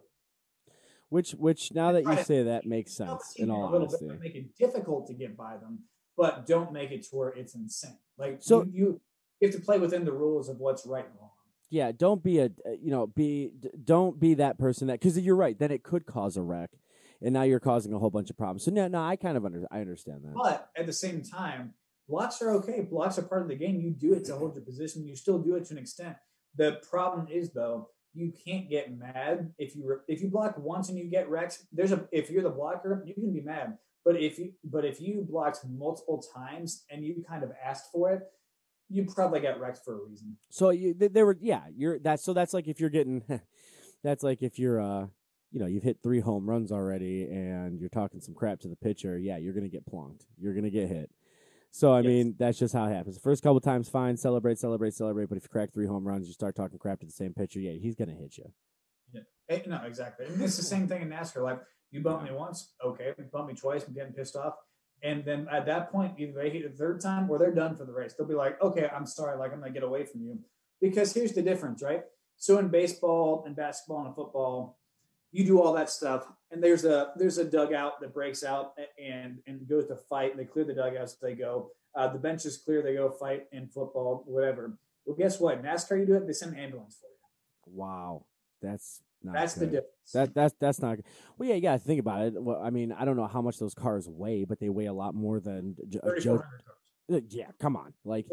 Which, 1.09 1.31
which 1.31 1.73
now 1.73 1.91
that 1.91 2.03
you 2.03 2.23
say 2.23 2.43
that 2.43 2.65
makes 2.65 2.93
sense. 2.93 3.33
In 3.35 3.51
all 3.51 3.75
honesty, 3.75 4.07
bit, 4.07 4.21
make 4.21 4.35
it 4.35 4.55
difficult 4.55 5.07
to 5.07 5.13
get 5.13 5.35
by 5.35 5.57
them, 5.57 5.79
but 6.15 6.45
don't 6.45 6.71
make 6.71 6.91
it 6.91 7.03
to 7.09 7.15
where 7.15 7.29
it's 7.29 7.55
insane. 7.55 7.97
Like 8.17 8.37
so, 8.39 8.63
you, 8.63 8.71
you 8.73 9.01
you 9.41 9.47
have 9.47 9.55
to 9.55 9.61
play 9.61 9.79
within 9.79 10.05
the 10.05 10.13
rules 10.13 10.47
of 10.47 10.59
what's 10.59 10.85
right 10.85 11.05
and 11.05 11.13
wrong. 11.19 11.31
Yeah, 11.69 11.91
don't 11.91 12.23
be 12.23 12.39
a 12.39 12.45
uh, 12.45 12.71
you 12.81 12.91
know 12.91 13.07
be 13.07 13.51
don't 13.83 14.19
be 14.19 14.35
that 14.35 14.59
person 14.59 14.87
that 14.87 14.99
because 14.99 15.17
you're 15.19 15.35
right. 15.35 15.57
Then 15.57 15.71
it 15.71 15.83
could 15.83 16.05
cause 16.05 16.37
a 16.37 16.41
wreck, 16.41 16.69
and 17.21 17.33
now 17.33 17.43
you're 17.43 17.59
causing 17.59 17.93
a 17.93 17.99
whole 17.99 18.09
bunch 18.09 18.29
of 18.29 18.37
problems. 18.37 18.65
So 18.65 18.71
no, 18.71 18.87
no, 18.87 19.01
I 19.01 19.15
kind 19.15 19.37
of 19.37 19.45
under 19.45 19.65
I 19.71 19.79
understand 19.79 20.19
that. 20.23 20.33
But 20.35 20.69
at 20.77 20.85
the 20.85 20.93
same 20.93 21.23
time, 21.23 21.73
blocks 22.07 22.41
are 22.41 22.51
okay. 22.55 22.81
Blocks 22.81 23.17
are 23.17 23.23
part 23.23 23.41
of 23.41 23.47
the 23.47 23.55
game. 23.55 23.79
You 23.79 23.91
do 23.91 24.13
it 24.13 24.25
to 24.25 24.35
hold 24.35 24.55
your 24.55 24.63
position. 24.63 25.07
You 25.07 25.15
still 25.15 25.39
do 25.39 25.55
it 25.55 25.65
to 25.65 25.73
an 25.73 25.79
extent. 25.79 26.17
The 26.57 26.81
problem 26.89 27.27
is 27.31 27.53
though, 27.53 27.89
you 28.13 28.33
can't 28.45 28.69
get 28.69 28.95
mad 28.97 29.53
if 29.57 29.75
you 29.75 29.99
if 30.09 30.21
you 30.21 30.29
block 30.29 30.57
once 30.57 30.89
and 30.89 30.97
you 30.97 31.05
get 31.05 31.29
wrecked. 31.29 31.63
There's 31.71 31.93
a 31.93 32.05
if 32.11 32.29
you're 32.29 32.43
the 32.43 32.49
blocker, 32.49 33.01
you 33.07 33.13
can 33.13 33.33
be 33.33 33.41
mad. 33.41 33.77
But 34.03 34.19
if 34.19 34.37
you 34.39 34.51
but 34.63 34.83
if 34.83 34.99
you 34.99 35.25
blocked 35.27 35.59
multiple 35.69 36.21
times 36.35 36.83
and 36.89 37.05
you 37.05 37.23
kind 37.27 37.43
of 37.43 37.51
asked 37.63 37.91
for 37.93 38.11
it, 38.11 38.23
you 38.91 39.05
probably 39.05 39.39
got 39.39 39.59
wrecked 39.59 39.83
for 39.83 39.95
a 39.95 40.09
reason. 40.09 40.37
So 40.49 40.69
you 40.69 40.93
there 40.93 41.25
were 41.25 41.37
yeah 41.39 41.63
you're 41.75 41.99
that's 41.99 42.23
so 42.23 42.33
that's 42.33 42.53
like 42.53 42.67
if 42.67 42.79
you're 42.79 42.89
getting 42.89 43.23
that's 44.03 44.23
like 44.23 44.41
if 44.41 44.59
you're 44.59 44.81
uh 44.81 45.07
you 45.51 45.59
know 45.59 45.65
you've 45.65 45.83
hit 45.83 45.99
three 46.03 46.19
home 46.19 46.49
runs 46.49 46.71
already 46.71 47.23
and 47.23 47.79
you're 47.79 47.89
talking 47.89 48.21
some 48.21 48.33
crap 48.33 48.59
to 48.61 48.67
the 48.67 48.75
pitcher 48.75 49.17
yeah 49.17 49.37
you're 49.37 49.53
gonna 49.53 49.69
get 49.69 49.85
plunked 49.85 50.25
you're 50.37 50.53
gonna 50.53 50.69
get 50.69 50.89
hit. 50.89 51.09
So 51.73 51.93
I 51.93 51.99
yes. 51.99 52.07
mean 52.07 52.35
that's 52.37 52.59
just 52.59 52.73
how 52.73 52.85
it 52.85 52.93
happens. 52.93 53.15
The 53.15 53.21
first 53.21 53.43
couple 53.43 53.61
times 53.61 53.87
fine 53.87 54.17
celebrate 54.17 54.57
celebrate 54.57 54.93
celebrate 54.93 55.29
but 55.29 55.37
if 55.37 55.43
you 55.43 55.49
crack 55.49 55.73
three 55.73 55.87
home 55.87 56.05
runs 56.05 56.27
you 56.27 56.33
start 56.33 56.55
talking 56.55 56.77
crap 56.77 56.99
to 56.99 57.05
the 57.05 57.11
same 57.11 57.33
pitcher 57.33 57.59
yeah 57.59 57.73
he's 57.73 57.95
gonna 57.95 58.13
hit 58.13 58.37
you. 58.37 58.51
Yeah. 59.13 59.57
No 59.67 59.81
exactly. 59.85 60.25
And 60.25 60.41
it's 60.41 60.57
the 60.57 60.63
same 60.63 60.87
thing 60.87 61.01
in 61.01 61.09
NASCAR. 61.09 61.43
Like 61.43 61.61
you 61.91 62.01
bump 62.01 62.23
me 62.23 62.31
once, 62.31 62.73
okay. 62.83 63.13
You 63.17 63.25
bump 63.31 63.47
me 63.47 63.53
twice, 63.53 63.85
I'm 63.85 63.93
getting 63.93 64.13
pissed 64.13 64.35
off 64.35 64.55
and 65.03 65.25
then 65.25 65.47
at 65.51 65.65
that 65.65 65.91
point, 65.91 66.13
either 66.17 66.33
they 66.33 66.49
hit 66.49 66.65
a 66.65 66.69
third 66.69 67.01
time 67.01 67.29
or 67.29 67.39
they're 67.39 67.53
done 67.53 67.75
for 67.75 67.85
the 67.85 67.91
race. 67.91 68.13
They'll 68.13 68.27
be 68.27 68.35
like, 68.35 68.61
okay, 68.61 68.89
I'm 68.95 69.05
sorry, 69.05 69.37
like 69.37 69.53
I'm 69.53 69.59
gonna 69.59 69.71
get 69.71 69.83
away 69.83 70.05
from 70.05 70.21
you. 70.21 70.39
Because 70.79 71.13
here's 71.13 71.33
the 71.33 71.41
difference, 71.41 71.81
right? 71.81 72.03
So 72.37 72.57
in 72.57 72.69
baseball 72.69 73.43
and 73.45 73.55
basketball 73.55 74.05
and 74.05 74.15
football, 74.15 74.77
you 75.31 75.45
do 75.45 75.61
all 75.61 75.73
that 75.73 75.89
stuff, 75.89 76.27
and 76.51 76.61
there's 76.61 76.85
a 76.85 77.13
there's 77.15 77.37
a 77.37 77.45
dugout 77.45 78.01
that 78.01 78.13
breaks 78.13 78.43
out 78.43 78.73
and 79.01 79.39
and 79.47 79.67
goes 79.67 79.87
to 79.87 79.95
fight. 79.95 80.31
And 80.31 80.39
they 80.39 80.45
clear 80.45 80.65
the 80.65 80.73
dugouts. 80.73 81.15
They 81.15 81.35
go. 81.35 81.71
Uh, 81.95 82.07
the 82.07 82.19
bench 82.19 82.45
is 82.45 82.57
clear. 82.57 82.81
They 82.81 82.95
go 82.95 83.09
fight 83.11 83.47
in 83.51 83.67
football, 83.67 84.23
whatever. 84.25 84.77
Well, 85.05 85.15
guess 85.15 85.39
what? 85.39 85.63
NASCAR, 85.63 85.99
you 85.99 86.05
do 86.05 86.15
it. 86.15 86.27
They 86.27 86.33
send 86.33 86.53
an 86.53 86.59
ambulance 86.59 86.97
for 86.99 87.07
you. 87.07 87.77
Wow, 87.77 88.25
that's 88.61 89.01
not 89.23 89.33
That's 89.35 89.53
the 89.53 89.65
good. 89.65 89.71
difference. 89.71 90.11
That 90.13 90.33
that's 90.33 90.55
that's 90.59 90.81
not. 90.81 90.95
good. 90.97 91.05
Well, 91.37 91.47
yeah, 91.49 91.55
you 91.55 91.61
got 91.61 91.73
to 91.73 91.79
think 91.79 91.99
about 91.99 92.25
it. 92.27 92.33
Well, 92.41 92.59
I 92.61 92.69
mean, 92.69 92.91
I 92.91 93.05
don't 93.05 93.15
know 93.17 93.27
how 93.27 93.41
much 93.41 93.59
those 93.59 93.73
cars 93.73 94.07
weigh, 94.09 94.45
but 94.45 94.59
they 94.59 94.69
weigh 94.69 94.85
a 94.87 94.93
lot 94.93 95.13
more 95.15 95.39
than 95.39 95.75
a. 95.81 95.99
3,400 96.01 96.23
cars. 96.25 96.43
Uh, 97.11 97.19
Yeah, 97.29 97.47
come 97.59 97.75
on, 97.75 97.93
like 98.05 98.25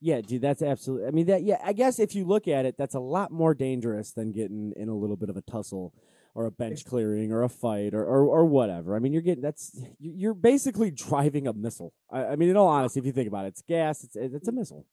yeah, 0.00 0.20
dude, 0.20 0.42
that's 0.42 0.62
absolutely. 0.62 1.06
I 1.06 1.10
mean, 1.12 1.26
that 1.26 1.42
yeah, 1.44 1.58
I 1.64 1.72
guess 1.72 1.98
if 2.00 2.14
you 2.16 2.24
look 2.24 2.48
at 2.48 2.66
it, 2.66 2.74
that's 2.76 2.94
a 2.96 3.00
lot 3.00 3.30
more 3.30 3.54
dangerous 3.54 4.12
than 4.12 4.32
getting 4.32 4.72
in 4.76 4.88
a 4.88 4.96
little 4.96 5.16
bit 5.16 5.28
of 5.28 5.36
a 5.36 5.42
tussle 5.42 5.94
or 6.34 6.46
a 6.46 6.50
bench 6.50 6.84
clearing 6.84 7.30
or 7.30 7.42
a 7.44 7.48
fight 7.48 7.94
or 7.94 8.04
or, 8.04 8.24
or 8.24 8.44
whatever. 8.44 8.96
I 8.96 8.98
mean, 8.98 9.12
you're 9.12 9.22
getting 9.22 9.42
that's 9.42 9.70
you- 10.00 10.12
you're 10.16 10.34
basically 10.34 10.90
driving 10.90 11.46
a 11.46 11.52
missile. 11.52 11.92
I, 12.10 12.24
I 12.26 12.36
mean, 12.36 12.48
in 12.48 12.56
all 12.56 12.66
honesty, 12.68 12.98
if 13.00 13.06
you 13.06 13.12
think 13.12 13.28
about 13.28 13.44
it, 13.44 13.48
it's 13.48 13.62
gas. 13.62 14.02
It's 14.02 14.16
it's 14.16 14.48
a 14.48 14.52
missile. 14.52 14.86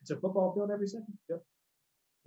It's 0.00 0.10
a 0.10 0.16
football 0.16 0.52
field 0.54 0.70
every 0.72 0.88
second. 0.88 1.18
Yep. 1.28 1.42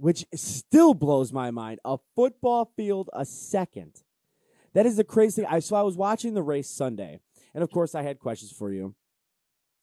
Which 0.01 0.25
still 0.33 0.95
blows 0.95 1.31
my 1.31 1.51
mind. 1.51 1.79
A 1.85 1.97
football 2.15 2.73
field 2.75 3.07
a 3.13 3.23
second. 3.23 4.01
That 4.73 4.87
is 4.87 4.97
the 4.97 5.03
crazy 5.03 5.41
thing. 5.43 5.51
I 5.51 5.59
so 5.59 5.75
I 5.75 5.83
was 5.83 5.95
watching 5.95 6.33
the 6.33 6.41
race 6.41 6.69
Sunday, 6.69 7.19
and 7.53 7.63
of 7.63 7.69
course 7.69 7.93
I 7.93 8.01
had 8.01 8.17
questions 8.17 8.51
for 8.51 8.71
you. 8.71 8.95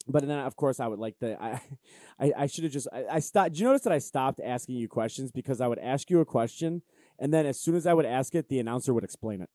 But 0.09 0.27
then, 0.27 0.39
of 0.39 0.57
course, 0.57 0.81
I 0.81 0.89
would 0.89 0.99
like 0.99 1.17
the 1.21 1.41
I, 1.41 1.61
I, 2.19 2.33
I 2.37 2.47
should 2.47 2.65
have 2.65 2.73
just 2.73 2.89
I, 2.93 3.05
I 3.13 3.19
stopped. 3.21 3.53
Do 3.53 3.61
you 3.61 3.67
notice 3.67 3.83
that 3.83 3.93
I 3.93 3.99
stopped 3.99 4.41
asking 4.45 4.75
you 4.75 4.89
questions 4.89 5.31
because 5.31 5.61
I 5.61 5.69
would 5.69 5.79
ask 5.79 6.11
you 6.11 6.19
a 6.19 6.25
question, 6.25 6.83
and 7.19 7.33
then 7.33 7.47
as 7.47 7.61
soon 7.61 7.77
as 7.77 7.87
I 7.87 7.95
would 7.95 8.07
ask 8.07 8.35
it, 8.35 8.49
the 8.49 8.59
announcer 8.59 8.93
would 8.93 9.05
explain 9.05 9.41
it. 9.41 9.51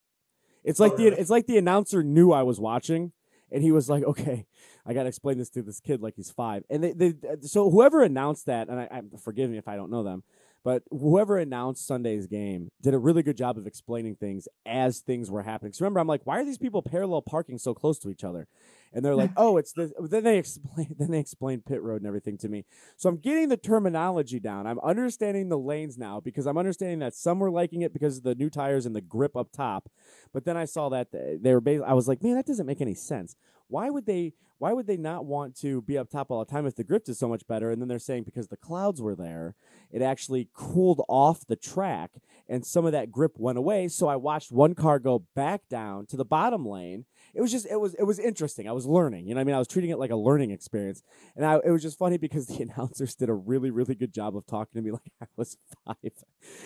It's 0.63 0.79
like 0.79 0.93
Oh, 0.93 0.97
the 0.97 1.03
really? 1.05 1.17
it's 1.17 1.29
like 1.29 1.45
the 1.45 1.57
announcer 1.57 2.03
knew 2.03 2.31
I 2.31 2.43
was 2.43 2.59
watching, 2.61 3.11
and 3.51 3.63
he 3.63 3.73
was 3.73 3.89
like, 3.89 4.03
"Okay, 4.03 4.45
I 4.85 4.93
got 4.93 5.03
to 5.03 5.09
explain 5.09 5.39
this 5.39 5.49
to 5.51 5.61
this 5.61 5.81
kid 5.81 6.01
like 6.01 6.15
he's 6.15 6.31
five. 6.31 6.63
And 6.69 6.83
they, 6.83 6.93
they 6.93 7.13
so 7.41 7.69
whoever 7.69 8.01
announced 8.01 8.45
that, 8.45 8.69
and 8.69 8.79
I, 8.79 8.87
I 8.91 9.01
forgive 9.21 9.49
me 9.49 9.57
if 9.57 9.67
I 9.67 9.75
don't 9.75 9.91
know 9.91 10.03
them, 10.03 10.23
but 10.63 10.83
whoever 10.89 11.37
announced 11.37 11.85
Sunday's 11.85 12.27
game 12.27 12.69
did 12.81 12.93
a 12.93 12.99
really 12.99 13.23
good 13.23 13.37
job 13.37 13.57
of 13.57 13.67
explaining 13.67 14.15
things 14.15 14.47
as 14.65 14.99
things 14.99 15.29
were 15.29 15.43
happening. 15.43 15.73
So 15.73 15.83
remember, 15.83 15.99
I'm 15.99 16.07
like, 16.07 16.21
why 16.25 16.39
are 16.39 16.45
these 16.45 16.57
people 16.57 16.81
parallel 16.81 17.21
parking 17.21 17.57
so 17.57 17.73
close 17.73 17.99
to 17.99 18.09
each 18.09 18.23
other? 18.23 18.47
And 18.93 19.03
they're 19.03 19.15
like, 19.15 19.31
oh, 19.37 19.57
it's 19.57 19.73
this. 19.73 19.91
Then 19.99 20.23
they 20.23 20.37
explain. 20.37 20.95
Then 20.99 21.11
they 21.11 21.19
explain 21.19 21.61
pit 21.61 21.81
road 21.81 22.01
and 22.01 22.07
everything 22.07 22.37
to 22.39 22.49
me. 22.49 22.65
So 22.97 23.09
I'm 23.09 23.17
getting 23.17 23.49
the 23.49 23.57
terminology 23.57 24.39
down. 24.39 24.67
I'm 24.67 24.79
understanding 24.79 25.49
the 25.49 25.57
lanes 25.57 25.97
now 25.97 26.19
because 26.19 26.45
I'm 26.45 26.57
understanding 26.57 26.99
that 26.99 27.15
some 27.15 27.39
were 27.39 27.51
liking 27.51 27.81
it 27.81 27.93
because 27.93 28.17
of 28.17 28.23
the 28.23 28.35
new 28.35 28.49
tires 28.49 28.85
and 28.85 28.95
the 28.95 29.01
grip 29.01 29.35
up 29.35 29.51
top. 29.51 29.89
But 30.31 30.45
then 30.45 30.55
I 30.55 30.65
saw 30.65 30.89
that 30.89 31.11
they 31.11 31.37
they 31.41 31.53
were. 31.53 31.61
Basically, 31.61 31.87
I 31.87 31.93
was 31.93 32.07
like, 32.07 32.21
man, 32.23 32.35
that 32.35 32.45
doesn't 32.45 32.65
make 32.65 32.81
any 32.81 32.93
sense. 32.93 33.35
Why 33.67 33.89
would 33.89 34.05
they? 34.05 34.33
Why 34.59 34.71
would 34.71 34.87
they 34.87 34.97
not 34.97 35.25
want 35.25 35.57
to 35.57 35.81
be 35.81 35.97
up 35.97 36.09
top 36.09 36.31
all 36.31 36.39
the 36.39 36.49
time 36.49 36.65
if 36.65 36.75
the 36.75 36.85
grip 36.85 37.09
is 37.09 37.19
so 37.19 37.27
much 37.27 37.45
better? 37.47 37.69
And 37.71 37.81
then 37.81 37.89
they're 37.89 37.99
saying 37.99 38.23
because 38.23 38.47
the 38.47 38.55
clouds 38.55 39.01
were 39.01 39.15
there, 39.15 39.55
it 39.91 40.01
actually 40.01 40.47
cooled 40.53 41.01
off 41.09 41.45
the 41.45 41.57
track 41.57 42.11
and 42.47 42.65
some 42.65 42.85
of 42.85 42.91
that 42.91 43.11
grip 43.11 43.33
went 43.37 43.57
away. 43.57 43.87
So 43.87 44.07
I 44.07 44.15
watched 44.15 44.51
one 44.51 44.75
car 44.75 44.99
go 44.99 45.25
back 45.35 45.67
down 45.69 46.05
to 46.07 46.17
the 46.17 46.25
bottom 46.25 46.65
lane. 46.65 47.05
It 47.33 47.41
was 47.41 47.51
just 47.51 47.65
it 47.65 47.79
was 47.79 47.93
it 47.95 48.03
was 48.03 48.19
interesting. 48.19 48.67
I 48.67 48.71
was 48.73 48.85
learning. 48.85 49.27
You 49.27 49.33
know 49.33 49.39
what 49.39 49.41
I 49.41 49.43
mean? 49.45 49.55
I 49.55 49.59
was 49.59 49.67
treating 49.67 49.89
it 49.89 49.97
like 49.97 50.11
a 50.11 50.15
learning 50.15 50.51
experience. 50.51 51.01
And 51.35 51.45
I, 51.45 51.55
it 51.65 51.71
was 51.71 51.81
just 51.81 51.97
funny 51.97 52.17
because 52.17 52.45
the 52.51 52.61
announcers 52.61 53.15
did 53.15 53.29
a 53.29 53.33
really, 53.33 53.71
really 53.71 53.95
good 53.95 54.13
job 54.13 54.35
of 54.37 54.45
talking 54.45 54.79
to 54.79 54.85
me 54.85 54.91
like 54.99 55.11
I 55.21 55.25
was 55.35 55.57
five. 55.85 55.95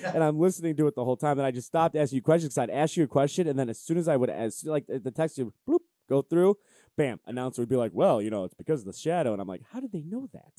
And 0.04 0.24
I'm 0.24 0.38
listening 0.40 0.76
to 0.78 0.88
it 0.88 0.96
the 0.96 1.06
whole 1.06 1.18
time. 1.18 1.38
And 1.40 1.46
I 1.46 1.52
just 1.52 1.68
stopped 1.68 1.96
asking 1.96 2.18
you 2.18 2.22
questions 2.22 2.54
because 2.54 2.64
I'd 2.70 2.70
ask 2.76 2.98
you 2.98 3.04
a 3.04 3.08
question. 3.08 3.48
And 3.48 3.58
then 3.58 3.70
as 3.70 3.80
soon 3.80 3.98
as 3.98 4.08
I 4.08 4.18
would, 4.18 4.30
as 4.30 4.64
like 4.66 4.86
the 4.88 5.12
text 5.12 5.38
would 5.38 5.54
bloop, 5.68 5.80
go 6.10 6.22
through, 6.22 6.58
bam, 6.98 7.20
announcer 7.26 7.62
would 7.62 7.70
be 7.70 7.76
like, 7.76 7.92
well, 7.94 8.22
you 8.22 8.30
know, 8.30 8.44
it's 8.44 8.54
because 8.56 8.82
of 8.82 8.86
the 8.88 8.94
shadow. 8.94 9.32
And 9.34 9.42
I'm 9.42 9.48
like, 9.48 9.62
how 9.72 9.80
did 9.80 9.92
they 9.92 10.02
know 10.04 10.28
that? 10.34 10.52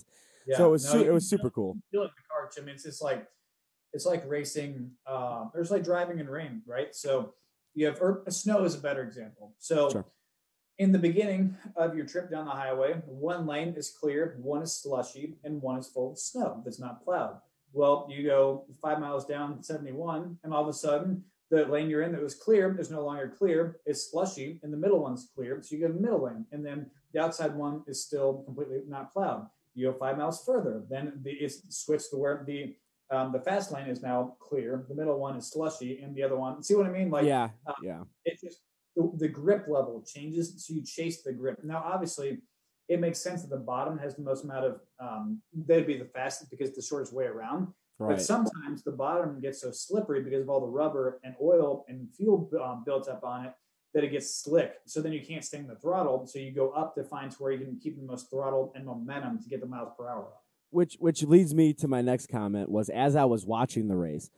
Yeah. 0.47 0.57
so 0.57 0.69
it 0.69 0.71
was, 0.71 0.85
No, 0.87 0.91
su- 0.93 1.09
it 1.09 1.13
was 1.13 1.29
super 1.29 1.51
cool. 1.51 1.77
feel 1.91 2.03
it 2.03 2.11
the 2.17 2.23
car. 2.31 2.49
I 2.57 2.61
mean, 2.65 2.75
it's 2.75 2.85
just 2.85 3.03
like 3.03 3.27
it's 3.93 4.07
like 4.07 4.23
racing. 4.27 4.91
Um, 5.07 5.51
or 5.55 5.61
it's 5.61 5.71
like 5.71 5.85
driving 5.85 6.19
in 6.19 6.29
rain, 6.29 6.63
right? 6.67 6.95
So 6.95 7.35
you 7.79 7.87
have 7.87 8.01
snow 8.29 8.65
is 8.65 8.75
a 8.75 8.81
better 8.81 9.03
example. 9.03 9.55
So 9.59 9.89
Sure. 9.91 10.05
in 10.79 10.91
the 10.91 10.99
beginning 10.99 11.57
of 11.77 11.97
your 11.97 12.07
trip 12.07 12.29
down 12.31 12.45
the 12.47 12.51
highway, 12.51 12.95
one 13.07 13.47
lane 13.47 13.75
is 13.77 13.91
clear, 13.91 14.37
one 14.43 14.63
is 14.63 14.75
slushy, 14.75 15.39
and 15.45 15.63
one 15.63 15.79
is 15.79 15.89
full 15.89 16.11
of 16.13 16.19
snow 16.19 16.61
that's 16.65 16.81
not 16.81 17.05
plowed. 17.05 17.41
Well, 17.73 18.09
you 18.11 18.25
go 18.25 18.65
five 18.83 18.99
miles 18.99 19.25
down 19.27 19.63
71, 19.63 20.39
and 20.43 20.53
all 20.53 20.63
of 20.63 20.69
a 20.69 20.73
sudden 20.73 21.25
the 21.51 21.67
lane 21.67 21.89
you're 21.89 22.03
in 22.03 22.13
that 22.13 22.23
was 22.23 22.35
clear 22.35 22.77
is 22.81 22.91
no 22.91 23.05
longer 23.05 23.29
clear. 23.29 23.81
It's 23.87 24.11
slushy, 24.11 24.59
and 24.63 24.73
the 24.73 24.77
middle 24.77 25.01
one's 25.01 25.29
clear. 25.35 25.63
So 25.63 25.77
you 25.77 25.81
go 25.83 25.87
to 25.89 25.95
the 25.95 26.01
middle 26.01 26.25
lane, 26.25 26.47
and 26.51 26.67
then 26.67 26.91
the 27.13 27.21
outside 27.23 27.55
one 27.55 27.85
is 27.87 28.03
still 28.05 28.43
completely 28.45 28.81
not 28.89 29.13
plowed. 29.13 29.47
You 29.75 29.93
go 29.93 29.99
five 29.99 30.19
miles 30.19 30.45
further, 30.45 30.83
then 30.91 31.21
the, 31.23 31.31
it's 31.31 31.63
switched 31.77 32.11
to 32.11 32.17
where 32.17 32.43
the 32.45 32.75
um, 33.11 33.33
the 33.33 33.41
fast 33.41 33.73
lane 33.73 33.87
is 33.87 34.03
now 34.03 34.37
clear. 34.39 34.85
The 34.89 34.95
middle 34.95 35.19
one 35.19 35.37
is 35.37 35.51
slushy, 35.51 36.01
and 36.03 36.15
the 36.15 36.23
other 36.23 36.37
one. 36.37 36.63
See 36.63 36.75
what 36.75 36.87
I 36.87 36.91
mean? 36.91 37.11
Like 37.11 37.25
yeah, 37.25 37.51
uh, 37.67 37.73
yeah. 37.83 38.03
it's 38.25 38.43
just 38.43 38.61
the, 38.97 39.11
the 39.17 39.29
grip 39.29 39.67
level 39.69 40.05
changes, 40.07 40.55
so 40.65 40.75
you 40.75 40.85
chase 40.85 41.23
the 41.23 41.33
grip. 41.33 41.63
Now, 41.65 41.83
obviously, 41.85 42.39
it 42.89 43.01
makes 43.01 43.21
sense 43.21 43.43
that 43.43 43.51
the 43.51 43.57
bottom 43.57 43.99
has 43.99 44.17
the 44.17 44.23
most 44.23 44.45
amount 44.45 44.65
of 44.67 44.81
um, 45.01 45.41
that'd 45.67 45.87
be 45.87 45.97
the 45.97 46.05
fastest 46.05 46.51
because 46.51 46.69
it's 46.69 46.77
the 46.77 46.83
shortest 46.83 47.13
way 47.13 47.25
around. 47.25 47.69
Right. 47.99 48.17
But 48.17 48.23
sometimes 48.23 48.85
the 48.85 48.93
bottom 48.93 49.41
gets 49.41 49.63
so 49.63 49.73
slippery 49.73 50.23
because 50.23 50.43
of 50.43 50.51
all 50.51 50.61
the 50.61 50.69
rubber 50.69 51.21
and 51.25 51.35
oil 51.43 51.85
and 51.89 52.09
fuel 52.15 52.49
um, 52.63 52.85
built 52.85 53.09
up 53.09 53.25
on 53.25 53.47
it 53.47 53.53
that 53.95 54.05
it 54.05 54.13
gets 54.13 54.43
slick. 54.43 54.75
So 54.87 55.01
then 55.01 55.13
you 55.13 55.25
can't 55.25 55.45
stay 55.45 55.59
in 55.59 55.67
the 55.67 55.75
throttle. 55.75 56.27
So 56.27 56.39
you 56.39 56.53
go 56.53 56.71
up 56.71 56.95
to 56.95 57.05
find 57.05 57.31
to 57.31 57.37
where 57.39 57.53
you 57.53 57.65
can 57.65 57.81
keep 57.83 57.97
the 57.97 58.07
most 58.07 58.31
throttle 58.31 58.73
and 58.77 58.85
momentum 58.85 59.43
to 59.43 59.49
get 59.49 59.61
the 59.61 59.67
miles 59.67 59.91
per 59.99 60.09
hour 60.09 60.27
up. 60.27 60.45
Which 60.71 60.97
which 60.99 61.23
leads 61.23 61.55
me 61.55 61.73
to 61.75 61.89
my 61.89 62.03
next 62.03 62.29
comment 62.29 62.71
was 62.71 62.91
as 62.91 63.17
I 63.17 63.25
was 63.25 63.47
watching 63.47 63.89
the 63.89 63.97
race, 63.97 64.31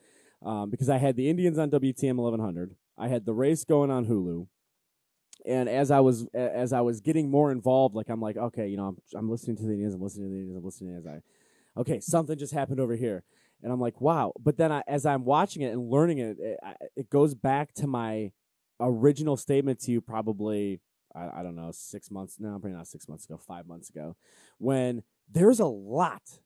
um, 0.44 0.70
because 0.70 0.88
I 0.88 0.98
had 0.98 1.16
the 1.16 1.28
Indians 1.28 1.58
on 1.58 1.70
WTAM 1.70 2.16
1100, 2.16 2.74
I 2.96 3.08
had 3.08 3.26
the 3.26 3.34
race 3.34 3.64
going 3.64 3.90
on 3.90 4.06
Hulu, 4.06 4.46
and 5.46 5.68
as 5.68 5.90
I 5.90 6.00
was 6.00 6.26
as 6.34 6.72
I 6.72 6.80
was 6.80 7.00
getting 7.00 7.30
more 7.30 7.50
involved, 7.50 7.94
like 7.94 8.08
I'm 8.08 8.20
like, 8.20 8.36
okay, 8.36 8.68
you 8.68 8.76
know, 8.76 8.86
I'm 8.86 8.96
I'm 9.16 9.30
listening 9.30 9.56
to 9.58 9.64
the 9.64 9.72
Indians, 9.72 9.94
I'm 9.94 10.02
listening 10.02 10.28
to 10.28 10.30
the 10.30 10.38
Indians, 10.38 10.56
I'm 10.56 10.64
listening 10.64 10.96
as 10.96 11.06
I, 11.06 11.20
okay, 11.80 12.00
something 12.00 12.38
just 12.38 12.52
happened 12.52 12.80
over 12.80 12.96
here, 12.96 13.22
and 13.62 13.72
I'm 13.72 13.80
like, 13.80 14.00
wow. 14.00 14.32
But 14.38 14.56
then 14.56 14.72
I, 14.72 14.82
as 14.86 15.06
I'm 15.06 15.24
watching 15.24 15.62
it 15.62 15.72
and 15.72 15.90
learning 15.90 16.18
it, 16.18 16.36
it, 16.38 16.58
it 16.96 17.10
goes 17.10 17.34
back 17.34 17.74
to 17.74 17.86
my 17.86 18.32
original 18.80 19.36
statement 19.36 19.80
to 19.80 19.92
you 19.92 20.00
probably. 20.00 20.80
I, 21.12 21.40
I 21.40 21.42
don't 21.42 21.56
know, 21.56 21.72
six 21.72 22.08
months, 22.08 22.36
no, 22.38 22.50
probably 22.50 22.70
not 22.70 22.86
six 22.86 23.08
months 23.08 23.24
ago, 23.24 23.36
five 23.36 23.66
months 23.66 23.90
ago, 23.90 24.14
when 24.58 25.02
there's 25.30 25.60
a 25.60 25.66
lot 25.66 26.40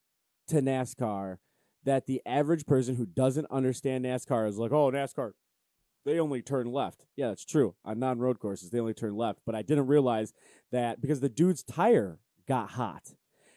to 0.49 0.61
NASCAR 0.61 1.39
that 1.85 2.07
the 2.07 2.23
average 2.27 2.67
person 2.67 2.97
who 2.97 3.07
doesn't 3.07 3.47
understand 3.51 4.05
NASCAR 4.05 4.49
is 4.49 4.59
like, 4.59 4.73
oh, 4.73 4.91
NASCAR, 4.91 5.33
they 6.05 6.19
only 6.19 6.43
turn 6.43 6.67
left. 6.67 7.07
Yeah, 7.17 7.29
that's 7.29 7.45
true. 7.45 7.75
On 7.85 7.99
non 7.99 8.19
road 8.19 8.39
courses, 8.39 8.71
they 8.71 8.81
only 8.81 8.95
turn 8.95 9.17
left. 9.17 9.41
But 9.47 9.55
I 9.55 9.63
didn't 9.63 9.87
realize 9.87 10.33
that 10.73 11.01
because 11.01 11.21
the 11.21 11.29
dude's 11.29 11.63
tire 11.63 12.19
got 12.47 12.73
hot 12.73 13.15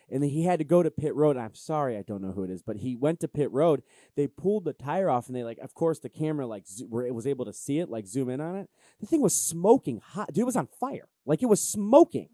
and 0.09 0.23
then 0.23 0.29
he 0.29 0.43
had 0.43 0.59
to 0.59 0.65
go 0.65 0.81
to 0.81 0.89
pit 0.91 1.13
road. 1.15 1.37
I'm 1.37 1.55
sorry, 1.55 1.97
I 1.97 2.01
don't 2.01 2.21
know 2.21 2.31
who 2.31 2.43
it 2.43 2.49
is, 2.49 2.61
but 2.61 2.77
he 2.77 2.95
went 2.95 3.19
to 3.21 3.27
pit 3.27 3.51
road. 3.51 3.83
They 4.15 4.27
pulled 4.27 4.63
the 4.65 4.73
tire 4.73 5.09
off 5.09 5.27
and 5.27 5.35
they, 5.35 5.43
like, 5.43 5.57
of 5.59 5.73
course, 5.73 5.99
the 5.99 6.09
camera, 6.09 6.47
like, 6.47 6.65
zo- 6.67 6.85
where 6.85 7.05
it 7.05 7.13
was 7.13 7.27
able 7.27 7.45
to 7.45 7.53
see 7.53 7.79
it, 7.79 7.89
like, 7.89 8.07
zoom 8.07 8.29
in 8.29 8.39
on 8.39 8.55
it. 8.55 8.69
The 8.99 9.07
thing 9.07 9.21
was 9.21 9.35
smoking 9.35 9.99
hot. 9.99 10.31
Dude, 10.33 10.45
was 10.45 10.55
on 10.55 10.67
fire. 10.79 11.09
Like, 11.25 11.43
it 11.43 11.47
was 11.47 11.61
smoking. 11.61 12.29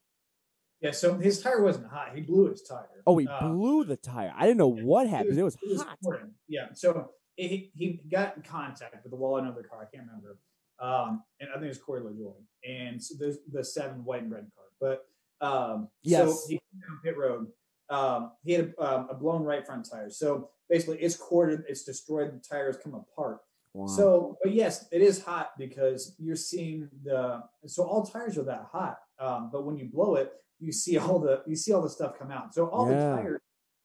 Yeah. 0.84 0.92
So 0.92 1.16
his 1.16 1.42
tire 1.42 1.64
wasn't 1.64 1.88
hot. 1.88 2.14
He 2.14 2.22
blew 2.22 2.50
his 2.50 2.62
tire. 2.62 2.90
Oh, 3.08 3.18
he 3.18 3.28
Uh, 3.28 3.48
blew 3.50 3.86
the 3.86 3.96
tire. 3.96 4.34
I 4.36 4.42
didn't 4.46 4.58
know 4.58 4.68
what 4.68 5.08
happened. 5.08 5.40
It 5.40 5.44
was, 5.44 5.56
hot. 5.78 5.98
important. 6.02 6.34
Yeah. 6.48 6.68
So 6.74 7.12
he, 7.38 7.72
he 7.76 8.02
got 8.12 8.36
in 8.36 8.44
contact 8.44 9.04
with 9.04 9.12
the 9.12 9.16
wall 9.16 9.38
in 9.38 9.46
another 9.46 9.64
car. 9.64 9.80
I 9.82 9.86
can't 9.96 10.06
remember. 10.08 10.38
Um, 10.80 11.24
and 11.40 11.50
I 11.50 11.54
think 11.54 11.66
it 11.66 11.70
was 11.70 11.78
Corey 11.78 12.02
LaJoie 12.02 12.34
and 12.68 13.02
so 13.02 13.16
the, 13.18 13.38
the 13.52 13.64
seven 13.64 14.04
white 14.04 14.24
and 14.24 14.32
red 14.32 14.48
car. 14.56 14.66
But 14.82 15.46
um, 15.46 15.88
Yes. 16.04 16.28
so 16.44 16.48
he 16.50 16.54
came 16.56 16.82
down 16.82 17.00
pit 17.04 17.18
road. 17.18 17.48
Um, 17.90 18.32
he 18.44 18.54
had 18.54 18.74
a, 18.78 18.84
um, 18.84 19.08
a 19.10 19.14
blown 19.14 19.44
right 19.44 19.66
front 19.66 19.88
tire. 19.90 20.10
So 20.10 20.50
basically, 20.70 20.98
it's 21.00 21.16
corded, 21.16 21.64
it's 21.70 21.84
destroyed. 21.84 22.34
The 22.34 22.40
tires 22.40 22.78
come 22.84 22.94
apart. 22.96 23.40
Wow. 23.74 23.88
So, 23.88 24.38
but 24.44 24.54
yes, 24.54 24.88
it 24.92 25.02
is 25.02 25.24
hot 25.24 25.52
because 25.58 26.16
you're 26.20 26.36
seeing 26.36 26.90
the. 27.04 27.42
So 27.68 27.84
all 27.84 28.04
tires 28.06 28.38
are 28.38 28.44
that 28.44 28.68
hot, 28.72 28.98
um, 29.20 29.50
but 29.52 29.66
when 29.66 29.78
you 29.78 29.86
blow 29.86 30.16
it, 30.16 30.32
you 30.64 30.72
see 30.72 30.98
all 30.98 31.20
the 31.20 31.44
you 31.46 31.56
see 31.56 31.74
all 31.74 31.82
the 31.82 31.90
stuff 31.90 32.18
come 32.18 32.32
out. 32.32 32.54
So 32.54 32.68
all 32.68 32.90
Yeah. 32.90 33.16
the 33.16 33.22
tires 33.22 33.42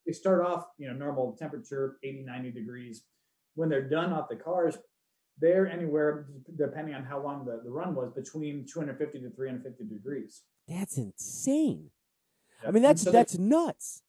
they 0.06 0.12
start 0.12 0.40
off, 0.46 0.64
you 0.78 0.88
know, 0.88 0.94
normal 0.94 1.36
temperature, 1.36 1.98
80, 2.02 2.22
90 2.22 2.50
degrees. 2.52 3.04
When 3.56 3.68
they're 3.68 3.86
done 3.88 4.10
off 4.10 4.30
the 4.30 4.36
cars, 4.36 4.78
they're 5.38 5.66
anywhere 5.66 6.28
depending 6.56 6.94
on 6.94 7.04
how 7.04 7.22
long 7.22 7.44
the, 7.44 7.60
the 7.62 7.70
run 7.70 7.94
was 7.94 8.10
between 8.14 8.64
250 8.64 9.20
to 9.20 9.30
350 9.30 9.84
degrees. 9.84 10.42
That's 10.66 10.96
insane. 10.96 11.90
I 12.66 12.70
mean, 12.70 12.82
that's 12.82 13.02
so 13.02 13.10
they- 13.10 13.18
that's 13.18 13.36
nuts. 13.38 14.02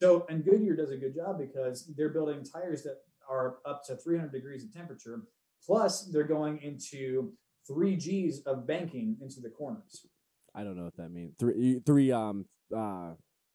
So, 0.00 0.26
and 0.28 0.42
Goodyear 0.44 0.74
does 0.74 0.90
a 0.90 0.96
good 0.96 1.14
job 1.14 1.38
because 1.38 1.86
they're 1.96 2.08
building 2.08 2.42
tires 2.44 2.82
that 2.84 3.02
are 3.28 3.58
up 3.66 3.84
to 3.86 3.96
300 3.96 4.32
degrees 4.32 4.64
of 4.64 4.72
temperature. 4.72 5.22
Plus, 5.64 6.06
they're 6.06 6.24
going 6.24 6.58
into 6.62 7.34
three 7.68 7.94
G's 7.96 8.40
of 8.46 8.66
banking 8.66 9.16
into 9.20 9.40
the 9.40 9.50
corners. 9.50 10.06
I 10.54 10.64
don't 10.64 10.76
know 10.76 10.84
what 10.84 10.96
that 10.96 11.10
means. 11.10 11.34
Three, 11.38 11.80
three. 11.84 12.12
Um, 12.12 12.46
uh, 12.74 13.12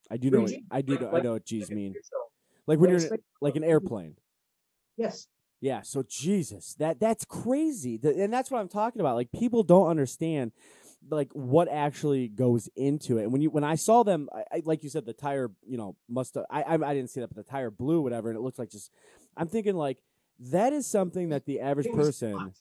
I 0.09 0.17
do 0.17 0.29
know. 0.29 0.41
What, 0.41 0.51
3G? 0.51 0.63
I 0.71 0.81
do. 0.81 0.97
Know, 0.99 1.11
I 1.13 1.19
know 1.21 1.33
what 1.33 1.45
G's 1.45 1.69
mean. 1.69 1.95
Like 2.65 2.79
when 2.79 2.89
you're 2.89 3.17
like 3.41 3.55
an 3.55 3.63
airplane. 3.63 4.15
yes. 4.97 5.27
Yeah, 5.59 5.81
so 5.81 6.03
Jesus, 6.07 6.75
that 6.75 6.99
that's 6.99 7.25
crazy, 7.25 7.99
and 8.03 8.31
that's 8.31 8.51
what 8.51 8.59
I'm 8.59 8.67
talking 8.67 9.01
about. 9.01 9.15
Like 9.15 9.31
people 9.31 9.63
don't 9.63 9.87
understand, 9.87 10.51
like 11.09 11.29
what 11.33 11.67
actually 11.67 12.27
goes 12.27 12.69
into 12.75 13.17
it. 13.17 13.23
And 13.23 13.31
when 13.31 13.41
you 13.41 13.49
when 13.49 13.63
I 13.63 13.73
saw 13.73 14.03
them, 14.03 14.29
I, 14.31 14.57
I, 14.57 14.61
like 14.65 14.83
you 14.83 14.91
said, 14.91 15.07
the 15.07 15.13
tire, 15.13 15.49
you 15.67 15.77
know, 15.77 15.95
must 16.07 16.35
have. 16.35 16.45
I, 16.51 16.61
I 16.61 16.73
I 16.75 16.93
didn't 16.93 17.09
see 17.09 17.21
that, 17.21 17.33
but 17.33 17.37
the 17.37 17.49
tire 17.49 17.71
blew, 17.71 18.01
whatever, 18.01 18.29
and 18.29 18.37
it 18.37 18.41
looks 18.41 18.59
like 18.59 18.69
just. 18.69 18.91
I'm 19.35 19.47
thinking 19.47 19.75
like 19.75 19.97
that 20.39 20.73
is 20.73 20.85
something 20.85 21.29
that 21.29 21.45
the 21.45 21.59
average 21.59 21.91
person. 21.91 22.53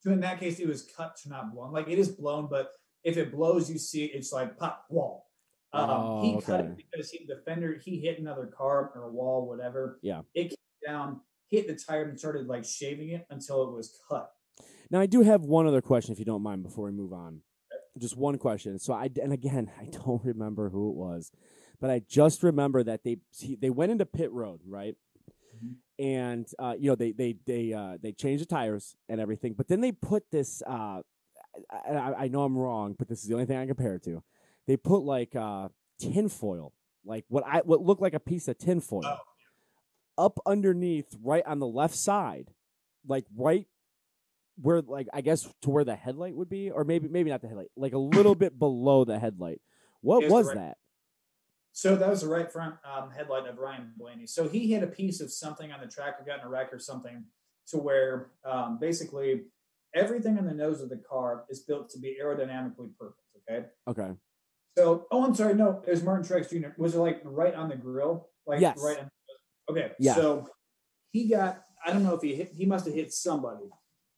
So 0.00 0.12
in 0.12 0.20
that 0.20 0.38
case, 0.38 0.60
it 0.60 0.68
was 0.68 0.82
cut 0.96 1.16
to 1.24 1.28
not 1.28 1.52
blown. 1.52 1.72
Like 1.72 1.88
it 1.88 1.98
is 1.98 2.08
blown, 2.08 2.46
but 2.48 2.70
if 3.06 3.16
it 3.16 3.30
blows, 3.32 3.70
you 3.70 3.78
see 3.78 4.04
it's 4.06 4.32
like 4.32 4.58
pop 4.58 4.84
wall. 4.90 5.30
Um, 5.72 5.88
Oh, 5.90 6.20
he 6.22 6.40
cut 6.40 6.60
it 6.60 6.76
because 6.76 7.08
he, 7.10 7.24
the 7.26 7.40
fender 7.46 7.78
he 7.82 8.00
hit 8.00 8.18
another 8.18 8.46
car 8.46 8.90
or 8.94 9.04
a 9.04 9.10
wall, 9.10 9.46
whatever. 9.46 9.98
Yeah. 10.02 10.22
It 10.34 10.48
came 10.48 10.56
down, 10.86 11.20
hit 11.48 11.68
the 11.68 11.76
tire, 11.76 12.08
and 12.08 12.18
started 12.18 12.48
like 12.48 12.64
shaving 12.64 13.10
it 13.10 13.24
until 13.30 13.62
it 13.68 13.72
was 13.72 13.96
cut. 14.10 14.32
Now 14.90 15.00
I 15.00 15.06
do 15.06 15.22
have 15.22 15.42
one 15.42 15.66
other 15.68 15.80
question, 15.80 16.12
if 16.12 16.18
you 16.18 16.24
don't 16.24 16.42
mind, 16.42 16.64
before 16.64 16.86
we 16.86 16.90
move 16.90 17.12
on. 17.12 17.42
Just 17.96 18.16
one 18.16 18.38
question. 18.38 18.78
So 18.80 18.92
I 18.92 19.08
and 19.22 19.32
again 19.32 19.70
I 19.80 19.84
don't 19.86 20.24
remember 20.24 20.68
who 20.70 20.90
it 20.90 20.96
was, 20.96 21.30
but 21.80 21.90
I 21.90 22.00
just 22.08 22.42
remember 22.42 22.82
that 22.82 23.04
they 23.04 23.18
he, 23.38 23.54
they 23.54 23.70
went 23.70 23.92
into 23.92 24.04
pit 24.04 24.32
road 24.32 24.60
right, 24.66 24.96
Mhm. 25.56 25.74
and 26.00 26.46
uh, 26.58 26.74
you 26.76 26.90
know 26.90 26.96
they 26.96 27.12
they 27.12 27.36
they 27.46 27.72
uh, 27.72 27.98
they 28.02 28.10
changed 28.12 28.42
the 28.42 28.46
tires 28.46 28.96
and 29.08 29.20
everything, 29.20 29.54
but 29.54 29.68
then 29.68 29.80
they 29.80 29.92
put 29.92 30.24
this. 30.32 30.60
Uh, 30.66 31.02
I, 31.70 31.92
I, 31.92 32.14
I 32.24 32.28
know 32.28 32.42
I'm 32.42 32.56
wrong, 32.56 32.94
but 32.98 33.08
this 33.08 33.22
is 33.22 33.28
the 33.28 33.34
only 33.34 33.46
thing 33.46 33.56
I 33.58 33.66
compare 33.66 33.94
it 33.94 34.04
to. 34.04 34.22
They 34.66 34.76
put 34.76 34.98
like 35.02 35.34
uh, 35.36 35.68
tin 36.00 36.28
foil, 36.28 36.72
like 37.04 37.24
what 37.28 37.44
I 37.46 37.60
what 37.64 37.80
looked 37.82 38.02
like 38.02 38.14
a 38.14 38.20
piece 38.20 38.48
of 38.48 38.58
tinfoil, 38.58 39.02
Oh. 39.04 39.18
up 40.18 40.38
underneath, 40.46 41.06
right 41.22 41.44
on 41.46 41.58
the 41.58 41.66
left 41.66 41.94
side, 41.94 42.50
like 43.06 43.24
right 43.36 43.66
where 44.60 44.80
like 44.82 45.06
I 45.12 45.20
guess 45.20 45.46
to 45.62 45.70
where 45.70 45.84
the 45.84 45.94
headlight 45.96 46.34
would 46.34 46.48
be, 46.48 46.70
or 46.70 46.84
maybe 46.84 47.08
maybe 47.08 47.30
not 47.30 47.42
the 47.42 47.48
headlight, 47.48 47.70
like 47.76 47.92
a 47.92 47.98
little 47.98 48.34
bit 48.34 48.58
below 48.58 49.04
the 49.04 49.18
headlight. 49.18 49.60
What 50.00 50.22
the 50.22 50.28
was 50.32 50.46
right- 50.48 50.56
that? 50.56 50.76
So 51.72 51.94
that 51.94 52.08
was 52.08 52.22
the 52.22 52.28
right 52.28 52.50
front 52.50 52.76
um, 52.90 53.10
headlight 53.10 53.46
of 53.46 53.58
Ryan 53.58 53.92
Blaney. 53.98 54.26
So 54.26 54.48
he 54.48 54.72
hit 54.72 54.82
a 54.82 54.86
piece 54.86 55.20
of 55.20 55.30
something 55.30 55.70
on 55.72 55.80
the 55.82 55.86
track 55.86 56.16
or 56.18 56.24
got 56.24 56.40
in 56.40 56.46
a 56.46 56.48
wreck 56.48 56.72
or 56.72 56.78
something 56.78 57.24
to 57.66 57.76
where 57.76 58.28
um, 58.46 58.78
basically 58.80 59.42
everything 59.96 60.38
in 60.38 60.44
the 60.44 60.54
nose 60.54 60.80
of 60.80 60.88
the 60.90 61.00
car 61.10 61.44
is 61.48 61.60
built 61.60 61.90
to 61.90 61.98
be 61.98 62.16
aerodynamically 62.22 62.90
perfect. 62.98 63.20
Okay. 63.50 63.66
Okay. 63.88 64.12
So, 64.78 65.06
oh, 65.10 65.24
I'm 65.24 65.34
sorry. 65.34 65.54
No, 65.54 65.82
it 65.86 65.90
was 65.90 66.02
Martin 66.02 66.24
Truex 66.24 66.50
Jr. 66.50 66.68
Was 66.76 66.94
it 66.94 66.98
like 66.98 67.20
right 67.24 67.54
on 67.54 67.68
the 67.70 67.76
grill? 67.76 68.28
Like 68.46 68.60
Yes. 68.60 68.78
right 68.80 68.98
on. 69.00 69.08
Okay. 69.70 69.92
Yeah. 69.98 70.14
So 70.14 70.46
he 71.12 71.28
got. 71.28 71.62
I 71.84 71.92
don't 71.92 72.02
know 72.02 72.14
if 72.14 72.22
he 72.22 72.34
hit. 72.34 72.52
He 72.52 72.66
must 72.66 72.84
have 72.86 72.94
hit 72.94 73.12
somebody. 73.12 73.64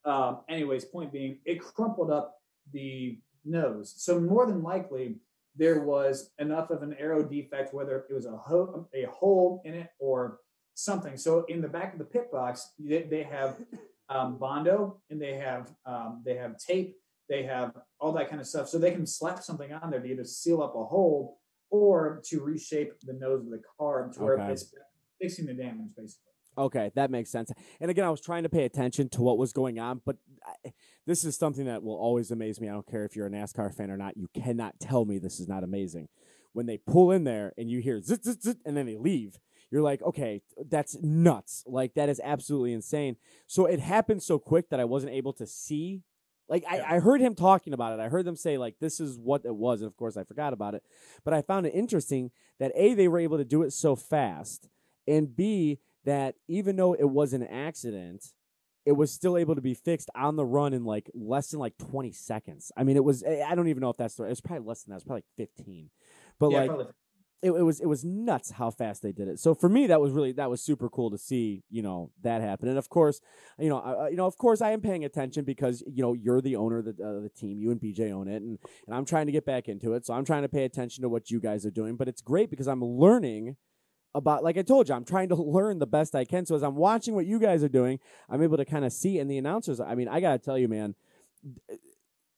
Um, 0.05 0.41
anyways, 0.49 0.85
point 0.87 1.12
being, 1.12 1.39
it 1.45 1.61
crumpled 1.61 2.11
up 2.11 2.35
the 2.72 3.18
nose. 3.45 3.95
So 3.99 4.18
more 4.18 4.47
than 4.47 4.62
likely, 4.62 5.16
there 5.55 5.81
was 5.81 6.31
enough 6.39 6.70
of 6.70 6.83
an 6.83 6.95
aero 6.99 7.22
defect, 7.22 7.74
whether 7.74 8.05
it 8.09 8.14
was 8.14 8.24
a 8.26 8.37
ho- 8.37 8.89
a 8.95 9.05
hole 9.05 9.61
in 9.64 9.74
it 9.74 9.89
or 9.99 10.39
something. 10.74 11.16
So 11.16 11.45
in 11.49 11.61
the 11.61 11.68
back 11.68 11.93
of 11.93 11.99
the 11.99 12.05
pit 12.05 12.31
box, 12.33 12.72
they, 12.79 13.03
they 13.03 13.22
have 13.24 13.57
um, 14.09 14.39
bondo 14.39 15.01
and 15.11 15.21
they 15.21 15.35
have 15.35 15.71
um, 15.87 16.23
they 16.25 16.35
have 16.35 16.59
tape, 16.59 16.97
they 17.29 17.43
have 17.45 17.73
all 18.01 18.13
that 18.13 18.29
kind 18.29 18.41
of 18.41 18.47
stuff. 18.47 18.69
So 18.69 18.79
they 18.79 18.91
can 18.91 19.07
slap 19.07 19.43
something 19.43 19.73
on 19.73 19.91
there 19.91 20.01
to 20.01 20.07
either 20.07 20.25
seal 20.25 20.63
up 20.63 20.75
a 20.75 20.85
hole 20.85 21.39
or 21.71 22.23
to 22.27 22.41
reshape 22.41 22.93
the 23.03 23.13
nose 23.13 23.45
of 23.45 23.51
the 23.51 23.61
car 23.79 24.11
to 24.15 24.21
where 24.23 24.41
Okay. 24.41 24.53
it's 24.53 24.73
fixing 25.21 25.47
the 25.47 25.55
damage, 25.55 25.91
basically. 25.97 26.25
Okay, 26.57 26.91
that 26.97 27.11
makes 27.11 27.31
sense. 27.31 27.53
And 27.81 27.91
again, 27.91 28.05
I 28.05 28.11
was 28.11 28.21
trying 28.21 28.43
to 28.43 28.49
pay 28.49 28.65
attention 28.65 29.09
to 29.11 29.23
what 29.23 29.39
was 29.39 29.53
going 29.53 29.79
on, 29.79 30.01
but 30.05 30.17
I, 30.45 30.73
this 31.07 31.25
is 31.25 31.37
something 31.37 31.67
that 31.67 31.83
will 31.85 31.97
always 31.97 32.31
amaze 32.33 32.61
me. 32.61 32.69
I 32.69 32.73
don't 32.73 32.87
care 32.87 33.05
if 33.05 33.15
you're 33.15 33.29
a 33.29 33.31
NASCAR 33.31 33.73
fan 33.73 33.91
or 33.93 33.97
not. 33.97 34.17
You 34.17 34.29
cannot 34.35 34.81
tell 34.81 35.05
me 35.05 35.19
this 35.19 35.39
is 35.39 35.47
not 35.47 35.63
amazing. 35.63 36.09
When 36.55 36.67
they 36.67 36.79
pull 36.79 37.13
in 37.13 37.23
there 37.23 37.53
and 37.57 37.71
you 37.71 37.81
hear 37.81 38.01
zit, 38.01 38.25
zit, 38.25 38.43
zit, 38.43 38.57
and 38.65 38.77
then 38.77 38.87
they 38.87 38.97
leave, 38.97 39.37
you're 39.71 39.83
like, 39.83 40.03
okay, 40.03 40.43
that's 40.69 40.97
nuts. 41.03 41.64
Like, 41.66 41.95
that 41.95 42.09
is 42.09 42.21
absolutely 42.23 42.73
insane. 42.73 43.16
So 43.47 43.66
it 43.66 43.81
happened 43.81 44.23
so 44.23 44.39
quick 44.39 44.71
that 44.71 44.81
I 44.81 44.85
wasn't 44.85 45.12
able 45.12 45.33
to 45.35 45.47
see. 45.47 46.03
Like, 46.49 46.64
I, 46.69 46.77
Yeah. 46.79 46.95
I 46.95 46.99
heard 47.01 47.21
him 47.21 47.35
talking 47.35 47.73
about 47.75 47.93
it. 47.93 48.03
I 48.03 48.09
heard 48.09 48.25
them 48.25 48.37
say, 48.37 48.57
like, 48.57 48.77
this 48.81 49.01
is 49.01 49.19
what 49.19 49.45
it 49.45 49.55
was. 49.55 49.83
And 49.83 49.89
of 49.89 49.97
course, 49.97 50.16
I 50.16 50.25
forgot 50.25 50.53
about 50.53 50.75
it. 50.75 50.83
But 51.25 51.35
I 51.35 51.43
found 51.43 51.66
it 51.66 51.75
interesting 51.75 52.31
that 52.59 52.73
A, 52.75 52.95
they 52.95 53.09
were 53.09 53.19
able 53.19 53.37
to 53.37 53.45
do 53.45 53.62
it 53.62 53.73
so 53.73 53.95
fast, 53.95 54.69
and 55.07 55.35
B, 55.37 55.79
that 56.05 56.37
even 56.49 56.77
though 56.77 56.95
it 56.95 57.05
was 57.11 57.35
an 57.35 57.43
accident, 57.43 58.33
it 58.87 58.93
was 58.93 59.12
still 59.12 59.37
able 59.37 59.55
to 59.55 59.61
be 59.61 59.75
fixed 59.75 60.09
on 60.14 60.37
the 60.37 60.45
run 60.47 60.73
in 60.73 60.85
like 60.85 61.11
less 61.12 61.51
than 61.51 61.61
like 61.61 61.77
20 61.77 62.11
seconds. 62.12 62.73
I 62.75 62.85
mean, 62.85 62.97
it 62.97 63.05
was, 63.05 63.23
I 63.23 63.43
I 63.43 63.55
don't 63.55 63.69
even 63.69 63.83
know 63.83 63.91
if 63.91 63.99
that's 63.99 64.14
the, 64.14 64.25
it 64.25 64.31
was 64.31 64.41
probably 64.41 64.66
less 64.66 64.83
than 64.83 64.93
that. 64.93 64.95
It 64.95 64.97
was 64.97 65.05
probably 65.05 65.25
like 65.39 65.49
15. 65.57 65.91
But 66.39 66.51
yeah, 66.51 66.59
like, 66.61 66.69
probably. 66.69 66.87
It, 67.41 67.53
it 67.53 67.62
was 67.62 67.80
it 67.80 67.86
was 67.86 68.05
nuts 68.05 68.51
how 68.53 68.70
fast 68.70 69.03
they 69.03 69.12
did 69.12 69.28
it. 69.28 69.39
So 69.39 69.55
for 69.55 69.68
me, 69.68 69.86
that 69.86 70.01
was 70.01 70.12
really 70.12 70.32
that 70.32 70.51
was 70.51 70.61
super 70.61 70.89
cool 70.89 71.11
to 71.11 71.18
see. 71.18 71.62
You 71.70 71.82
know 71.82 72.11
that 72.22 72.41
happen, 72.41 72.68
and 72.68 72.78
of 72.78 72.89
course, 72.89 73.20
you 73.59 73.68
know, 73.68 73.78
I, 73.78 74.09
you 74.09 74.16
know, 74.16 74.26
of 74.26 74.36
course, 74.36 74.61
I 74.61 74.72
am 74.72 74.80
paying 74.80 75.05
attention 75.05 75.45
because 75.45 75.82
you 75.86 76.03
know 76.03 76.14
you're 76.14 76.41
the 76.41 76.57
owner 76.57 76.78
of 76.78 76.84
the, 76.86 76.91
uh, 76.91 77.20
the 77.20 77.28
team. 77.28 77.59
You 77.59 77.70
and 77.70 77.80
BJ 77.80 78.11
own 78.11 78.28
it, 78.28 78.43
and 78.43 78.59
and 78.86 78.95
I'm 78.95 79.05
trying 79.05 79.26
to 79.26 79.32
get 79.32 79.47
back 79.47 79.68
into 79.68 79.95
it. 79.95 80.05
So 80.05 80.14
I'm 80.14 80.24
trying 80.24 80.43
to 80.43 80.49
pay 80.49 80.64
attention 80.64 81.03
to 81.03 81.09
what 81.09 81.30
you 81.30 81.39
guys 81.39 81.64
are 81.64 81.70
doing. 81.70 81.97
But 81.97 82.09
it's 82.09 82.22
great 82.22 82.51
because 82.51 82.66
I'm 82.66 82.84
learning 82.84 83.57
about 84.14 84.43
like 84.43 84.59
I 84.59 84.62
told 84.62 84.89
you, 84.89 84.95
I'm 84.97 85.05
trying 85.05 85.28
to 85.28 85.34
learn 85.41 85.78
the 85.78 85.86
best 85.86 86.16
I 86.16 86.24
can. 86.24 86.45
So 86.45 86.57
as 86.57 86.64
I'm 86.64 86.76
watching 86.76 87.14
what 87.14 87.26
you 87.26 87.39
guys 87.39 87.62
are 87.62 87.68
doing, 87.68 88.01
I'm 88.28 88.43
able 88.43 88.57
to 88.57 88.64
kind 88.64 88.84
of 88.84 88.93
see. 88.93 89.20
And 89.20 89.30
the 89.30 89.39
announcers, 89.39 89.78
I 89.78 89.95
mean, 89.95 90.09
I 90.09 90.20
gotta 90.20 90.39
tell 90.39 90.59
you, 90.59 90.66
man, 90.66 90.97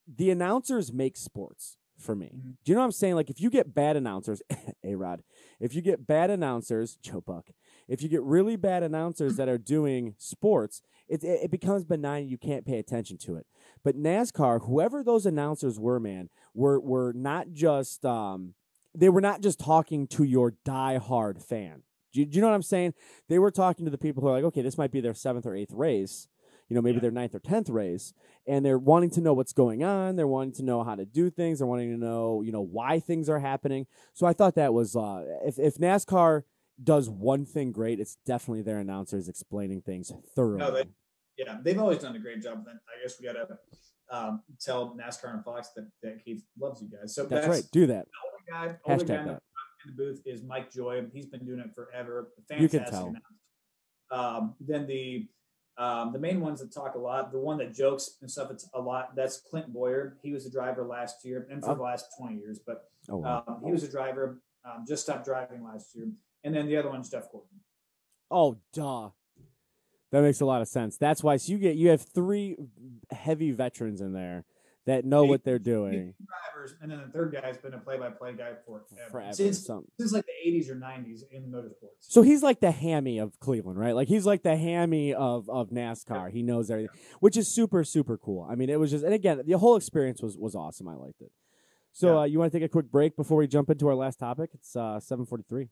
the 0.07 0.31
announcers 0.31 0.93
make 0.93 1.17
sports 1.17 1.79
for 2.01 2.15
me. 2.17 2.33
Mhm. 2.35 2.57
Do 2.65 2.73
you 2.73 2.75
know 2.75 2.81
what 2.81 2.87
I'm 2.87 2.93
saying? 2.93 3.15
Like 3.15 3.31
if 3.31 3.41
you 3.41 3.51
get 3.51 3.75
bad 3.75 3.97
announcers, 3.97 4.43
A 4.85 4.95
Rod, 4.95 5.23
if 5.61 5.75
you 5.75 5.83
get 5.83 6.07
bad 6.07 6.31
announcers, 6.31 6.97
Joe 7.03 7.21
Buck, 7.21 7.51
if 7.89 8.03
you 8.03 8.09
get 8.09 8.23
really 8.23 8.57
bad 8.57 8.83
announcers 8.83 9.37
that 9.37 9.49
are 9.49 9.59
doing 9.59 10.15
sports, 10.19 10.83
it, 11.09 11.25
it, 11.25 11.45
it 11.45 11.51
becomes 11.51 11.85
benign. 11.85 12.29
You 12.29 12.39
can't 12.39 12.65
pay 12.65 12.79
attention 12.79 13.19
to 13.19 13.37
it. 13.37 13.47
But 13.83 13.97
NASCAR, 13.97 14.67
whoever 14.67 15.03
those 15.03 15.27
announcers 15.27 15.79
were, 15.79 15.99
man, 16.01 16.29
were 16.55 16.79
were 16.81 17.13
not 17.15 17.51
just 17.53 18.05
um, 18.05 18.55
they 18.95 19.09
were 19.09 19.21
not 19.21 19.41
just 19.41 19.59
talking 19.59 20.07
to 20.09 20.25
your 20.25 20.55
diehard 20.67 21.43
fan. 21.43 21.83
Do 22.13 22.21
you, 22.21 22.27
do 22.27 22.37
you 22.37 22.41
know 22.43 22.49
what 22.49 22.55
I'm 22.55 22.63
saying? 22.63 22.95
They 23.29 23.39
were 23.39 23.53
talking 23.53 23.85
to 23.85 23.91
the 23.91 23.99
people 23.99 24.21
who 24.23 24.29
are 24.29 24.33
like, 24.33 24.45
okay, 24.45 24.63
this 24.63 24.77
might 24.77 24.91
be 24.91 25.01
their 25.01 25.15
seventh 25.15 25.47
or 25.47 25.55
eighth 25.55 25.73
race, 25.73 26.27
you 26.71 26.75
know, 26.77 26.81
maybe 26.81 26.95
Yeah. 26.97 27.01
their 27.03 27.11
ninth 27.11 27.35
or 27.35 27.41
tenth 27.41 27.69
race, 27.69 28.15
and 28.47 28.65
they're 28.65 28.79
wanting 28.79 29.11
to 29.11 29.21
know 29.21 29.35
what's 29.35 29.53
going 29.53 29.83
on. 29.85 30.17
They're 30.17 30.27
wanting 30.27 30.55
to 30.55 30.63
know 30.63 30.83
how 30.83 30.95
to 30.95 31.05
do 31.05 31.29
things. 31.29 31.59
They're 31.59 31.67
wanting 31.67 31.91
to 31.91 31.99
know, 31.99 32.41
you 32.41 32.53
know, 32.53 32.63
why 32.63 33.01
things 33.01 33.29
are 33.29 33.41
happening. 33.41 33.87
So 34.15 34.27
I 34.27 34.33
thought 34.33 34.55
that 34.55 34.73
was 34.73 34.97
uh, 34.97 35.25
if 35.45 35.59
if 35.59 35.75
NASCAR 35.77 36.45
does 36.83 37.11
one 37.11 37.45
thing 37.45 37.73
great, 37.73 38.01
it's 38.01 38.17
definitely 38.25 38.63
their 38.63 38.79
announcers 38.79 39.29
explaining 39.29 39.83
things 39.83 40.11
thoroughly. 40.35 40.59
no, 40.61 40.71
they, 40.71 40.85
Yeah, 41.37 41.59
they've 41.63 41.79
always 41.79 41.99
done 41.99 42.17
a 42.17 42.19
great 42.19 42.41
job. 42.43 42.65
Then 42.65 42.79
I 42.89 43.03
guess 43.03 43.21
we 43.21 43.27
got 43.27 43.35
to 43.35 43.59
um, 44.11 44.43
tell 44.61 44.97
NASCAR 44.97 45.35
and 45.35 45.45
Fox 45.45 45.71
that, 45.77 45.89
that 46.03 46.25
Keith 46.25 46.43
loves 46.59 46.81
you 46.81 46.89
guys. 46.89 47.15
So 47.15 47.25
That's, 47.25 47.47
that's, 47.47 47.49
right. 47.49 47.65
Do 47.73 47.87
that. 47.89 48.07
The 48.47 48.53
guy, 48.53 48.67
guy 48.69 48.95
Hashtag 48.95 49.01
in 49.01 49.07
the, 49.07 49.15
that. 49.15 49.43
in 49.85 49.87
the 49.89 49.93
booth 49.97 50.23
is 50.25 50.43
Mike 50.43 50.71
Joy. 50.73 51.05
He's 51.13 51.27
been 51.27 51.45
doing 51.45 51.61
it 51.61 51.75
forever. 51.75 52.29
You 52.51 52.69
Fantastic. 52.69 52.83
can 52.85 52.91
tell. 52.91 53.15
Um, 54.11 54.55
then 54.61 54.87
the 54.87 55.29
um, 55.81 56.13
the 56.13 56.19
main 56.19 56.41
ones 56.41 56.61
that 56.61 56.73
talk 56.73 56.95
a 56.95 56.99
lot, 56.99 57.33
the 57.33 57.39
one 57.39 57.57
that 57.59 57.73
jokes 57.75 58.19
and 58.21 58.31
stuff, 58.31 58.51
it's 58.51 58.69
a 58.75 58.81
lot. 58.81 59.17
That's 59.17 59.39
Clint 59.41 59.73
Bowyer. 59.73 60.19
He 60.23 60.33
was 60.33 60.45
a 60.47 60.51
driver 60.51 60.85
last 60.85 61.25
year 61.25 61.47
and 61.51 61.63
for 61.65 61.71
Oh. 61.71 61.75
the 61.75 61.83
last 61.83 62.07
twenty 62.19 62.37
years, 62.37 62.59
but 62.65 62.85
Oh, 63.09 63.17
wow. 63.17 63.45
um, 63.49 63.63
he 63.65 63.73
was 63.73 63.83
a 63.83 63.91
driver. 63.91 64.43
Um, 64.65 64.85
just 64.87 65.03
stopped 65.05 65.25
driving 65.25 65.65
last 65.65 65.97
year. 65.97 66.13
And 66.45 66.55
then 66.55 66.67
the 66.67 66.77
other 66.77 66.91
one's 66.91 67.09
Jeff 67.11 67.31
Gordon. 67.33 67.61
Oh, 68.31 68.59
duh. 68.75 69.11
That 70.13 70.23
makes 70.23 70.41
a 70.41 70.45
lot 70.45 70.61
of 70.61 70.69
sense. 70.69 70.97
That's 70.99 71.23
why 71.25 71.37
so 71.39 71.53
you 71.53 71.59
get 71.59 71.77
you 71.77 71.89
have 71.89 72.03
three 72.03 72.57
heavy 73.11 73.53
veterans 73.53 74.01
in 74.03 74.13
there 74.13 74.45
that 74.87 75.05
know 75.05 75.25
what 75.25 75.45
they're 75.45 75.59
doing 75.59 76.15
drivers, 76.55 76.75
and 76.81 76.91
then 76.91 77.01
the 77.01 77.09
third 77.13 77.33
guy's 77.33 77.59
been 77.59 77.75
a 77.75 77.79
play-by-play 77.79 78.33
guy 78.35 78.53
for 78.67 78.83
forever. 79.11 79.33
since 79.33 79.65
Some- 79.67 79.85
since 79.99 80.13
like 80.13 80.25
the 80.27 80.51
80s 80.51 80.71
or 80.71 80.75
90s 80.75 81.23
in 81.31 81.51
motorsports. 81.51 81.97
So 82.01 82.23
he's 82.23 82.43
like 82.43 82.61
the 82.61 82.71
hammy 82.71 83.19
of 83.19 83.39
Cleveland, 83.41 83.79
right? 83.79 83.95
Like 83.95 84.09
he's 84.09 84.25
like 84.27 84.43
the 84.43 84.57
hammy 84.57 85.13
of 85.15 85.49
of 85.51 85.71
NASCAR. 85.71 86.31
He 86.31 86.43
knows 86.43 86.71
everything, 86.71 86.97
which 87.21 87.37
is 87.37 87.47
super 87.49 87.85
super 87.85 88.17
cool. 88.17 88.47
I 88.51 88.55
mean, 88.55 88.71
it 88.71 88.81
was 88.81 88.91
just 88.91 89.05
and 89.05 89.13
again, 89.15 89.43
the 89.45 89.59
whole 89.59 89.77
experience 89.77 90.23
was 90.23 90.37
was 90.39 90.55
awesome. 90.55 90.89
I 90.89 90.95
liked 90.95 91.21
it. 91.21 91.31
So 91.93 92.15
Yeah. 92.15 92.21
uh, 92.21 92.25
you 92.25 92.39
want 92.39 92.53
to 92.53 92.59
take 92.59 92.65
a 92.65 92.69
quick 92.71 92.91
break 92.91 93.17
before 93.17 93.37
we 93.37 93.47
jump 93.47 93.69
into 93.69 93.87
our 93.89 93.95
last 93.95 94.19
topic? 94.19 94.51
It's 94.55 94.75
uh, 94.77 94.99
seven 95.01 95.27
forty 95.27 95.45
three. 95.49 95.69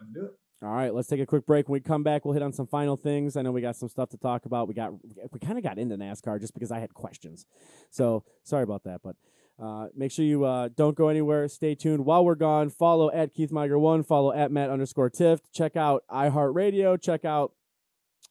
Let's 0.00 0.12
do 0.12 0.24
it. 0.26 0.38
All 0.62 0.70
right, 0.70 0.92
let's 0.94 1.08
take 1.08 1.20
a 1.20 1.26
quick 1.26 1.44
break. 1.46 1.68
When 1.68 1.74
we 1.74 1.80
come 1.80 2.02
back, 2.02 2.24
we'll 2.24 2.32
hit 2.32 2.42
on 2.42 2.52
some 2.52 2.66
final 2.66 2.96
things. 2.96 3.36
I 3.36 3.42
know 3.42 3.52
we 3.52 3.60
got 3.60 3.76
some 3.76 3.90
stuff 3.90 4.08
to 4.10 4.16
talk 4.16 4.46
about. 4.46 4.68
We 4.68 4.74
got 4.74 4.92
we 5.32 5.38
kind 5.38 5.58
of 5.58 5.64
got 5.64 5.78
into 5.78 5.96
NASCAR 5.98 6.40
just 6.40 6.54
because 6.54 6.70
I 6.72 6.78
had 6.78 6.94
questions. 6.94 7.44
So 7.90 8.24
sorry 8.42 8.62
about 8.62 8.84
that, 8.84 9.00
but 9.04 9.16
uh, 9.62 9.88
make 9.94 10.12
sure 10.12 10.24
you 10.24 10.44
uh, 10.44 10.70
don't 10.74 10.96
go 10.96 11.08
anywhere. 11.08 11.46
Stay 11.48 11.74
tuned. 11.74 12.06
While 12.06 12.24
we're 12.24 12.36
gone, 12.36 12.70
follow 12.70 13.10
at 13.12 13.34
Keith 13.34 13.52
Meiger 13.52 13.78
one. 13.78 14.02
Follow 14.02 14.32
at 14.32 14.50
Matt 14.50 14.70
underscore 14.70 15.10
Tifft. 15.10 15.40
Check 15.52 15.76
out 15.76 16.04
iHeartRadio. 16.10 17.00
Check 17.00 17.26
out 17.26 17.52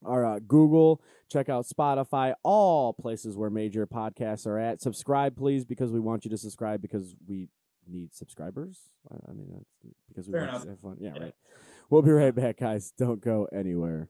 our 0.03 0.26
uh, 0.26 0.39
Google. 0.39 1.01
Check 1.32 1.47
out 1.47 1.65
Spotify. 1.67 2.34
All 2.43 2.91
places 2.93 3.38
where 3.38 3.49
major 3.51 3.86
podcasts 3.86 4.47
are 4.47 4.57
at. 4.59 4.82
Subscribe, 4.82 5.36
please, 5.36 5.63
because 5.63 5.91
we 5.91 5.99
want 5.99 6.26
you 6.26 6.32
to 6.32 6.38
subscribe 6.38 6.82
because 6.82 7.15
we 7.28 7.49
need 7.88 8.13
subscribers. 8.15 8.89
I, 9.11 9.32
mean, 9.32 9.63
because 10.07 10.28
we 10.28 10.34
Fair 10.34 10.41
want 10.41 10.49
enough. 10.51 10.63
to 10.63 10.69
have 10.69 10.80
fun. 10.80 10.97
Yeah, 10.99 11.11
Yeah. 11.15 11.21
right. 11.23 11.34
We'll 11.89 12.01
be 12.01 12.11
right 12.11 12.33
back, 12.33 12.57
guys. 12.57 12.91
Don't 12.97 13.21
go 13.21 13.47
anywhere. 13.53 14.09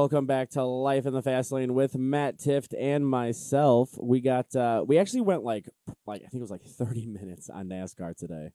Welcome 0.00 0.24
back 0.24 0.48
to 0.52 0.64
Life 0.64 1.04
in 1.04 1.12
the 1.12 1.20
Fast 1.20 1.52
Lane 1.52 1.74
with 1.74 1.94
Matt 1.94 2.38
Tifft 2.38 2.72
and 2.80 3.06
myself. 3.06 3.90
We 4.00 4.22
got 4.22 4.56
uh 4.56 4.82
we 4.88 4.96
actually 4.96 5.20
went 5.20 5.44
like 5.44 5.68
like 6.06 6.22
I 6.22 6.28
think 6.28 6.36
it 6.36 6.40
was 6.40 6.50
like 6.50 6.64
30 6.64 7.04
minutes 7.04 7.50
on 7.50 7.68
NASCAR 7.68 8.16
today. 8.16 8.52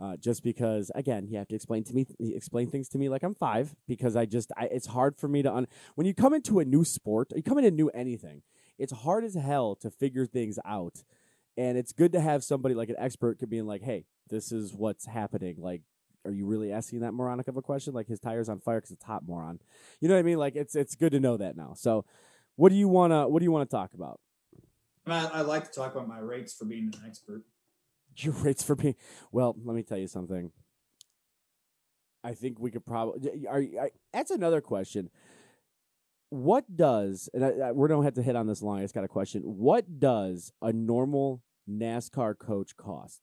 Uh, 0.00 0.16
just 0.16 0.42
because 0.42 0.90
again 0.94 1.26
you 1.28 1.36
have 1.36 1.46
to 1.48 1.54
explain 1.54 1.84
to 1.84 1.94
me 1.94 2.06
explain 2.18 2.70
things 2.70 2.88
to 2.88 2.98
me 2.98 3.10
like 3.10 3.22
I'm 3.22 3.34
5 3.34 3.76
because 3.86 4.16
I 4.16 4.24
just 4.24 4.50
I, 4.56 4.64
it's 4.72 4.86
hard 4.86 5.18
for 5.18 5.28
me 5.28 5.42
to 5.42 5.54
un- 5.54 5.68
when 5.94 6.06
you 6.06 6.14
come 6.14 6.32
into 6.32 6.58
a 6.58 6.64
new 6.64 6.86
sport, 6.86 7.32
you 7.36 7.42
come 7.42 7.58
into 7.58 7.70
new 7.70 7.90
anything. 7.90 8.40
It's 8.78 8.94
hard 8.94 9.24
as 9.24 9.34
hell 9.34 9.76
to 9.82 9.90
figure 9.90 10.24
things 10.24 10.58
out. 10.64 11.04
And 11.58 11.76
it's 11.76 11.92
good 11.92 12.12
to 12.12 12.20
have 12.22 12.42
somebody 12.42 12.74
like 12.74 12.88
an 12.88 12.96
expert 12.98 13.38
could 13.38 13.50
be 13.50 13.60
like, 13.60 13.82
"Hey, 13.82 14.06
this 14.30 14.52
is 14.52 14.72
what's 14.72 15.04
happening." 15.04 15.56
Like 15.58 15.82
are 16.28 16.32
you 16.32 16.46
really 16.46 16.72
asking 16.72 17.00
that 17.00 17.12
moronic 17.12 17.48
of 17.48 17.56
a 17.56 17.62
question? 17.62 17.94
Like 17.94 18.06
his 18.06 18.20
tires 18.20 18.48
on 18.48 18.60
fire 18.60 18.78
because 18.78 18.90
it's 18.90 19.04
hot, 19.04 19.22
moron. 19.26 19.60
You 20.00 20.08
know 20.08 20.14
what 20.14 20.20
I 20.20 20.24
mean? 20.24 20.38
Like 20.38 20.56
it's 20.56 20.76
it's 20.76 20.94
good 20.94 21.12
to 21.12 21.20
know 21.20 21.38
that 21.38 21.56
now. 21.56 21.72
So, 21.74 22.04
what 22.56 22.68
do 22.68 22.74
you 22.74 22.86
wanna 22.86 23.28
what 23.28 23.38
do 23.40 23.44
you 23.44 23.52
want 23.52 23.68
to 23.68 23.74
talk 23.74 23.94
about? 23.94 24.20
I, 25.06 25.26
I 25.26 25.40
like 25.40 25.64
to 25.64 25.70
talk 25.70 25.94
about 25.94 26.06
my 26.06 26.18
rates 26.18 26.54
for 26.54 26.66
being 26.66 26.92
an 26.94 27.06
expert. 27.06 27.42
Your 28.18 28.34
rates 28.34 28.62
for 28.62 28.76
being 28.76 28.96
well. 29.32 29.56
Let 29.64 29.74
me 29.74 29.82
tell 29.82 29.98
you 29.98 30.06
something. 30.06 30.52
I 32.22 32.34
think 32.34 32.58
we 32.58 32.70
could 32.70 32.84
probably. 32.84 33.46
Are 33.46 33.60
I, 33.60 33.90
that's 34.12 34.30
another 34.30 34.60
question. 34.60 35.08
What 36.30 36.76
does 36.76 37.30
and 37.32 37.42
I, 37.42 37.68
I, 37.68 37.72
we 37.72 37.88
don't 37.88 38.04
have 38.04 38.14
to 38.14 38.22
hit 38.22 38.36
on 38.36 38.46
this 38.46 38.60
long. 38.60 38.80
I 38.80 38.82
just 38.82 38.94
got 38.94 39.04
a 39.04 39.08
question. 39.08 39.42
What 39.42 39.98
does 39.98 40.52
a 40.60 40.72
normal 40.74 41.42
NASCAR 41.70 42.36
coach 42.36 42.76
cost? 42.76 43.22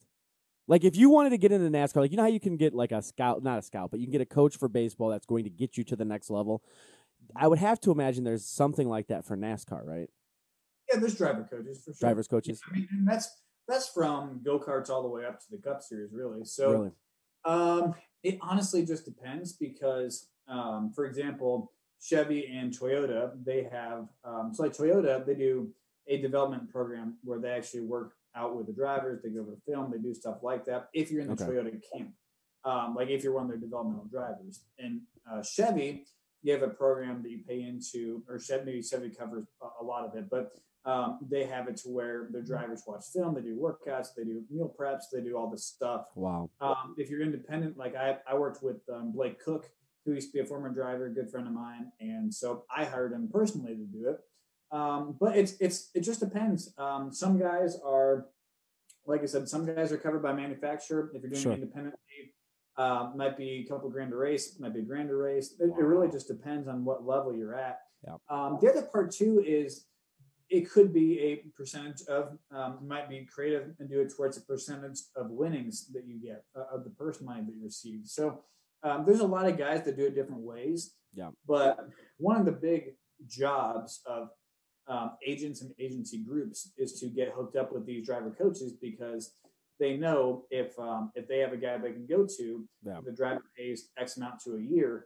Like 0.68 0.84
if 0.84 0.96
you 0.96 1.10
wanted 1.10 1.30
to 1.30 1.38
get 1.38 1.52
into 1.52 1.70
NASCAR, 1.70 1.98
like 1.98 2.12
you 2.12 2.18
know 2.18 2.24
how 2.24 2.30
you 2.30 2.40
can 2.40 2.58
get 2.58 2.74
like 2.74 2.92
a 2.92 3.02
scout, 3.02 3.44
not 3.44 3.60
a 3.60 3.62
scout, 3.62 3.92
but 3.92 4.00
you 4.00 4.08
can 4.08 4.12
get 4.12 4.22
a 4.22 4.26
coach 4.26 4.58
for 4.58 4.68
baseball 4.68 5.10
that's 5.10 5.26
going 5.26 5.44
to 5.44 5.50
get 5.50 5.78
you 5.78 5.84
to 5.86 5.96
the 5.96 6.06
next 6.06 6.30
level. 6.30 6.64
I 7.36 7.48
would 7.48 7.60
have 7.60 7.80
to 7.82 7.92
imagine 7.92 8.24
there's 8.24 8.46
something 8.46 8.88
like 8.88 9.08
that 9.08 9.26
for 9.26 9.38
NASCAR, 9.38 9.86
right? 9.86 10.10
Yeah, 10.92 11.00
there's 11.00 11.16
driver 11.16 11.48
coaches 11.50 11.84
for 11.84 11.94
sure. 11.94 12.08
Drivers 12.08 12.28
coaches. 12.28 12.62
I 12.68 12.74
mean, 12.74 12.88
and 12.92 13.08
that's 13.08 13.42
that's 13.68 13.88
from 13.88 14.42
go 14.44 14.60
karts 14.60 14.90
all 14.90 15.02
the 15.02 15.10
way 15.10 15.26
up 15.26 15.40
to 15.40 15.46
the 15.52 15.58
Cup 15.58 15.82
Series, 15.82 16.12
really. 16.14 16.46
So, 16.46 16.72
really? 16.72 16.92
um, 17.46 17.96
it 18.24 18.38
honestly 18.42 18.86
just 18.86 19.06
depends 19.06 19.54
because, 19.54 20.28
um, 20.48 20.92
for 20.94 21.06
example, 21.06 21.72
Chevy 22.02 22.46
and 22.48 22.72
Toyota, 22.72 23.32
they 23.44 23.68
have 23.72 24.08
um, 24.24 24.52
so 24.54 24.64
like 24.64 24.74
Toyota, 24.74 25.26
they 25.26 25.36
do 25.36 25.72
a 26.08 26.22
development 26.22 26.70
program 26.70 27.18
where 27.24 27.40
they 27.40 27.50
actually 27.50 27.82
work 27.82 28.15
out 28.36 28.56
with 28.56 28.68
the 28.68 28.74
drivers. 28.74 29.22
They 29.24 29.30
go 29.30 29.42
over 29.42 29.52
the 29.52 29.72
film, 29.72 29.92
they 29.92 29.98
do 29.98 30.14
stuff 30.14 30.38
like 30.44 30.66
that. 30.66 30.90
If 30.94 31.12
you're 31.12 31.22
in 31.22 31.28
the 31.28 31.34
Okay. 31.34 31.46
Toyota 31.46 31.82
camp, 31.94 32.12
um, 32.64 32.96
like 32.96 33.10
if 33.10 33.24
you're 33.24 33.34
one 33.34 33.44
of 33.46 33.50
their 33.50 33.60
developmental 33.60 34.06
drivers, 34.06 34.64
and 34.80 35.02
uh, 35.32 35.42
Chevy, 35.44 36.06
you 36.44 36.54
have 36.54 36.62
a 36.64 36.70
program 36.70 37.22
that 37.24 37.32
you 37.32 37.40
pay 37.48 37.62
into, 37.62 38.24
or 38.30 38.40
Chevy, 38.40 38.66
maybe 38.66 38.82
Chevy 38.82 39.10
covers 39.10 39.46
a, 39.62 39.84
a 39.84 39.84
lot 39.84 40.06
of 40.06 40.16
it, 40.16 40.30
but 40.30 40.52
um, 40.86 41.20
they 41.32 41.46
have 41.46 41.68
it 41.68 41.78
to 41.78 41.90
where 41.90 42.28
their 42.32 42.44
drivers 42.44 42.84
watch 42.86 43.06
film, 43.12 43.34
they 43.34 43.42
do 43.42 43.56
workouts, 43.56 44.10
they 44.16 44.24
do 44.24 44.44
meal 44.52 44.72
preps, 44.80 45.04
they 45.12 45.22
do 45.22 45.36
all 45.36 45.50
this 45.50 45.66
stuff. 45.66 46.06
Wow. 46.16 46.50
Um, 46.62 46.96
if 46.98 47.10
you're 47.10 47.22
independent, 47.22 47.78
like 47.78 47.96
I, 47.96 48.18
I 48.30 48.36
worked 48.36 48.62
with 48.62 48.78
um, 48.94 49.12
Blake 49.12 49.44
Koch, 49.44 49.66
who 50.06 50.14
used 50.14 50.30
to 50.32 50.34
be 50.34 50.40
a 50.42 50.46
former 50.46 50.70
driver, 50.70 51.08
a 51.08 51.10
good 51.10 51.32
friend 51.32 51.48
of 51.48 51.54
mine, 51.54 51.92
and 52.00 52.32
so 52.32 52.66
I 52.76 52.86
hired 52.86 53.14
him 53.14 53.28
personally 53.32 53.74
to 53.76 53.86
do 53.86 54.10
it. 54.10 54.18
Um, 54.72 55.16
but 55.20 55.38
it's 55.38 55.54
it's 55.60 55.90
it 55.94 56.02
just 56.02 56.20
depends. 56.20 56.74
Um, 56.78 57.12
some 57.12 57.38
guys 57.40 57.78
are, 57.86 58.28
like 59.06 59.22
I 59.22 59.26
said, 59.26 59.48
some 59.48 59.66
guys 59.66 59.92
are 59.92 59.98
covered 59.98 60.24
by 60.24 60.34
manufacturer. 60.34 61.12
If 61.14 61.22
you're 61.22 61.32
doing 61.32 61.42
Sure. 61.44 61.54
independently, 61.54 62.34
uh, 62.78 63.12
might 63.16 63.38
be 63.38 63.64
a 63.66 63.70
couple 63.70 63.90
grand 63.90 64.12
a 64.14 64.16
race, 64.18 64.60
might 64.60 64.74
be 64.74 64.80
a 64.82 64.84
grand 64.84 65.10
a 65.10 65.16
race. 65.16 65.54
It, 65.60 65.66
it 65.66 65.84
really 65.84 66.10
just 66.10 66.28
depends 66.28 66.68
on 66.68 66.84
what 66.84 67.06
level 67.06 67.34
you're 67.36 67.56
at. 67.56 67.80
Yep. 68.08 68.18
Um, 68.30 68.58
the 68.62 68.70
other 68.70 68.82
part 68.84 69.12
too 69.12 69.44
is 69.46 69.86
it 70.50 70.70
could 70.70 70.94
be 70.94 71.20
a 71.22 71.36
percentage 71.58 72.02
of 72.08 72.38
um, 72.52 72.80
might 72.88 73.10
be 73.10 73.26
creative 73.26 73.74
and 73.80 73.90
do 73.90 74.00
it 74.02 74.14
towards 74.16 74.38
a 74.38 74.42
percentage 74.42 75.00
of 75.16 75.32
winnings 75.32 75.88
that 75.94 76.06
you 76.06 76.20
get 76.22 76.44
uh, 76.56 76.66
of 76.72 76.84
the 76.84 76.90
purse 76.92 77.20
money 77.20 77.42
that 77.44 77.56
you 77.56 77.64
receive 77.64 78.02
so 78.04 78.44
um, 78.84 79.06
there's 79.08 79.22
a 79.22 79.26
lot 79.26 79.48
of 79.48 79.58
guys 79.58 79.82
that 79.84 79.98
do 79.98 80.06
it 80.06 80.14
different 80.14 80.42
ways 80.42 80.94
Yeah. 81.16 81.32
but 81.48 81.90
one 82.18 82.40
of 82.40 82.46
the 82.46 82.52
big 82.52 82.94
jobs 83.26 84.02
of 84.06 84.30
um, 84.88 85.12
agents 85.26 85.62
and 85.62 85.72
agency 85.80 86.20
groups 86.24 86.72
is 86.78 87.00
to 87.00 87.08
get 87.08 87.32
hooked 87.36 87.56
up 87.56 87.72
with 87.74 87.86
these 87.86 88.06
driver 88.06 88.32
coaches 88.38 88.74
because 88.74 89.34
they 89.80 89.98
know 89.98 90.46
if 90.52 90.78
um, 90.80 91.12
if 91.16 91.28
they 91.28 91.40
have 91.40 91.54
a 91.54 91.58
guy 91.58 91.78
they 91.78 91.92
can 91.92 92.06
go 92.06 92.26
to 92.38 92.68
Yeah. 92.86 93.00
the 93.06 93.12
driver 93.12 93.44
pays 93.58 93.90
x 93.98 94.18
amount 94.18 94.40
to 94.42 94.56
a 94.56 94.62
year 94.62 95.06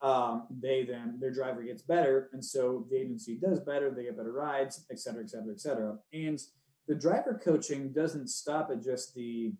um, 0.00 0.46
they 0.60 0.84
then 0.84 1.18
their 1.20 1.32
driver 1.32 1.62
gets 1.62 1.82
better, 1.82 2.30
and 2.32 2.44
so 2.44 2.86
the 2.88 2.96
agency 2.96 3.36
does 3.36 3.58
better. 3.58 3.90
They 3.90 4.04
get 4.04 4.16
better 4.16 4.30
rides, 4.32 4.86
et 4.92 4.98
cetera, 5.00 5.24
et 5.24 5.30
cetera, 5.30 5.52
et 5.52 5.60
cetera. 5.60 5.98
And 6.12 6.40
the 6.86 6.94
driver 6.94 7.40
coaching 7.44 7.92
doesn't 7.92 8.28
stop 8.28 8.70
at 8.70 8.80
just 8.80 9.12
the 9.16 9.52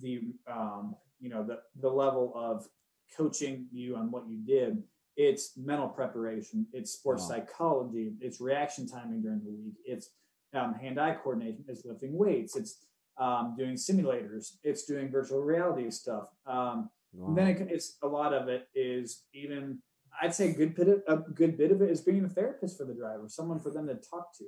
the 0.00 0.32
um, 0.46 0.94
you 1.20 1.28
know 1.28 1.42
the 1.44 1.58
the 1.80 1.88
level 1.90 2.32
of 2.36 2.68
coaching 3.16 3.66
you 3.72 3.96
on 3.96 4.10
what 4.12 4.28
you 4.28 4.38
did. 4.46 4.80
It's 5.18 5.56
mental 5.58 5.88
preparation. 5.88 6.64
It's 6.72 6.92
sports 6.92 7.24
Wow. 7.24 7.28
psychology. 7.30 8.14
It's 8.20 8.40
reaction 8.40 8.86
timing 8.86 9.20
during 9.20 9.40
the 9.40 9.50
week. 9.50 9.74
It's 9.84 10.10
um, 10.54 10.74
hand-eye 10.74 11.16
coordination. 11.22 11.64
It's 11.66 11.84
lifting 11.84 12.16
weights. 12.16 12.54
It's 12.56 12.86
um, 13.18 13.54
doing 13.58 13.74
simulators. 13.74 14.58
It's 14.62 14.84
doing 14.84 15.10
virtual 15.10 15.42
reality 15.42 15.90
stuff. 15.90 16.28
Um, 16.46 16.88
Wow. 17.12 17.34
then 17.34 17.48
it, 17.48 17.68
it's 17.70 17.96
a 18.02 18.06
lot 18.06 18.32
of 18.34 18.48
it 18.48 18.68
is 18.74 19.24
even 19.32 19.78
I'd 20.20 20.34
say 20.34 20.50
a 20.50 20.52
good 20.52 20.74
bit 20.74 20.88
of, 20.88 21.02
a 21.08 21.30
good 21.32 21.56
bit 21.56 21.72
of 21.72 21.80
it 21.80 21.90
is 21.90 22.00
being 22.02 22.24
a 22.24 22.28
therapist 22.28 22.76
for 22.76 22.84
the 22.84 22.94
driver, 22.94 23.24
someone 23.28 23.58
for 23.60 23.70
them 23.70 23.86
to 23.86 23.94
talk 23.94 24.36
to. 24.38 24.44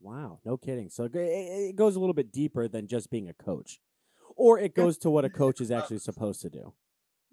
Wow, 0.00 0.38
no 0.44 0.56
kidding. 0.56 0.90
So 0.90 1.08
it, 1.12 1.76
goes 1.76 1.96
a 1.96 2.00
little 2.00 2.14
bit 2.14 2.30
deeper 2.30 2.68
than 2.68 2.86
just 2.86 3.10
being 3.10 3.28
a 3.28 3.32
coach, 3.32 3.80
or 4.36 4.58
it 4.58 4.74
goes 4.74 4.98
to 4.98 5.10
what 5.10 5.24
a 5.24 5.30
coach 5.30 5.60
is 5.60 5.70
actually 5.70 5.98
supposed 5.98 6.42
to 6.42 6.50
do. 6.50 6.74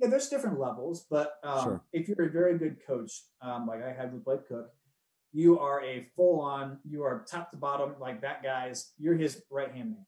Yeah, 0.01 0.07
there's 0.09 0.29
different 0.29 0.59
levels, 0.59 1.05
but 1.09 1.33
um, 1.43 1.63
Sure. 1.63 1.81
if 1.93 2.07
you're 2.07 2.25
a 2.27 2.31
very 2.31 2.57
good 2.57 2.77
coach, 2.87 3.23
um, 3.41 3.67
like 3.67 3.83
I 3.83 3.93
had 3.93 4.11
with 4.11 4.25
Blake 4.25 4.49
Koch, 4.49 4.65
you 5.31 5.59
are 5.59 5.83
a 5.83 6.07
full 6.15 6.41
on, 6.41 6.79
you 6.83 7.03
are 7.03 7.23
top 7.29 7.51
to 7.51 7.57
bottom, 7.57 7.93
like 7.99 8.21
that 8.21 8.41
guy's, 8.41 8.93
you're 8.97 9.15
his 9.15 9.43
right 9.51 9.71
hand 9.71 9.91
man. 9.91 10.05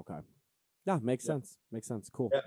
Okay. 0.00 0.18
Yeah, 0.84 0.98
makes 1.00 1.24
Yeah. 1.24 1.34
sense. 1.34 1.58
Makes 1.70 1.86
sense. 1.86 2.10
Cool. 2.10 2.30
Yeah. 2.34 2.40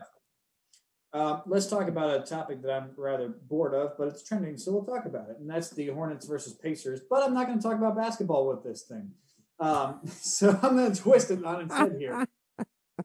Uh, 1.12 1.42
let's 1.48 1.68
talk 1.68 1.88
about 1.88 2.20
a 2.22 2.24
topic 2.24 2.62
that 2.62 2.72
I'm 2.72 2.92
rather 2.98 3.30
bored 3.30 3.74
of, 3.74 3.98
but 3.98 4.10
it's 4.10 4.22
trending, 4.22 4.58
so 4.58 4.72
we'll 4.74 4.84
talk 4.86 5.06
about 5.06 5.30
it. 5.30 5.38
And 5.40 5.50
that's 5.50 5.70
the 5.70 5.88
Hornets 5.88 6.28
versus 6.28 6.54
Pacers. 6.54 7.00
But 7.10 7.24
I'm 7.24 7.34
not 7.34 7.48
going 7.48 7.58
to 7.60 7.64
talk 7.64 7.78
about 7.78 7.96
basketball 7.96 8.48
with 8.48 8.64
this 8.64 8.84
thing. 8.84 9.12
Um, 9.60 10.02
so 10.08 10.50
I'm 10.62 10.76
going 10.76 10.92
to 10.92 11.02
twist 11.02 11.32
it 11.32 11.44
on 11.46 11.62
its 11.62 11.74
head 11.74 11.96
here. 11.98 12.26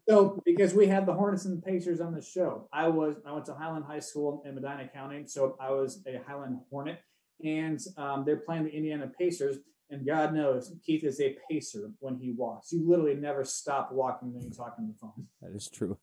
So, 0.09 0.43
because 0.45 0.75
we 0.75 0.87
had 0.87 1.07
the 1.07 1.13
Hornets 1.13 1.45
and 1.45 1.63
Pacers 1.63 2.01
on 2.01 2.15
the 2.15 2.23
show, 2.23 2.69
I 2.73 2.89
was 2.89 3.17
I 3.27 3.33
went 3.33 3.47
to 3.47 3.55
Highland 3.55 3.85
High 3.85 4.01
School 4.01 4.43
in 4.47 4.55
Medina 4.55 4.89
County, 4.93 5.25
so 5.27 5.57
I 5.61 5.71
was 5.71 6.03
a 6.07 6.21
Highland 6.27 6.59
Hornet, 6.71 7.01
and 7.45 7.81
um, 7.97 8.25
they're 8.25 8.39
playing 8.39 8.65
the 8.65 8.71
Indiana 8.71 9.11
Pacers. 9.19 9.59
And 9.91 10.07
God 10.07 10.33
knows 10.33 10.73
Keith 10.85 11.05
is 11.05 11.21
a 11.21 11.37
pacer 11.49 11.91
when 12.01 12.17
he 12.17 12.33
walks. 12.33 12.73
You 12.73 12.89
literally 12.89 13.15
never 13.15 13.45
stop 13.45 13.93
walking 13.93 14.33
when 14.33 14.43
you 14.43 14.51
talk 14.51 14.75
on 14.79 14.89
the 14.89 14.95
phone. 14.95 15.27
That 15.43 15.55
is 15.55 15.69
true. 15.69 15.99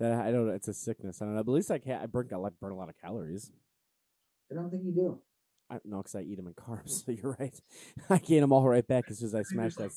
That 0.00 0.20
I 0.20 0.32
don't 0.32 0.48
know. 0.48 0.52
It's 0.52 0.68
a 0.68 0.74
sickness. 0.74 1.22
I 1.22 1.26
don't 1.26 1.36
know. 1.36 1.44
But 1.44 1.52
at 1.52 1.54
least 1.54 1.70
I 1.70 1.78
can 1.78 1.92
I 1.92 2.06
burn 2.06 2.28
I 2.32 2.36
like 2.36 2.54
burn 2.60 2.72
a 2.72 2.76
lot 2.76 2.88
of 2.88 3.00
calories. 3.00 3.52
I 4.50 4.56
don't 4.56 4.68
think 4.70 4.82
you 4.84 4.92
do. 4.92 5.20
I 5.70 5.74
don't 5.74 5.86
know 5.86 5.98
because 5.98 6.16
I 6.16 6.22
eat 6.22 6.36
them 6.36 6.48
in 6.48 6.54
carbs. 6.54 7.04
So 7.06 7.12
you're 7.12 7.36
right. 7.38 7.58
I 8.10 8.18
gain 8.18 8.40
them 8.40 8.52
all 8.52 8.68
right 8.68 8.86
back 8.86 9.04
as 9.08 9.20
soon 9.20 9.28
as 9.28 9.34
I 9.34 9.42
smash 9.42 9.76
that. 9.76 9.92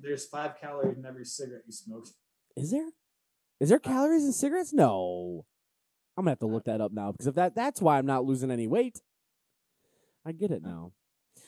There's 0.00 0.26
five 0.26 0.60
calories 0.60 0.98
in 0.98 1.06
every 1.06 1.24
cigarette 1.24 1.62
you 1.66 1.72
smoke. 1.72 2.06
Is 2.56 2.70
there? 2.70 2.88
Is 3.60 3.68
there 3.68 3.80
uh, 3.82 3.88
calories 3.88 4.24
in 4.24 4.32
cigarettes? 4.32 4.72
No. 4.72 5.44
I'm 6.16 6.24
gonna 6.24 6.32
have 6.32 6.38
to 6.40 6.46
uh, 6.46 6.50
look 6.50 6.64
that 6.64 6.80
up 6.80 6.92
now 6.92 7.12
because 7.12 7.26
if 7.26 7.34
that 7.34 7.54
that's 7.54 7.80
why 7.80 7.98
I'm 7.98 8.06
not 8.06 8.24
losing 8.24 8.50
any 8.50 8.66
weight. 8.66 9.00
I 10.24 10.32
get 10.32 10.50
it 10.50 10.62
uh, 10.64 10.68
now. 10.68 10.92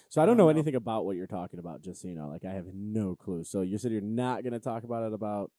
So 0.08 0.22
I 0.22 0.26
don't 0.26 0.36
know 0.36 0.48
anything 0.48 0.74
about 0.74 1.04
what 1.04 1.16
you're 1.16 1.26
talking 1.26 1.58
about, 1.58 1.82
just 1.82 2.02
so 2.02 2.08
you 2.08 2.14
know. 2.14 2.28
Like 2.28 2.44
I 2.44 2.52
have 2.52 2.66
no 2.72 3.16
clue. 3.16 3.44
So 3.44 3.62
you 3.62 3.78
said 3.78 3.92
you're 3.92 4.00
not 4.00 4.44
gonna 4.44 4.58
talk 4.58 4.82
about 4.84 5.06
it 5.06 5.12
about 5.12 5.50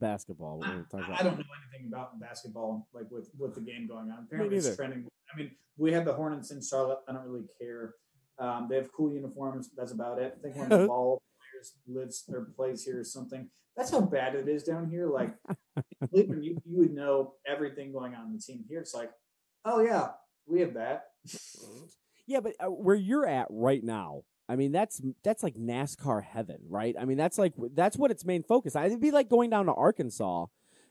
basketball. 0.00 0.60
I, 0.64 0.82
talk 0.90 1.06
about. 1.06 1.20
I 1.20 1.24
don't 1.24 1.38
know 1.38 1.44
anything 1.72 1.88
about 1.92 2.18
basketball, 2.20 2.88
like 2.92 3.10
with 3.10 3.30
with 3.38 3.54
the 3.54 3.60
game 3.60 3.86
going 3.86 4.10
on. 4.10 4.26
Apparently, 4.26 4.56
it's 4.56 4.76
trending. 4.76 5.06
I 5.32 5.36
mean, 5.36 5.50
we 5.76 5.92
have 5.92 6.04
the 6.04 6.12
Hornets 6.12 6.50
in 6.50 6.62
Charlotte. 6.62 6.98
I 7.08 7.12
don't 7.12 7.24
really 7.24 7.46
care. 7.60 7.94
Um, 8.38 8.66
they 8.68 8.76
have 8.76 8.92
cool 8.92 9.12
uniforms. 9.12 9.70
That's 9.76 9.92
about 9.92 10.18
it. 10.18 10.36
I 10.38 10.52
think 10.52 10.70
of 10.70 10.80
the 10.80 10.86
ball 10.88 11.22
players 11.70 11.84
lives 11.88 12.24
or 12.32 12.52
plays 12.56 12.84
here 12.84 13.00
or 13.00 13.04
something. 13.04 13.48
That's 13.76 13.90
how 13.90 14.00
bad 14.00 14.34
it 14.34 14.48
is 14.48 14.62
down 14.62 14.88
here. 14.88 15.08
Like 15.08 15.34
Cleveland, 16.10 16.44
you, 16.44 16.60
you 16.64 16.78
would 16.78 16.94
know 16.94 17.34
everything 17.46 17.92
going 17.92 18.14
on 18.14 18.26
in 18.26 18.32
the 18.32 18.38
team 18.38 18.64
here. 18.68 18.80
It's 18.80 18.94
like, 18.94 19.10
oh 19.64 19.80
yeah, 19.80 20.08
we 20.46 20.60
have 20.60 20.74
that. 20.74 21.06
Yeah, 22.26 22.40
but 22.40 22.54
uh, 22.58 22.70
where 22.70 22.94
you're 22.94 23.26
at 23.26 23.48
right 23.50 23.84
now, 23.84 24.22
I 24.48 24.56
mean, 24.56 24.72
that's 24.72 24.98
that's 25.22 25.42
like 25.42 25.56
NASCAR 25.56 26.24
heaven, 26.24 26.56
right? 26.70 26.94
I 26.98 27.04
mean, 27.04 27.18
that's 27.18 27.36
like 27.36 27.52
that's 27.74 27.98
what 27.98 28.10
its 28.10 28.24
main 28.24 28.42
focus. 28.42 28.74
I'd 28.74 28.98
be 28.98 29.10
like 29.10 29.28
going 29.28 29.50
down 29.50 29.66
to 29.66 29.74
Arkansas. 29.74 30.46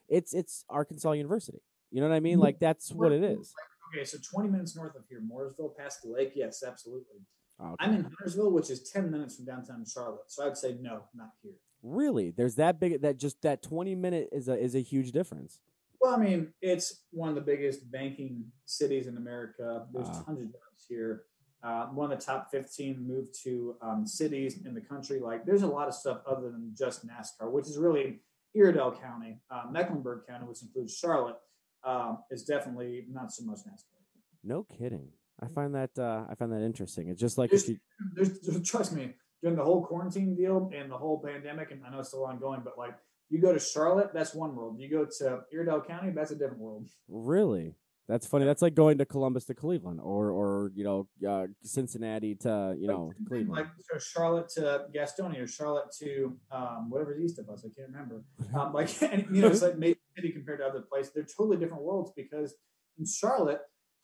It's 0.07 0.36
it's 0.36 0.63
Arkansas 0.69 1.13
University. 1.13 1.57
You 1.89 2.01
know 2.01 2.07
what 2.07 2.15
I 2.15 2.19
mean? 2.19 2.38
Like 2.38 2.59
that's 2.59 2.91
what 2.91 3.11
it 3.11 3.24
is. 3.24 3.51
Okay, 3.91 4.05
so 4.05 4.19
20 4.32 4.49
minutes 4.49 4.76
north 4.76 4.95
of 4.95 5.05
here, 5.09 5.21
Mooresville, 5.21 5.76
past 5.76 6.03
the 6.03 6.09
lake. 6.09 6.34
Yes, 6.36 6.63
absolutely. 6.63 7.26
Okay. 7.62 7.76
I'm 7.80 7.93
in 7.93 8.04
Huntersville, 8.04 8.51
which 8.51 8.70
is 8.70 8.89
10 8.91 9.10
minutes 9.12 9.36
from 9.36 9.45
downtown 9.45 9.86
Charlotte. 9.86 10.22
So 10.28 10.45
I'd 10.45 10.58
say 10.58 10.76
no, 10.82 11.04
not 11.16 11.30
here. 11.41 11.54
Really, 11.82 12.32
there's 12.32 12.56
that 12.56 12.80
big 12.80 13.01
that 13.01 13.18
just 13.18 13.41
that 13.41 13.62
20 13.62 13.93
minute 13.95 14.30
is 14.32 14.47
a 14.47 14.58
is 14.58 14.74
a 14.76 14.80
huge 14.80 15.12
difference. 15.12 15.60
Well, 15.99 16.14
I 16.14 16.18
mean, 16.18 16.54
it's 16.62 17.04
one 17.12 17.30
of 17.30 17.36
the 17.36 17.41
biggest 17.41 17.89
banking 17.91 18.45
cities 18.66 19.08
in 19.08 19.18
America. 19.18 19.86
There's 19.93 20.08
Ah. 20.10 20.24
tons 20.24 20.39
of 20.41 20.47
jobs 20.51 20.86
here. 20.88 21.24
Uh, 21.62 21.88
one 21.88 22.12
of 22.12 22.20
the 22.20 22.26
top 22.26 22.51
15 22.51 23.06
moved 23.08 23.34
to 23.43 23.76
um, 23.82 24.06
cities 24.06 24.66
in 24.66 24.74
the 24.74 24.82
country. 24.82 25.20
Like, 25.20 25.45
there's 25.45 25.62
a 25.62 25.68
lot 25.68 25.88
of 25.88 25.93
stuff 25.93 26.22
other 26.28 26.51
than 26.51 26.74
just 26.78 27.06
NASCAR, 27.08 27.49
which 27.51 27.68
is 27.68 27.78
really 27.78 28.22
Iredell 28.56 28.91
County, 28.99 29.39
uh, 29.49 29.64
Mecklenburg 29.72 30.28
County, 30.28 30.45
which 30.45 30.62
includes 30.62 30.93
Charlotte, 30.93 31.38
um, 31.86 32.20
is 32.32 32.43
definitely 32.43 33.06
not 33.10 33.32
so 33.32 33.45
much 33.45 33.60
NASCAR. 33.60 34.01
No 34.43 34.64
kidding. 34.64 35.08
I 35.44 35.48
find 35.54 35.76
that 35.76 35.91
uh, 35.98 36.26
I 36.30 36.36
find 36.36 36.52
that 36.52 36.64
interesting. 36.64 37.10
It's 37.10 37.20
just 37.20 37.38
like 37.38 37.50
There's- 37.50 37.64
if 37.64 37.70
you, 37.70 37.78
There's, 38.16 38.39
there's, 38.41 38.68
trust 38.68 38.94
me, 38.94 39.14
during 39.41 39.58
the 39.58 39.64
whole 39.64 39.86
quarantine 39.86 40.36
deal 40.36 40.72
and 40.76 40.89
the 40.89 40.98
whole 40.98 41.22
pandemic, 41.22 41.72
and 41.72 41.82
I 41.86 41.89
know 41.91 42.00
it's 42.00 42.10
still 42.10 42.26
ongoing, 42.26 42.62
but 42.64 42.78
like, 42.78 42.96
you 43.30 43.41
go 43.41 43.52
to 43.52 43.60
Charlotte, 43.60 44.12
that's 44.14 44.34
one 44.34 44.56
world. 44.56 44.80
You 44.80 44.89
go 44.89 45.06
to 45.20 45.39
Iredell 45.54 45.82
County, 45.86 46.12
that's 46.12 46.32
a 46.32 46.36
different 46.36 46.60
world. 46.60 46.88
really. 47.08 47.76
That's 48.10 48.28
funny. 48.28 48.44
That's 48.44 48.62
like 48.62 48.76
going 48.76 48.98
to 48.98 49.06
Columbus 49.06 49.46
to 49.46 49.54
Cleveland, 49.54 50.02
or 50.04 50.30
or 50.30 50.74
you 50.76 50.84
know 50.84 51.08
uh, 51.28 51.48
Cincinnati 51.64 52.36
to 52.36 52.76
you 52.78 52.86
know 52.86 53.14
Cleveland. 53.30 53.52
Like 53.52 53.68
so 53.80 53.98
Charlotte 53.98 54.50
to 54.56 54.88
Gastonia, 54.94 55.41
or 55.41 55.48
Charlotte 55.48 55.86
to 56.00 56.38
um, 56.52 56.89
whatever's 56.89 57.22
east 57.24 57.39
of 57.39 57.50
us. 57.50 57.66
I 57.66 57.70
can't 57.74 57.89
remember. 57.91 58.26
Um, 58.54 58.74
like 58.74 58.89
and, 59.02 59.26
you 59.34 59.41
know, 59.41 59.48
it's 59.48 59.62
like 59.62 59.78
maybe 59.78 59.98
city 60.18 60.32
compared 60.34 60.60
to 60.60 60.66
other 60.66 60.82
places. 60.82 61.14
They're 61.14 61.24
totally 61.24 61.56
different 61.56 61.82
worlds 61.82 62.12
because 62.16 62.54
in 63.00 63.06
Charlotte, 63.06 63.62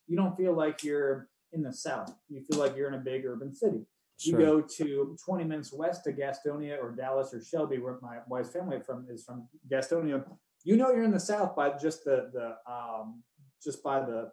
you 0.10 0.18
don't 0.18 0.36
feel 0.36 0.54
like 0.54 0.84
you're 0.84 1.30
in 1.54 1.62
the 1.62 1.72
south. 1.72 2.14
You 2.28 2.42
feel 2.42 2.60
like 2.60 2.76
you're 2.76 2.88
in 2.88 2.96
a 2.96 3.04
big 3.04 3.26
urban 3.26 3.56
city. 3.56 3.86
You 4.22 4.38
go 4.38 4.60
to 4.60 5.16
20 5.24 5.44
minutes 5.46 5.72
west 5.72 6.04
to 6.04 6.12
Gastonia 6.12 6.78
or 6.84 6.92
Dallas 6.92 7.34
or 7.34 7.42
Shelby, 7.42 7.78
where 7.78 8.00
my 8.02 8.18
wife's 8.28 8.52
family 8.52 8.82
from 8.86 9.08
is 9.10 9.24
from 9.24 9.48
Gastonia. 9.72 10.26
You 10.66 10.76
know 10.76 10.92
you're 10.92 11.04
in 11.04 11.12
the 11.12 11.20
south 11.22 11.56
by 11.56 11.78
just 11.78 12.04
the 12.04 12.30
the 12.34 12.56
um, 12.70 13.24
just 13.64 13.82
by 13.82 14.02
the 14.02 14.30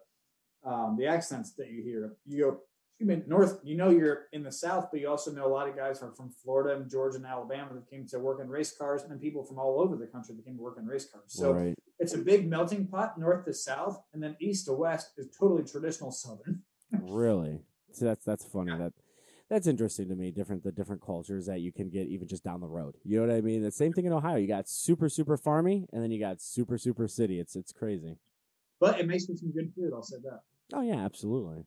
um, 0.65 0.97
the 0.99 1.05
accents 1.05 1.53
that 1.53 1.69
you 1.69 1.81
hear. 1.83 2.17
You 2.25 2.43
go 2.43 2.59
excuse 2.99 3.17
me, 3.17 3.23
north. 3.27 3.59
You 3.63 3.75
know 3.75 3.89
you're 3.89 4.27
in 4.33 4.43
the 4.43 4.51
south, 4.51 4.89
but 4.91 4.99
you 4.99 5.07
also 5.07 5.31
know 5.31 5.45
a 5.45 5.53
lot 5.53 5.69
of 5.69 5.75
guys 5.75 6.01
are 6.01 6.11
from 6.11 6.31
Florida 6.31 6.75
and 6.75 6.89
Georgia 6.89 7.17
and 7.17 7.25
Alabama 7.25 7.73
that 7.75 7.89
came 7.89 8.07
to 8.07 8.19
work 8.19 8.39
in 8.41 8.49
race 8.49 8.71
cars, 8.71 9.03
and 9.03 9.21
people 9.21 9.43
from 9.43 9.59
all 9.59 9.79
over 9.79 9.95
the 9.95 10.07
country 10.07 10.35
that 10.35 10.43
came 10.43 10.57
to 10.57 10.63
work 10.63 10.77
in 10.79 10.85
race 10.85 11.05
cars. 11.05 11.25
So 11.27 11.51
right. 11.51 11.75
it's 11.99 12.13
a 12.13 12.17
big 12.17 12.49
melting 12.49 12.87
pot, 12.87 13.19
north 13.19 13.45
to 13.45 13.53
south, 13.53 14.01
and 14.13 14.23
then 14.23 14.35
east 14.39 14.65
to 14.65 14.73
west 14.73 15.11
is 15.17 15.27
totally 15.37 15.63
traditional 15.63 16.11
southern. 16.11 16.63
Really? 17.01 17.59
So 17.91 18.05
that's 18.05 18.23
that's 18.23 18.45
funny. 18.45 18.71
That 18.71 18.93
that's 19.49 19.67
interesting 19.67 20.07
to 20.07 20.15
me. 20.15 20.31
Different 20.31 20.63
the 20.63 20.71
different 20.71 21.01
cultures 21.01 21.45
that 21.47 21.59
you 21.59 21.73
can 21.73 21.89
get 21.89 22.07
even 22.07 22.29
just 22.29 22.45
down 22.45 22.61
the 22.61 22.67
road. 22.67 22.95
You 23.03 23.19
know 23.19 23.27
what 23.27 23.35
I 23.35 23.41
mean? 23.41 23.61
The 23.61 23.71
same 23.71 23.91
thing 23.91 24.05
in 24.05 24.13
Ohio. 24.13 24.37
You 24.37 24.47
got 24.47 24.69
super 24.69 25.09
super 25.09 25.37
farmy, 25.37 25.85
and 25.91 26.01
then 26.01 26.11
you 26.11 26.19
got 26.21 26.41
super 26.41 26.77
super 26.77 27.09
city. 27.09 27.41
It's 27.41 27.57
it's 27.57 27.73
crazy. 27.73 28.15
But 28.79 29.01
it 29.01 29.05
makes 29.05 29.25
for 29.25 29.35
some 29.35 29.51
good 29.51 29.73
food. 29.75 29.91
I'll 29.93 30.01
say 30.01 30.15
that. 30.23 30.43
Oh 30.73 30.81
yeah, 30.81 31.03
absolutely. 31.03 31.65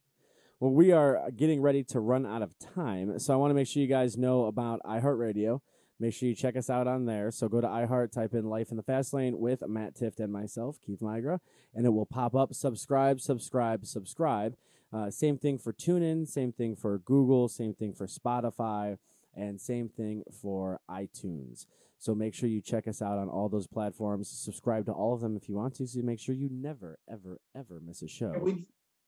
Well, 0.60 0.72
we 0.72 0.92
are 0.92 1.30
getting 1.34 1.62
ready 1.62 1.82
to 1.84 2.00
run 2.00 2.26
out 2.26 2.42
of 2.42 2.52
time, 2.58 3.18
so 3.18 3.32
I 3.32 3.36
want 3.38 3.50
to 3.50 3.54
make 3.54 3.66
sure 3.66 3.80
you 3.80 3.88
guys 3.88 4.18
know 4.18 4.44
about 4.44 4.82
iHeartRadio. 4.84 5.62
Make 5.98 6.12
sure 6.12 6.28
you 6.28 6.34
check 6.34 6.54
us 6.54 6.68
out 6.68 6.86
on 6.86 7.06
there. 7.06 7.30
So 7.30 7.48
go 7.48 7.62
to 7.62 7.66
iHeart, 7.66 8.12
type 8.12 8.34
in 8.34 8.44
"Life 8.44 8.70
in 8.70 8.76
the 8.76 8.82
Fast 8.82 9.14
Lane" 9.14 9.38
with 9.38 9.66
Matt 9.66 9.94
Tifft 9.94 10.20
and 10.20 10.30
myself, 10.30 10.76
Keith 10.84 11.00
Migra, 11.00 11.38
and 11.74 11.86
it 11.86 11.94
will 11.94 12.04
pop 12.04 12.34
up. 12.34 12.52
Subscribe, 12.52 13.22
subscribe, 13.22 13.86
subscribe. 13.86 14.54
Uh, 14.92 15.10
same 15.10 15.38
thing 15.38 15.56
for 15.56 15.72
TuneIn, 15.72 16.28
same 16.28 16.52
thing 16.52 16.76
for 16.76 16.98
Google, 16.98 17.48
same 17.48 17.72
thing 17.72 17.94
for 17.94 18.06
Spotify, 18.06 18.98
and 19.34 19.58
same 19.58 19.88
thing 19.88 20.24
for 20.42 20.78
iTunes. 20.90 21.64
So 21.98 22.14
make 22.14 22.34
sure 22.34 22.50
you 22.50 22.60
check 22.60 22.86
us 22.86 23.00
out 23.00 23.16
on 23.16 23.30
all 23.30 23.48
those 23.48 23.66
platforms. 23.66 24.28
Subscribe 24.28 24.84
to 24.86 24.92
all 24.92 25.14
of 25.14 25.22
them 25.22 25.36
if 25.36 25.48
you 25.48 25.54
want 25.54 25.76
to, 25.76 25.86
so 25.86 26.00
make 26.02 26.20
sure 26.20 26.34
you 26.34 26.50
never, 26.52 26.98
ever, 27.10 27.40
ever 27.56 27.80
miss 27.80 28.02
a 28.02 28.08
show. 28.08 28.34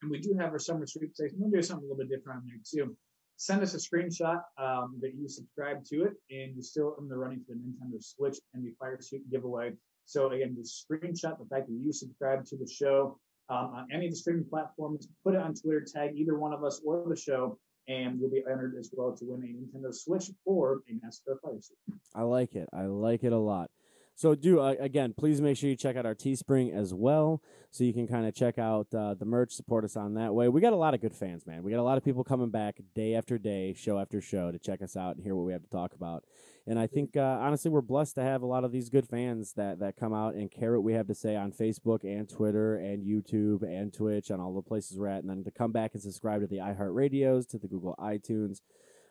And 0.03 0.11
we 0.11 0.19
do 0.19 0.37
have 0.39 0.51
our 0.51 0.59
summer 0.59 0.87
sweepstakes. 0.87 1.33
We'll 1.37 1.51
do 1.51 1.63
something 1.63 1.85
a 1.89 1.93
little 1.93 2.05
bit 2.05 2.11
different 2.11 2.41
on 2.41 2.47
there 2.47 2.59
too. 2.65 2.97
Send 3.37 3.63
us 3.63 3.75
a 3.75 3.79
screenshot 3.79 4.41
um, 4.59 4.99
that 5.01 5.15
you 5.15 5.29
subscribe 5.29 5.85
to 5.87 6.05
it, 6.05 6.13
and 6.31 6.55
you're 6.55 6.63
still 6.63 6.97
in 7.01 7.09
the 7.09 7.17
running 7.17 7.41
for 7.47 7.55
the 7.55 7.61
Nintendo 7.61 8.03
Switch 8.03 8.39
and 8.55 8.65
the 8.65 8.73
Fire 8.79 8.99
Suit 9.01 9.23
giveaway. 9.31 9.73
So 10.05 10.31
again, 10.31 10.55
just 10.57 10.87
screenshot 10.87 11.39
the 11.39 11.47
fact 11.51 11.69
that 11.69 11.79
you 11.81 11.93
subscribe 11.93 12.45
to 12.47 12.57
the 12.57 12.69
show 12.69 13.19
um, 13.49 13.73
on 13.75 13.89
any 13.93 14.07
of 14.07 14.13
the 14.13 14.17
streaming 14.17 14.45
platforms. 14.49 15.09
Put 15.25 15.35
it 15.35 15.41
on 15.41 15.55
Twitter, 15.55 15.85
tag 15.85 16.13
either 16.17 16.39
one 16.39 16.53
of 16.53 16.63
us 16.65 16.81
or 16.85 17.05
the 17.09 17.17
show, 17.17 17.59
and 17.89 18.21
you'll 18.21 18.31
be 18.31 18.45
entered 18.51 18.77
as 18.79 18.91
well 18.93 19.17
to 19.17 19.25
win 19.25 19.43
a 19.43 19.79
Nintendo 19.79 19.95
Switch 19.95 20.31
or 20.45 20.81
a 20.89 20.93
NASCAR 20.93 21.41
Fire 21.43 21.61
Suit. 21.61 21.77
I 22.15 22.23
like 22.23 22.55
it. 22.55 22.69
I 22.73 22.87
like 22.87 23.25
it 23.25 23.33
a 23.33 23.39
lot. 23.39 23.71
So 24.15 24.35
do 24.35 24.61
uh, 24.61 24.75
again, 24.79 25.15
please 25.17 25.41
make 25.41 25.57
sure 25.57 25.71
you 25.71 25.77
check 25.77 25.97
out 25.97 26.07
our 26.07 26.15
Teespring 26.15 26.73
as 26.73 26.93
well, 26.93 27.43
so 27.71 27.83
you 27.83 27.93
can 27.93 28.07
kind 28.07 28.27
of 28.27 28.35
check 28.35 28.59
out 28.59 28.87
uh, 28.95 29.15
the 29.15 29.25
merch, 29.25 29.53
support 29.53 29.85
us 29.85 29.97
on 29.97 30.15
that 30.15 30.35
way. 30.35 30.49
We 30.49 30.61
got 30.61 30.75
a 30.75 30.77
lot 30.77 30.95
of 30.95 31.01
good 31.01 31.15
fans, 31.15 31.47
man. 31.47 31.63
We 31.63 31.71
got 31.71 31.81
a 31.81 31.83
lot 31.83 31.99
of 31.99 32.05
people 32.05 32.23
coming 32.23 32.51
back 32.51 32.77
day 32.95 33.15
after 33.15 33.39
day, 33.39 33.75
show 33.75 33.99
after 33.99 34.21
show 34.21 34.53
to 34.53 34.59
check 34.59 34.83
us 34.83 34.97
out 34.97 35.17
and 35.17 35.25
hear 35.25 35.35
what 35.35 35.47
we 35.47 35.53
have 35.53 35.63
to 35.63 35.71
talk 35.71 35.95
about. 35.95 36.25
And 36.67 36.79
I 36.79 36.87
think 36.87 37.17
uh, 37.17 37.39
honestly, 37.41 37.71
we're 37.71 37.81
blessed 37.81 38.15
to 38.17 38.23
have 38.23 38.43
a 38.43 38.47
lot 38.47 38.65
of 38.65 38.71
these 38.71 38.89
good 38.91 39.09
fans 39.09 39.55
that 39.55 39.81
that 39.81 39.97
come 39.97 40.15
out 40.15 40.35
and 40.35 40.51
care 40.51 40.73
what 40.73 40.85
we 40.85 40.93
have 40.93 41.09
to 41.09 41.15
say 41.15 41.35
on 41.35 41.51
Facebook 41.51 42.05
and 42.05 42.29
Twitter 42.29 42.77
and 42.77 43.05
YouTube 43.05 43.63
and 43.63 43.93
Twitch 43.93 44.31
and 44.31 44.41
all 44.41 44.55
the 44.55 44.63
places 44.63 44.99
we're 44.99 45.09
at, 45.09 45.23
and 45.23 45.31
then 45.31 45.43
to 45.45 45.51
come 45.51 45.73
back 45.73 45.93
and 45.95 46.03
subscribe 46.03 46.43
to 46.43 46.47
the 46.47 46.59
iHeartRadios, 46.59 47.49
to 47.49 47.59
the 47.59 47.67
Google 47.67 47.97
iTunes, 47.99 48.61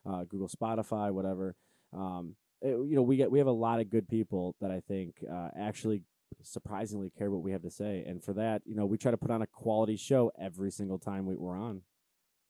uh, 0.05 0.23
Google 0.23 0.47
Spotify, 0.47 1.11
whatever. 1.11 1.55
Um, 1.91 2.35
you 2.61 2.95
know, 2.95 3.01
we 3.01 3.17
get 3.17 3.31
we 3.31 3.39
have 3.39 3.47
a 3.47 3.51
lot 3.51 3.79
of 3.79 3.89
good 3.89 4.07
people 4.07 4.55
that 4.61 4.71
I 4.71 4.81
think 4.81 5.15
uh, 5.31 5.49
actually 5.57 6.03
surprisingly 6.43 7.11
care 7.17 7.29
what 7.29 7.43
we 7.43 7.51
have 7.51 7.63
to 7.63 7.71
say, 7.71 8.03
and 8.05 8.23
for 8.23 8.33
that, 8.33 8.61
you 8.65 8.75
know, 8.75 8.85
we 8.85 8.97
try 8.97 9.11
to 9.11 9.17
put 9.17 9.31
on 9.31 9.41
a 9.41 9.47
quality 9.47 9.97
show 9.97 10.31
every 10.39 10.71
single 10.71 10.99
time 10.99 11.25
we, 11.25 11.35
we're 11.35 11.57
on. 11.57 11.81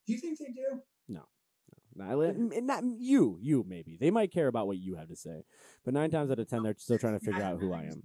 Do 0.06 0.14
you 0.14 0.20
think 0.20 0.40
they 0.40 0.46
do? 0.46 0.82
No. 1.08 1.22
Not, 1.94 2.38
not 2.64 2.84
you, 3.00 3.38
you 3.42 3.66
maybe 3.68 3.98
they 4.00 4.12
might 4.12 4.32
care 4.32 4.48
about 4.48 4.66
what 4.66 4.78
you 4.78 4.96
have 4.96 5.10
to 5.10 5.16
say, 5.16 5.44
but 5.84 5.94
nine 5.94 6.10
times 6.10 6.32
out 6.32 6.40
of 6.40 6.48
ten, 6.48 6.64
they're 6.64 6.76
still 6.78 6.98
trying 6.98 7.20
to 7.20 7.26
figure 7.26 7.44
out 7.44 7.60
who 7.60 7.74
I 7.74 7.84
am. 7.84 8.02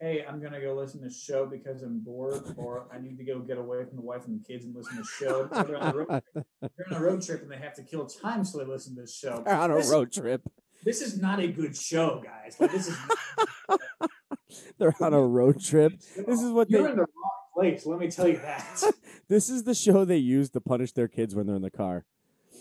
Hey, 0.00 0.24
I'm 0.28 0.40
gonna 0.40 0.60
go 0.60 0.74
listen 0.74 1.00
to 1.00 1.08
the 1.08 1.12
show 1.12 1.44
because 1.44 1.82
I'm 1.82 1.98
bored, 2.00 2.54
or 2.56 2.86
I 2.94 3.00
need 3.00 3.18
to 3.18 3.24
go 3.24 3.40
get 3.40 3.58
away 3.58 3.84
from 3.84 3.96
the 3.96 4.02
wife 4.02 4.26
and 4.26 4.40
the 4.40 4.44
kids 4.46 4.64
and 4.64 4.72
listen 4.74 4.96
to 4.96 5.02
the 5.02 5.08
show. 5.08 5.46
They're 5.64 5.76
on, 5.76 5.92
a 5.92 5.96
road, 5.98 6.22
they're 6.60 6.86
on 6.92 6.96
a 6.96 7.00
road 7.04 7.20
trip 7.22 7.42
and 7.42 7.50
they 7.50 7.56
have 7.56 7.74
to 7.74 7.82
kill 7.82 8.06
time, 8.06 8.44
so 8.44 8.58
they 8.58 8.64
listen 8.64 8.94
to 8.94 9.00
this 9.02 9.16
show. 9.16 9.42
They're 9.44 9.54
on 9.56 9.72
a 9.72 9.76
This- 9.76 9.90
road 9.90 10.12
trip. 10.12 10.42
This 10.84 11.02
is 11.02 11.20
not 11.20 11.40
a 11.40 11.48
good 11.48 11.76
show, 11.76 12.22
guys. 12.24 12.56
Like 12.60 12.70
this 12.70 12.86
is. 12.86 12.96
They're 14.78 14.94
on 15.00 15.12
a 15.12 15.20
road 15.20 15.60
trip. 15.60 15.94
This 16.16 16.40
is 16.40 16.52
what 16.52 16.70
You're 16.70 16.84
they. 16.84 16.90
in 16.90 16.96
the 16.96 17.02
wrong 17.02 17.32
place. 17.56 17.84
Let 17.84 17.98
me 17.98 18.08
tell 18.10 18.28
you 18.28 18.36
that. 18.38 18.82
This 19.28 19.50
is 19.50 19.64
the 19.64 19.74
show 19.74 20.06
they 20.06 20.16
use 20.16 20.48
to 20.50 20.60
punish 20.60 20.92
their 20.92 21.06
kids 21.08 21.34
when 21.34 21.46
they're 21.46 21.56
in 21.56 21.60
the 21.60 21.70
car. 21.70 22.06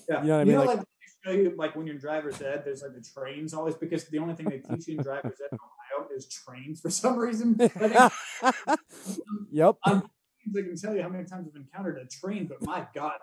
Yeah. 0.09 0.21
You 0.21 0.27
know 0.27 0.33
what 0.35 0.41
I 0.41 0.43
mean? 0.43 0.57
Like- 0.57 0.67
like, 0.67 0.79
they 0.79 1.31
show 1.31 1.37
you 1.37 1.53
like 1.55 1.75
when 1.77 1.85
you're 1.85 1.95
in 1.95 2.01
driver's 2.01 2.41
ed, 2.41 2.63
there's 2.65 2.81
like 2.81 2.93
the 2.93 3.01
trains 3.01 3.53
always 3.53 3.75
because 3.75 4.05
the 4.09 4.17
only 4.17 4.33
thing 4.33 4.49
they 4.49 4.57
teach 4.59 4.87
you 4.87 4.97
in 4.97 5.03
driver's 5.03 5.39
ed 5.51 5.55
is 6.17 6.27
trains 6.27 6.81
for 6.81 6.89
some 6.89 7.17
reason. 7.17 7.57
Yep. 9.51 9.75
I 9.85 10.01
can 10.53 10.77
tell 10.77 10.95
you 10.95 11.01
how 11.01 11.09
many 11.09 11.25
times 11.25 11.47
I've 11.49 11.61
encountered 11.61 11.97
a 11.97 12.05
train, 12.05 12.47
but 12.47 12.61
my 12.61 12.85
God, 12.93 13.13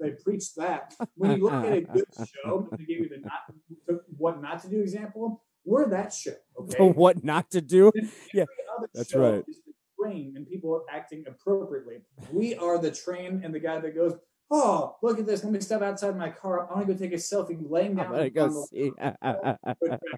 they, 0.00 0.10
they 0.10 0.16
preach 0.16 0.54
that. 0.56 0.94
When 1.14 1.36
you 1.36 1.44
look 1.44 1.52
at 1.52 1.72
a 1.72 1.80
good 1.82 2.06
show, 2.16 2.68
they 2.72 2.84
give 2.84 2.98
you 2.98 3.08
the 3.08 3.20
not, 3.20 4.00
what 4.16 4.40
not 4.42 4.62
to 4.62 4.68
do 4.68 4.80
example. 4.80 5.42
We're 5.64 5.88
that 5.90 6.12
show. 6.12 6.34
Okay. 6.60 6.90
What 6.90 7.24
not 7.24 7.50
to 7.52 7.60
do? 7.60 7.90
Yeah, 8.34 8.44
other 8.76 8.88
that's 8.92 9.10
show 9.10 9.34
right. 9.36 9.44
is 9.48 9.62
the 9.66 9.72
train 9.98 10.34
and 10.36 10.46
people 10.46 10.84
acting 10.90 11.24
appropriately. 11.26 11.98
We 12.32 12.54
are 12.54 12.78
the 12.78 12.90
train 12.90 13.40
and 13.42 13.54
the 13.54 13.60
guy 13.60 13.80
that 13.80 13.94
goes, 13.94 14.14
Oh, 14.56 14.94
look 15.02 15.18
at 15.18 15.26
this. 15.26 15.42
Let 15.42 15.52
me 15.52 15.58
step 15.58 15.82
outside 15.82 16.16
my 16.16 16.30
car. 16.30 16.70
I 16.70 16.74
want 16.74 16.86
to 16.86 16.94
go 16.94 16.98
take 16.98 17.12
a 17.12 17.16
selfie 17.16 17.58
laying 17.68 17.96
down 17.96 18.14
on 18.14 18.28
go 18.28 18.46
the 18.46 18.66
see. 18.70 18.92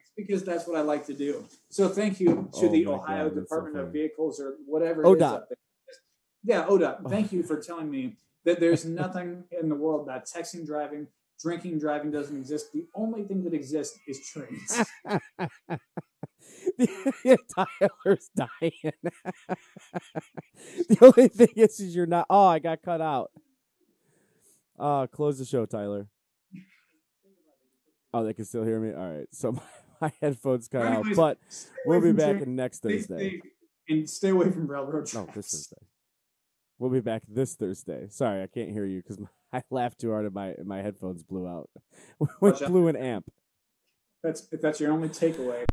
because 0.16 0.44
that's 0.44 0.66
what 0.68 0.76
I 0.76 0.82
like 0.82 1.06
to 1.06 1.14
do. 1.14 1.46
So 1.70 1.88
thank 1.88 2.20
you 2.20 2.50
to 2.58 2.66
Oh 2.66 2.68
the 2.68 2.86
Ohio 2.86 3.30
God, 3.30 3.38
that's 3.38 3.48
so 3.48 3.56
Department 3.56 3.86
of. 3.86 3.92
Vehicles 3.94 4.38
or 4.38 4.56
whatever 4.66 5.04
it 5.04 5.08
is 5.08 5.22
ODOT. 5.22 5.32
up 5.32 5.48
there. 5.48 5.56
Yeah, 6.44 6.66
ODOT. 6.66 6.98
Oh. 7.06 7.08
Thank 7.08 7.32
you 7.32 7.42
for 7.42 7.58
telling 7.62 7.90
me 7.90 8.18
that 8.44 8.60
there's 8.60 8.84
nothing 9.02 9.44
in 9.58 9.70
the 9.70 9.74
world 9.74 10.06
that 10.08 10.26
texting 10.26 10.66
driving, 10.66 11.06
drinking 11.40 11.78
driving 11.78 12.10
doesn't 12.10 12.36
exist. 12.36 12.74
The 12.74 12.84
only 12.94 13.22
thing 13.22 13.42
that 13.44 13.54
exists 13.54 13.98
is 14.06 14.20
trains. 14.28 14.84
Tyler's 17.56 18.28
dying. 18.36 18.92
the 20.90 20.98
only 21.00 21.28
thing 21.28 21.48
is, 21.56 21.80
is 21.80 21.96
you're 21.96 22.04
not. 22.04 22.26
Oh, 22.28 22.48
I 22.48 22.58
got 22.58 22.82
cut 22.82 23.00
out. 23.00 23.30
Uh, 24.78 25.06
close 25.06 25.38
the 25.38 25.44
show, 25.44 25.66
Tyler. 25.66 26.08
Oh, 28.12 28.24
they 28.24 28.34
can 28.34 28.44
still 28.44 28.64
hear 28.64 28.80
me. 28.80 28.92
All 28.92 29.10
right, 29.10 29.28
so 29.32 29.52
my, 29.52 29.62
my 30.00 30.12
headphones 30.20 30.68
cut 30.68 30.86
out, 30.86 31.06
but 31.14 31.38
we'll 31.84 32.00
be 32.00 32.12
back 32.12 32.36
trains. 32.36 32.48
next 32.48 32.82
Thursday. 32.82 33.40
And 33.88 34.08
stay 34.08 34.30
away 34.30 34.50
from 34.50 34.66
railroad 34.66 35.06
tracks. 35.06 35.14
No, 35.14 35.26
this 35.34 35.50
Thursday. 35.50 35.86
We'll 36.78 36.90
be 36.90 37.00
back 37.00 37.22
this 37.28 37.54
Thursday. 37.54 38.06
Sorry, 38.10 38.42
I 38.42 38.46
can't 38.46 38.70
hear 38.70 38.84
you 38.84 39.02
because 39.02 39.18
I 39.52 39.62
laughed 39.70 40.00
too 40.00 40.10
hard 40.10 40.26
and 40.26 40.34
my 40.34 40.54
my 40.64 40.82
headphones 40.82 41.22
blew 41.22 41.46
out. 41.46 41.70
Which 42.40 42.58
blew 42.60 42.88
an 42.88 42.96
amp. 42.96 43.30
That's 44.22 44.48
if 44.52 44.60
that's 44.60 44.80
your 44.80 44.92
only 44.92 45.08
takeaway. 45.08 45.64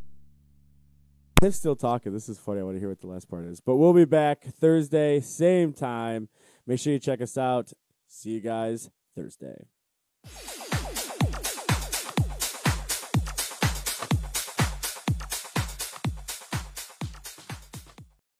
They're 1.42 1.52
still 1.52 1.76
talking. 1.76 2.14
This 2.14 2.30
is 2.30 2.38
funny. 2.38 2.62
I 2.62 2.64
want 2.64 2.76
to 2.76 2.80
hear 2.80 2.88
what 2.88 3.02
the 3.02 3.08
last 3.08 3.30
part 3.30 3.46
is. 3.46 3.60
But 3.60 3.76
we'll 3.76 3.94
be 3.94 4.06
back 4.06 4.44
Thursday, 4.44 5.20
same 5.20 5.74
time. 5.74 6.30
Make 6.66 6.80
sure 6.80 6.94
you 6.94 7.00
check 7.00 7.22
us 7.22 7.38
out. 7.38 7.74
See 8.16 8.30
you 8.30 8.42
guys 8.42 8.92
Thursday. 9.16 9.66